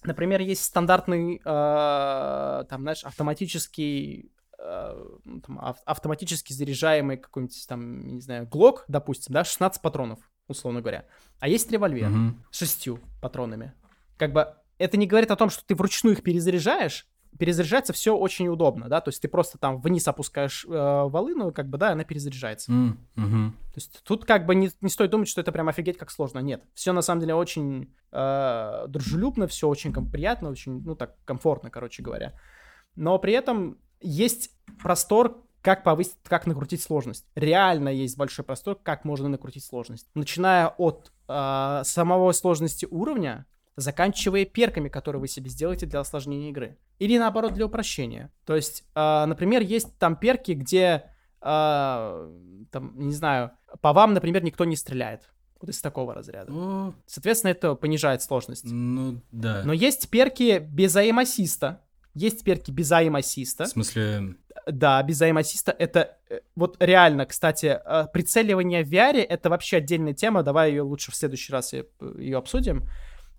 например, 0.04 0.40
есть 0.40 0.62
стандартный, 0.64 1.36
э, 1.36 2.64
там, 2.68 2.82
знаешь, 2.82 3.04
автоматический 3.04 4.30
э, 4.58 5.04
ну, 5.24 5.40
там, 5.40 5.58
ав- 5.60 5.82
автоматически 5.84 6.52
заряжаемый 6.52 7.16
какой-нибудь 7.16 7.66
там, 7.68 8.06
не 8.06 8.20
знаю, 8.20 8.46
глок, 8.46 8.84
допустим, 8.88 9.32
да, 9.34 9.44
16 9.44 9.80
патронов, 9.82 10.18
условно 10.48 10.80
говоря. 10.80 11.06
А 11.38 11.48
есть 11.48 11.70
револьвер 11.70 12.10
с 12.50 12.58
шестью 12.58 13.00
патронами. 13.20 13.72
Как 14.18 14.32
бы 14.32 14.54
это 14.78 14.96
не 14.96 15.06
говорит 15.06 15.30
о 15.30 15.36
том, 15.36 15.50
что 15.50 15.64
ты 15.64 15.74
вручную 15.74 16.16
их 16.16 16.22
перезаряжаешь, 16.22 17.06
перезаряжается 17.40 17.94
все 17.94 18.14
очень 18.14 18.48
удобно, 18.48 18.88
да, 18.88 19.00
то 19.00 19.08
есть 19.08 19.22
ты 19.22 19.26
просто 19.26 19.56
там 19.56 19.80
вниз 19.80 20.06
опускаешь 20.06 20.66
э, 20.66 20.68
волыну, 20.68 21.52
как 21.52 21.68
бы, 21.68 21.78
да, 21.78 21.92
она 21.92 22.04
перезаряжается. 22.04 22.70
Mm, 22.70 22.96
hmm 23.16 23.50
То 23.50 23.76
есть 23.76 24.02
тут 24.04 24.26
как 24.26 24.44
бы 24.44 24.54
не, 24.54 24.70
не 24.82 24.90
стоит 24.90 25.10
думать, 25.10 25.26
что 25.26 25.40
это 25.40 25.50
прям 25.50 25.68
офигеть 25.68 25.96
как 25.96 26.10
сложно, 26.10 26.40
нет. 26.40 26.62
Все 26.74 26.92
на 26.92 27.00
самом 27.00 27.22
деле 27.22 27.34
очень 27.34 27.94
э, 28.12 28.84
дружелюбно, 28.88 29.46
все 29.46 29.68
очень 29.68 29.92
приятно, 30.10 30.50
очень, 30.50 30.82
ну 30.82 30.94
так, 30.94 31.16
комфортно, 31.24 31.70
короче 31.70 32.02
говоря. 32.02 32.34
Но 32.94 33.18
при 33.18 33.32
этом 33.32 33.78
есть 34.02 34.50
простор, 34.82 35.42
как 35.62 35.82
повысить, 35.82 36.16
как 36.24 36.46
накрутить 36.46 36.82
сложность. 36.82 37.24
Реально 37.34 37.88
есть 37.88 38.18
большой 38.18 38.44
простор, 38.44 38.78
как 38.82 39.06
можно 39.06 39.30
накрутить 39.30 39.64
сложность. 39.64 40.06
Начиная 40.14 40.68
от 40.68 41.10
э, 41.26 41.80
самого 41.84 42.32
сложности 42.32 42.86
уровня, 42.90 43.46
заканчивая 43.76 44.44
перками, 44.44 44.88
которые 44.88 45.20
вы 45.20 45.28
себе 45.28 45.50
сделаете 45.50 45.86
для 45.86 46.00
осложнения 46.00 46.50
игры. 46.50 46.78
Или 46.98 47.18
наоборот, 47.18 47.54
для 47.54 47.66
упрощения. 47.66 48.30
То 48.44 48.56
есть, 48.56 48.84
э, 48.94 49.24
например, 49.26 49.62
есть 49.62 49.98
там 49.98 50.16
перки, 50.16 50.52
где, 50.52 51.04
э, 51.40 52.30
там, 52.70 52.92
не 52.94 53.14
знаю, 53.14 53.52
по 53.80 53.92
вам, 53.92 54.14
например, 54.14 54.42
никто 54.42 54.64
не 54.64 54.76
стреляет. 54.76 55.30
Вот 55.60 55.68
из 55.70 55.80
такого 55.80 56.14
разряда. 56.14 56.52
О... 56.52 56.94
Соответственно, 57.06 57.50
это 57.50 57.74
понижает 57.74 58.22
сложность. 58.22 58.64
Ну, 58.64 59.20
да. 59.30 59.62
Но 59.64 59.72
есть 59.72 60.08
перки 60.08 60.58
без 60.58 60.96
аим-ассиста. 60.96 61.82
Есть 62.14 62.44
перки 62.44 62.70
без 62.70 62.90
аим-ассиста. 62.90 63.64
В 63.64 63.68
смысле... 63.68 64.36
Да, 64.66 65.02
без 65.02 65.20
аим-ассиста. 65.22 65.72
Это 65.72 66.18
э, 66.28 66.40
вот 66.56 66.76
реально, 66.80 67.26
кстати, 67.26 67.78
э, 67.84 68.06
прицеливание 68.12 68.84
в 68.84 68.92
VR 68.92 69.20
это 69.20 69.50
вообще 69.50 69.78
отдельная 69.78 70.14
тема. 70.14 70.42
Давай 70.42 70.70
ее 70.70 70.82
лучше 70.82 71.12
в 71.12 71.16
следующий 71.16 71.52
раз 71.52 71.72
ее 71.72 72.38
обсудим. 72.38 72.84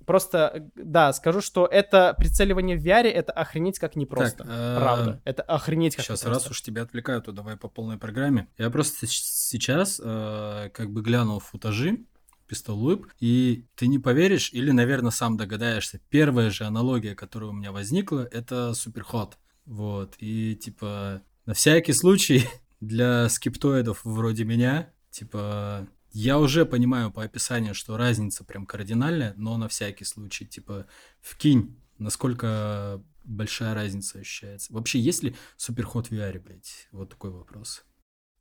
Просто, 0.06 0.70
да, 0.76 1.14
скажу, 1.14 1.42
что 1.42 1.66
это 1.66 2.16
прицеливание 2.18 2.78
в 2.78 2.86
VR, 2.86 3.08
это 3.08 3.32
охренеть 3.32 3.80
как 3.80 3.96
непросто. 3.96 4.44
Так, 4.44 4.78
правда. 4.78 5.22
Это 5.26 5.44
охренеть 5.44 5.96
как 5.96 6.06
Сейчас, 6.06 6.22
непросто. 6.22 6.44
раз 6.44 6.52
уж 6.52 6.62
тебя 6.62 6.84
отвлекаю, 6.84 7.22
то 7.22 7.32
давай 7.32 7.58
по 7.58 7.68
полной 7.68 7.98
программе. 7.98 8.48
Я 8.58 8.70
просто 8.70 9.08
сейчас 9.08 10.02
э, 10.04 10.70
как 10.74 10.92
бы 10.92 11.02
глянул 11.02 11.40
футажи 11.40 12.06
Whip, 12.52 13.08
и 13.20 13.66
ты 13.76 13.88
не 13.88 14.00
поверишь, 14.00 14.52
или, 14.52 14.72
наверное, 14.72 15.12
сам 15.12 15.38
догадаешься, 15.38 16.02
первая 16.10 16.50
же 16.50 16.66
аналогия, 16.66 17.16
которая 17.16 17.50
у 17.50 17.54
меня 17.54 17.72
возникла, 17.72 18.28
это 18.30 18.74
Суперход. 18.74 19.38
Вот, 19.66 20.16
и 20.18 20.56
типа 20.56 21.22
на 21.46 21.54
всякий 21.54 21.94
случай 21.94 22.48
для 22.82 23.30
скептоидов 23.30 24.02
вроде 24.04 24.44
меня, 24.44 24.90
типа 25.12 25.88
я 26.12 26.40
уже 26.40 26.66
понимаю 26.66 27.12
по 27.12 27.24
описанию, 27.24 27.74
что 27.74 27.98
разница 27.98 28.44
прям 28.44 28.66
кардинальная, 28.66 29.34
но 29.38 29.58
на 29.58 29.68
всякий 29.68 30.06
случай, 30.06 30.46
типа, 30.46 30.88
вкинь, 31.22 31.80
насколько 31.98 33.02
большая 33.24 33.74
разница 33.74 34.20
ощущается. 34.20 34.74
Вообще, 34.74 35.00
есть 35.00 35.24
ли 35.24 35.36
суперход 35.58 36.08
в 36.08 36.12
VR, 36.12 36.40
блядь? 36.40 36.88
Вот 36.92 37.10
такой 37.10 37.32
вопрос. 37.32 37.84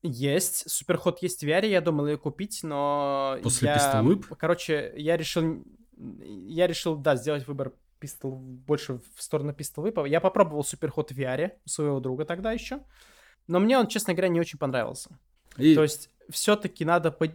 Есть. 0.02 0.70
Суперход 0.70 1.22
есть 1.22 1.42
в 1.42 1.46
VR, 1.46 1.68
я 1.68 1.80
думал 1.80 2.06
ее 2.06 2.18
купить, 2.18 2.60
но... 2.62 3.38
После 3.42 3.68
я... 3.68 3.76
Pistol 3.76 4.06
Whip? 4.06 4.36
Короче, 4.36 4.92
я 4.96 5.16
решил... 5.16 5.64
Я 5.96 6.66
решил, 6.66 6.96
да, 6.96 7.16
сделать 7.16 7.46
выбор 7.46 7.74
пистол 7.98 8.36
больше 8.36 9.00
в 9.14 9.22
сторону 9.22 9.52
Whip. 9.52 10.08
Я 10.08 10.20
попробовал 10.20 10.64
суперход 10.64 11.12
в 11.12 11.18
VR 11.18 11.52
у 11.64 11.68
своего 11.68 12.00
друга 12.00 12.24
тогда 12.24 12.52
еще, 12.52 12.82
но 13.46 13.60
мне 13.60 13.78
он, 13.78 13.86
честно 13.86 14.14
говоря, 14.14 14.28
не 14.28 14.40
очень 14.40 14.58
понравился. 14.58 15.18
И... 15.58 15.74
То 15.74 15.82
есть 15.82 16.10
все-таки 16.30 16.84
надо, 16.84 17.10
по... 17.12 17.28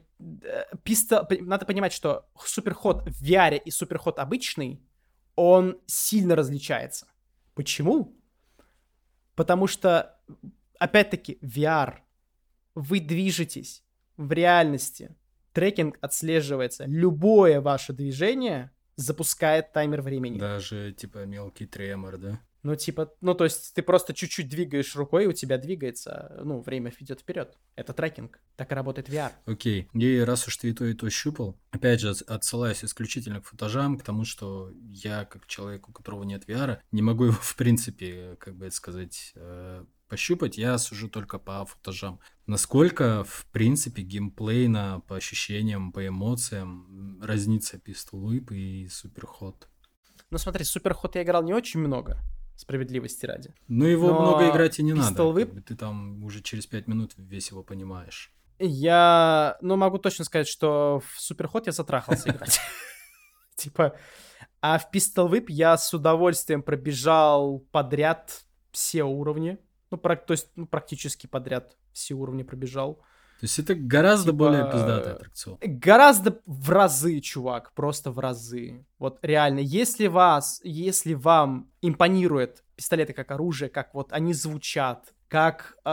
Писто... 0.83 1.27
надо 1.41 1.65
понимать, 1.65 1.93
что 1.93 2.29
суперход 2.43 3.07
в 3.07 3.23
VR 3.23 3.57
и 3.57 3.71
суперход 3.71 4.19
обычный, 4.19 4.81
он 5.35 5.79
сильно 5.85 6.35
различается. 6.35 7.07
Почему? 7.53 8.17
Потому 9.35 9.67
что, 9.67 10.19
опять-таки, 10.79 11.39
VR, 11.41 11.99
вы 12.73 12.99
движетесь 12.99 13.83
в 14.17 14.31
реальности, 14.31 15.15
трекинг 15.53 15.97
отслеживается, 16.01 16.85
любое 16.85 17.61
ваше 17.61 17.93
движение 17.93 18.71
запускает 18.95 19.73
таймер 19.73 20.01
времени. 20.01 20.39
Даже, 20.39 20.93
типа, 20.93 21.25
мелкий 21.25 21.65
тремор, 21.65 22.17
да? 22.17 22.39
Ну, 22.65 22.75
типа, 22.75 23.13
ну, 23.21 23.35
то 23.35 23.43
есть 23.43 23.75
ты 23.75 23.83
просто 23.83 24.15
чуть-чуть 24.15 24.49
двигаешь 24.49 24.95
рукой, 24.95 25.25
и 25.25 25.27
у 25.27 25.33
тебя 25.33 25.59
двигается, 25.59 26.41
ну, 26.43 26.61
время 26.61 26.91
идет 26.97 27.19
вперед. 27.19 27.55
Это 27.75 27.93
трекинг. 27.93 28.39
Так 28.55 28.71
и 28.71 28.75
работает 28.75 29.07
VR. 29.07 29.33
Окей. 29.45 29.87
И 29.93 30.19
раз 30.21 30.47
уж 30.47 30.57
ты 30.57 30.71
и 30.71 30.73
то, 30.73 30.83
и 30.83 30.95
то 30.95 31.07
щупал, 31.11 31.59
опять 31.69 31.99
же, 31.99 32.09
отсылаюсь 32.25 32.83
исключительно 32.83 33.39
к 33.39 33.45
футажам, 33.45 33.99
к 33.99 34.03
тому, 34.03 34.25
что 34.25 34.71
я, 34.89 35.25
как 35.25 35.45
человек, 35.45 35.87
у 35.89 35.91
которого 35.91 36.23
нет 36.23 36.49
VR, 36.49 36.79
не 36.91 37.03
могу 37.03 37.25
его, 37.25 37.37
в 37.39 37.55
принципе, 37.55 38.35
как 38.39 38.55
бы 38.55 38.65
это 38.65 38.75
сказать, 38.75 39.33
э, 39.35 39.85
пощупать, 40.07 40.57
я 40.57 40.79
сужу 40.79 41.07
только 41.07 41.37
по 41.37 41.65
футажам. 41.65 42.19
Насколько, 42.47 43.23
в 43.25 43.45
принципе, 43.51 44.01
геймплейно, 44.01 45.03
по 45.07 45.17
ощущениям, 45.17 45.91
по 45.91 46.07
эмоциям 46.07 47.21
разнится 47.21 47.77
Pistol 47.77 48.23
Whip 48.23 48.55
и 48.55 48.87
Суперход? 48.87 49.69
Ну 50.31 50.39
смотри, 50.39 50.63
Суперход 50.63 51.13
я 51.13 51.21
играл 51.21 51.43
не 51.43 51.53
очень 51.53 51.79
много 51.79 52.19
справедливости 52.55 53.25
ради. 53.25 53.53
Ну, 53.67 53.85
его 53.85 54.09
Но 54.09 54.21
много 54.21 54.49
играть 54.49 54.79
и 54.79 54.83
не 54.83 54.93
надо. 54.93 55.23
Whip... 55.23 55.61
Ты 55.61 55.75
там 55.75 56.23
уже 56.23 56.41
через 56.41 56.65
5 56.67 56.87
минут 56.87 57.13
весь 57.17 57.49
его 57.51 57.63
понимаешь. 57.63 58.31
Я, 58.59 59.57
ну, 59.61 59.75
могу 59.75 59.97
точно 59.97 60.23
сказать, 60.25 60.47
что 60.47 61.01
в 61.13 61.19
Суперход 61.19 61.65
я 61.67 61.73
затрахался 61.73 62.29
играть. 62.31 62.59
Типа, 63.55 63.95
а 64.61 64.79
в 64.79 64.89
Pistol 64.91 65.29
Whip 65.29 65.45
я 65.49 65.77
с 65.77 65.93
удовольствием 65.93 66.63
пробежал 66.63 67.59
подряд 67.71 68.45
все 68.71 69.03
уровни. 69.03 69.57
Ну, 69.91 69.97
то 69.97 70.17
есть, 70.29 70.49
ну, 70.55 70.65
практически 70.65 71.27
подряд 71.27 71.77
все 71.91 72.15
уровни 72.15 72.43
пробежал. 72.43 73.01
То 73.45 73.47
есть 73.47 73.59
это 73.59 73.75
гораздо 73.75 74.31
типа, 74.31 74.37
более 74.37 74.71
пиздатый 74.71 75.13
аттракцион. 75.13 75.57
Гораздо 75.61 76.39
в 76.47 76.71
разы, 76.71 77.19
чувак, 77.19 77.73
просто 77.73 78.09
в 78.09 78.17
разы. 78.17 78.87
Вот 78.97 79.19
реально, 79.21 79.59
если 79.59 80.07
вас, 80.07 80.59
если 80.63 81.13
вам 81.13 81.69
импонирует 81.83 82.63
пистолеты 82.75 83.13
как 83.13 83.29
оружие, 83.29 83.69
как 83.69 83.93
вот 83.93 84.11
они 84.11 84.33
звучат, 84.33 85.13
как 85.27 85.77
э, 85.85 85.89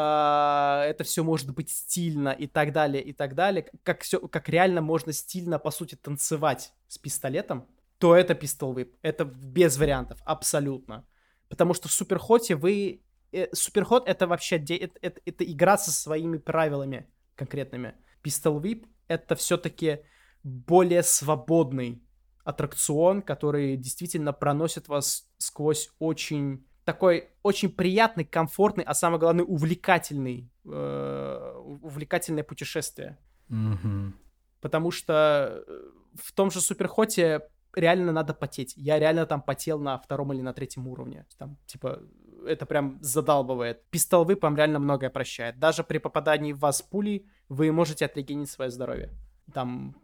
это 0.89 1.05
все 1.05 1.23
может 1.23 1.53
быть 1.53 1.69
стильно 1.69 2.31
и 2.31 2.47
так 2.47 2.73
далее, 2.73 3.03
и 3.03 3.13
так 3.13 3.35
далее, 3.35 3.67
как 3.83 4.01
все, 4.01 4.19
как 4.19 4.49
реально 4.49 4.81
можно 4.81 5.13
стильно, 5.13 5.59
по 5.59 5.71
сути, 5.71 5.95
танцевать 5.95 6.73
с 6.89 6.97
пистолетом, 6.97 7.67
то 7.99 8.17
это 8.17 8.33
Pistol 8.33 8.75
Whip. 8.75 8.95
Это 9.03 9.27
без 9.27 9.77
вариантов, 9.77 10.21
абсолютно. 10.25 11.07
Потому 11.51 11.75
что 11.75 11.89
в 11.89 11.93
Суперхоте 11.93 12.55
вы... 12.57 13.03
Э, 13.31 13.55
Суперхот 13.55 14.09
это 14.09 14.27
вообще... 14.27 14.57
Это, 14.57 14.99
это, 15.03 15.21
это 15.27 15.45
игра 15.45 15.77
со 15.77 15.93
своими 15.93 16.39
правилами 16.39 17.12
конкретными. 17.35 17.95
Pistol 18.23 18.61
Whip— 18.61 18.87
это 19.09 19.35
все-таки 19.35 20.01
более 20.43 21.03
свободный 21.03 22.03
аттракцион, 22.45 23.23
который 23.23 23.77
действительно 23.77 24.33
проносит 24.33 24.89
вас 24.89 25.31
сквозь 25.39 25.91
очень 25.99 26.67
такой 26.85 27.31
очень 27.43 27.71
приятный, 27.71 28.25
комфортный, 28.25 28.85
а 28.85 28.95
самое 28.95 29.21
главное 29.21 29.45
увлекательный, 29.45 30.51
э, 30.65 31.55
увлекательное 31.83 32.43
путешествие. 32.43 33.19
Mm-hmm. 33.51 34.13
Потому 34.61 34.91
что 34.91 35.65
э, 35.67 35.91
в 36.15 36.33
том 36.33 36.51
же 36.51 36.61
Суперхоте 36.61 37.43
реально 37.75 38.13
надо 38.13 38.35
потеть. 38.35 38.75
Я 38.77 38.99
реально 38.99 39.27
там 39.27 39.43
потел 39.43 39.79
на 39.79 39.99
втором 39.99 40.33
или 40.33 40.41
на 40.41 40.53
третьем 40.53 40.89
уровне. 40.89 41.27
Там, 41.39 41.57
типа, 41.67 42.03
это 42.47 42.67
прям 42.67 42.99
задалбывает. 43.01 43.85
Пистол 43.91 44.25
выпом 44.25 44.57
реально 44.57 44.79
многое 44.79 45.11
прощает. 45.11 45.59
Даже 45.59 45.85
при 45.85 45.99
попадании 45.99 46.53
в 46.53 46.59
вас 46.59 46.83
пули 46.83 47.27
вы 47.49 47.73
можете 47.73 48.05
отрегенить 48.05 48.51
свое 48.51 48.71
здоровье. 48.71 49.11
Там, 49.53 49.97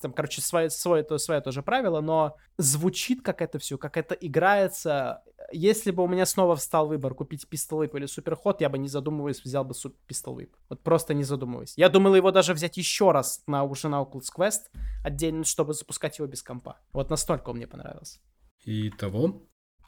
там 0.00 0.12
короче, 0.12 0.42
свое, 0.42 0.68
свое, 0.68 1.02
то, 1.02 1.16
свое 1.18 1.40
тоже 1.40 1.62
правило, 1.62 2.00
но 2.00 2.36
звучит 2.58 3.22
как 3.22 3.40
это 3.40 3.58
все, 3.58 3.78
как 3.78 3.96
это 3.96 4.14
играется. 4.14 5.22
Если 5.52 5.90
бы 5.90 6.02
у 6.02 6.08
меня 6.08 6.26
снова 6.26 6.56
встал 6.56 6.88
выбор 6.88 7.14
купить 7.14 7.48
пистол 7.48 7.82
или 7.82 8.06
суперход, 8.06 8.60
я 8.60 8.68
бы 8.68 8.78
не 8.78 8.88
задумываясь 8.88 9.42
взял 9.42 9.64
бы 9.64 9.74
пистол 10.06 10.40
Вот 10.68 10.82
просто 10.82 11.14
не 11.14 11.24
задумываясь. 11.24 11.74
Я 11.76 11.88
думал 11.88 12.14
его 12.14 12.30
даже 12.30 12.52
взять 12.52 12.76
еще 12.76 13.12
раз 13.12 13.42
на 13.46 13.64
уже 13.64 13.88
на 13.88 14.02
Oculus 14.02 14.28
Quest 14.36 14.70
отдельно, 15.04 15.44
чтобы 15.44 15.72
запускать 15.72 16.18
его 16.18 16.28
без 16.28 16.42
компа. 16.42 16.78
Вот 16.92 17.10
настолько 17.10 17.50
он 17.50 17.56
мне 17.56 17.66
понравился. 17.66 18.18
И 18.64 18.90
того? 18.90 19.42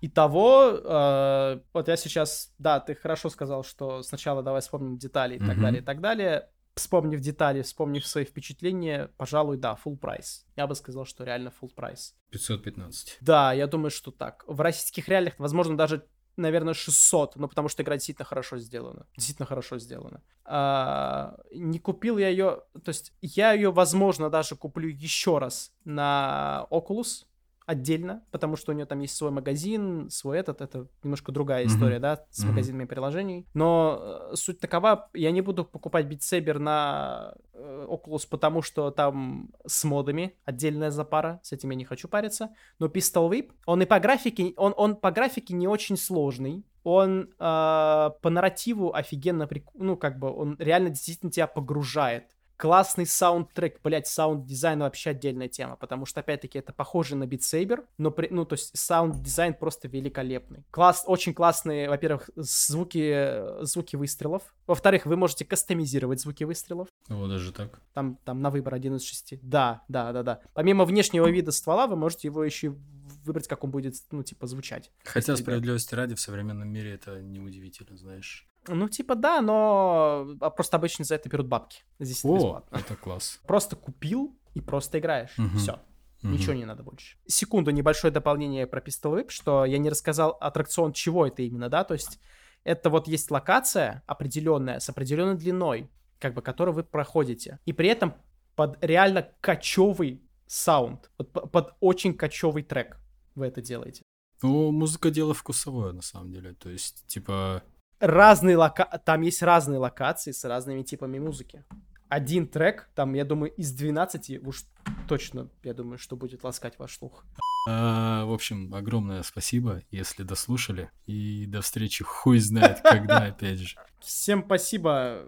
Итого, 0.05 0.81
э, 0.83 1.61
вот 1.73 1.87
я 1.87 1.97
сейчас, 1.97 2.53
да, 2.59 2.81
ты 2.81 2.97
хорошо 2.97 3.31
сказал, 3.31 3.63
что 3.63 4.03
сначала 4.03 4.43
давай 4.43 4.61
вспомним 4.61 4.99
детали 4.99 5.37
и 5.37 5.39
так 5.39 5.61
далее, 5.61 5.81
и 5.81 5.85
так 5.85 6.01
далее. 6.01 6.51
Вспомнив 6.75 7.21
детали, 7.21 7.63
вспомнив 7.63 8.05
свои 8.05 8.25
впечатления, 8.25 9.11
пожалуй, 9.17 9.59
да, 9.59 9.79
full 9.85 9.97
прайс. 9.97 10.45
Я 10.57 10.67
бы 10.67 10.75
сказал, 10.75 11.05
что 11.05 11.23
реально 11.23 11.53
full 11.61 11.73
прайс. 11.73 12.17
515. 12.31 13.19
Да, 13.21 13.53
я 13.53 13.69
думаю, 13.69 13.93
что 13.93 14.11
так. 14.11 14.45
В 14.49 14.61
российских 14.61 15.09
реалиях, 15.09 15.39
возможно, 15.39 15.77
даже 15.77 16.05
наверное, 16.37 16.75
600, 16.75 17.37
ну, 17.37 17.47
потому 17.47 17.69
что 17.69 17.83
игра 17.83 17.95
действительно 17.97 18.25
хорошо 18.25 18.59
сделана. 18.59 19.07
Действительно 19.17 19.47
хорошо 19.47 19.79
сделана. 19.79 20.23
А, 20.45 21.37
не 21.53 21.79
купил 21.79 22.19
я 22.19 22.29
ее, 22.29 22.63
то 22.73 22.89
есть 22.89 23.13
я 23.21 23.53
ее, 23.53 23.71
возможно, 23.71 24.31
даже 24.31 24.57
куплю 24.57 24.89
еще 24.89 25.39
раз 25.39 25.73
на 25.85 26.67
Oculus, 26.71 27.27
отдельно, 27.67 28.23
потому 28.31 28.57
что 28.57 28.73
у 28.73 28.75
нее 28.75 28.87
там 28.87 29.01
есть 29.01 29.17
свой 29.17 29.31
магазин, 29.31 30.11
свой 30.11 30.39
этот, 30.39 30.61
это 30.61 30.87
немножко 31.03 31.33
другая 31.33 31.67
история, 31.67 31.97
mm-hmm. 31.97 32.01
да, 32.01 32.25
с 32.31 32.43
mm-hmm. 32.43 32.49
магазинами 32.49 32.85
приложений. 32.85 33.47
Но 33.55 34.31
э, 34.33 34.37
суть 34.37 34.61
такова, 34.61 35.11
я 35.15 35.31
не 35.31 35.41
буду 35.41 35.65
покупать 35.65 36.07
Saber 36.07 36.59
на 36.59 37.35
э, 37.53 37.87
Oculus, 37.89 38.27
потому 38.29 38.63
что 38.63 38.91
там 38.91 39.51
с 39.67 39.85
модами 39.85 40.37
отдельная 40.45 40.91
запара, 40.91 41.41
с 41.43 41.53
этим 41.53 41.71
я 41.71 41.77
не 41.77 41.85
хочу 41.85 42.09
париться. 42.09 42.51
Но 42.79 42.87
Pistol 42.87 43.31
Whip, 43.31 43.53
он 43.67 43.83
и 43.83 43.87
по 43.87 43.99
графике, 43.99 44.55
он, 44.57 44.75
он 44.77 44.97
по 44.97 45.11
графике 45.11 45.55
не 45.55 45.69
очень 45.69 45.97
сложный, 45.97 46.65
он 46.85 47.23
э, 47.23 47.27
по 47.39 48.31
нарративу 48.31 48.95
офигенно, 48.95 49.47
прик... 49.47 49.69
ну, 49.75 49.97
как 49.97 50.19
бы, 50.19 50.33
он 50.33 50.57
реально 50.59 50.91
действительно 50.91 51.31
тебя 51.31 51.47
погружает 51.47 52.25
Классный 52.57 53.07
саундтрек, 53.07 53.81
блять, 53.83 54.07
саунд-дизайн 54.07 54.81
вообще 54.81 55.11
отдельная 55.11 55.49
тема, 55.49 55.77
потому 55.77 56.07
что, 56.07 56.21
опять-таки, 56.21 56.59
это 56.59 56.73
похоже 56.73 57.17
на 57.17 57.25
Saber, 57.25 57.85
но, 57.99 58.11
при, 58.11 58.29
ну, 58.31 58.45
то 58.45 58.55
есть, 58.55 58.77
саунд-дизайн 58.77 59.55
просто 59.55 59.89
великолепный. 59.89 60.65
Класс, 60.71 61.05
очень 61.07 61.35
классные, 61.35 61.89
во-первых, 61.89 62.31
звуки, 62.37 63.65
звуки 63.65 63.97
выстрелов. 63.97 64.43
Во-вторых, 64.67 65.07
вы 65.07 65.17
можете 65.17 65.45
кастомизировать 65.45 66.21
звуки 66.21 66.45
выстрелов. 66.45 66.89
О, 67.09 67.27
даже 67.27 67.53
так? 67.53 67.81
Там, 67.95 68.17
там 68.25 68.41
на 68.41 68.51
выбор 68.51 68.75
один 68.75 68.97
из 68.97 69.03
шести. 69.03 69.39
Да, 69.43 69.83
да, 69.89 70.13
да, 70.13 70.23
да. 70.23 70.41
Помимо 70.55 70.85
внешнего 70.85 71.29
вида 71.29 71.53
ствола, 71.53 71.87
вы 71.87 71.97
можете 71.97 72.29
его 72.29 72.45
еще 72.45 72.77
выбрать, 73.25 73.49
как 73.49 73.65
он 73.65 73.71
будет, 73.71 73.95
ну, 74.11 74.23
типа, 74.23 74.47
звучать. 74.47 74.91
Хотя, 75.05 75.37
справедливости 75.37 75.95
ради, 75.95 76.15
в 76.15 76.21
современном 76.21 76.69
мире 76.69 76.93
это 76.93 77.21
неудивительно, 77.21 77.97
знаешь. 77.97 78.49
Ну, 78.69 78.89
типа, 78.89 79.15
да, 79.15 79.41
но 79.41 80.29
а, 80.41 80.51
просто 80.51 80.77
обычно 80.77 81.05
за 81.05 81.17
это 81.17 81.29
берут 81.29 81.49
бабки. 81.49 81.83
Здесь 81.99 82.25
О, 82.25 82.37
бесплатно. 82.37 82.77
это 82.77 82.97
класс. 82.97 83.41
Просто 83.47 83.77
купил 83.77 84.37
и 84.55 84.61
просто 84.61 84.99
играешь. 84.99 85.37
Угу. 85.39 85.59
Все. 85.59 85.81
Угу. 86.23 86.33
Ничего 86.33 86.55
не 86.55 86.65
надо 86.65 86.83
больше. 86.83 87.17
Секунду, 87.27 87.71
небольшое 87.71 88.13
дополнение 88.13 88.67
про 88.67 88.81
Pistol 88.81 89.19
Whip, 89.19 89.31
что 89.31 89.65
я 89.65 89.79
не 89.79 89.91
рассказал 89.91 90.37
аттракцион, 90.41 90.93
чего 90.93 91.27
это 91.27 91.43
именно, 91.43 91.69
да, 91.69 91.83
то 91.85 91.95
есть 91.95 92.21
это 92.65 92.91
вот 92.91 93.09
есть 93.09 93.31
локация 93.31 94.05
определенная, 94.07 94.79
с 94.79 94.89
определенной 94.89 95.37
длиной, 95.37 95.91
как 96.21 96.35
бы, 96.35 96.43
которую 96.43 96.75
вы 96.75 96.85
проходите. 96.85 97.59
И 97.65 97.73
при 97.73 97.89
этом 97.89 98.15
под 98.55 98.83
реально 98.85 99.29
кочевый 99.41 100.23
саунд, 100.47 101.11
под, 101.17 101.51
под 101.51 101.75
очень 101.81 102.15
кочевый 102.15 102.63
трек 102.63 102.99
вы 103.35 103.47
это 103.47 103.61
делаете. 103.61 104.03
Ну, 104.43 104.71
музыка 104.73 105.11
дело 105.11 105.35
вкусовое, 105.35 105.93
на 105.93 106.03
самом 106.03 106.33
деле. 106.33 106.55
То 106.55 106.69
есть, 106.69 107.07
типа, 107.07 107.63
разные 108.03 108.57
лока... 108.57 108.85
там 109.05 109.23
есть 109.23 109.43
разные 109.43 109.79
локации 109.79 110.33
с 110.33 110.45
разными 110.45 110.83
типами 110.83 111.19
музыки. 111.19 111.65
Один 112.09 112.47
трек, 112.47 112.91
там, 112.95 113.15
я 113.15 113.25
думаю, 113.25 113.53
из 113.55 113.73
12 113.73 114.45
уж 114.45 114.65
точно, 115.09 115.49
я 115.63 115.73
думаю, 115.73 115.97
что 115.97 116.17
будет 116.17 116.45
ласкать 116.45 116.79
ваш 116.79 116.99
слух. 116.99 117.25
А, 117.69 118.25
в 118.25 118.33
общем, 118.33 118.75
огромное 118.75 119.23
спасибо, 119.23 119.83
если 119.91 120.25
дослушали. 120.25 120.91
И 121.07 121.47
до 121.47 121.63
встречи 121.63 122.05
хуй 122.05 122.39
знает 122.39 122.81
когда, 122.83 123.19
опять 123.27 123.61
же. 123.61 123.77
Всем 124.01 124.45
спасибо. 124.45 125.25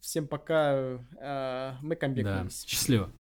Всем 0.00 0.26
пока. 0.26 0.98
А, 1.20 1.76
мы. 1.82 1.96
Да, 1.96 2.48
счастливо. 2.50 3.12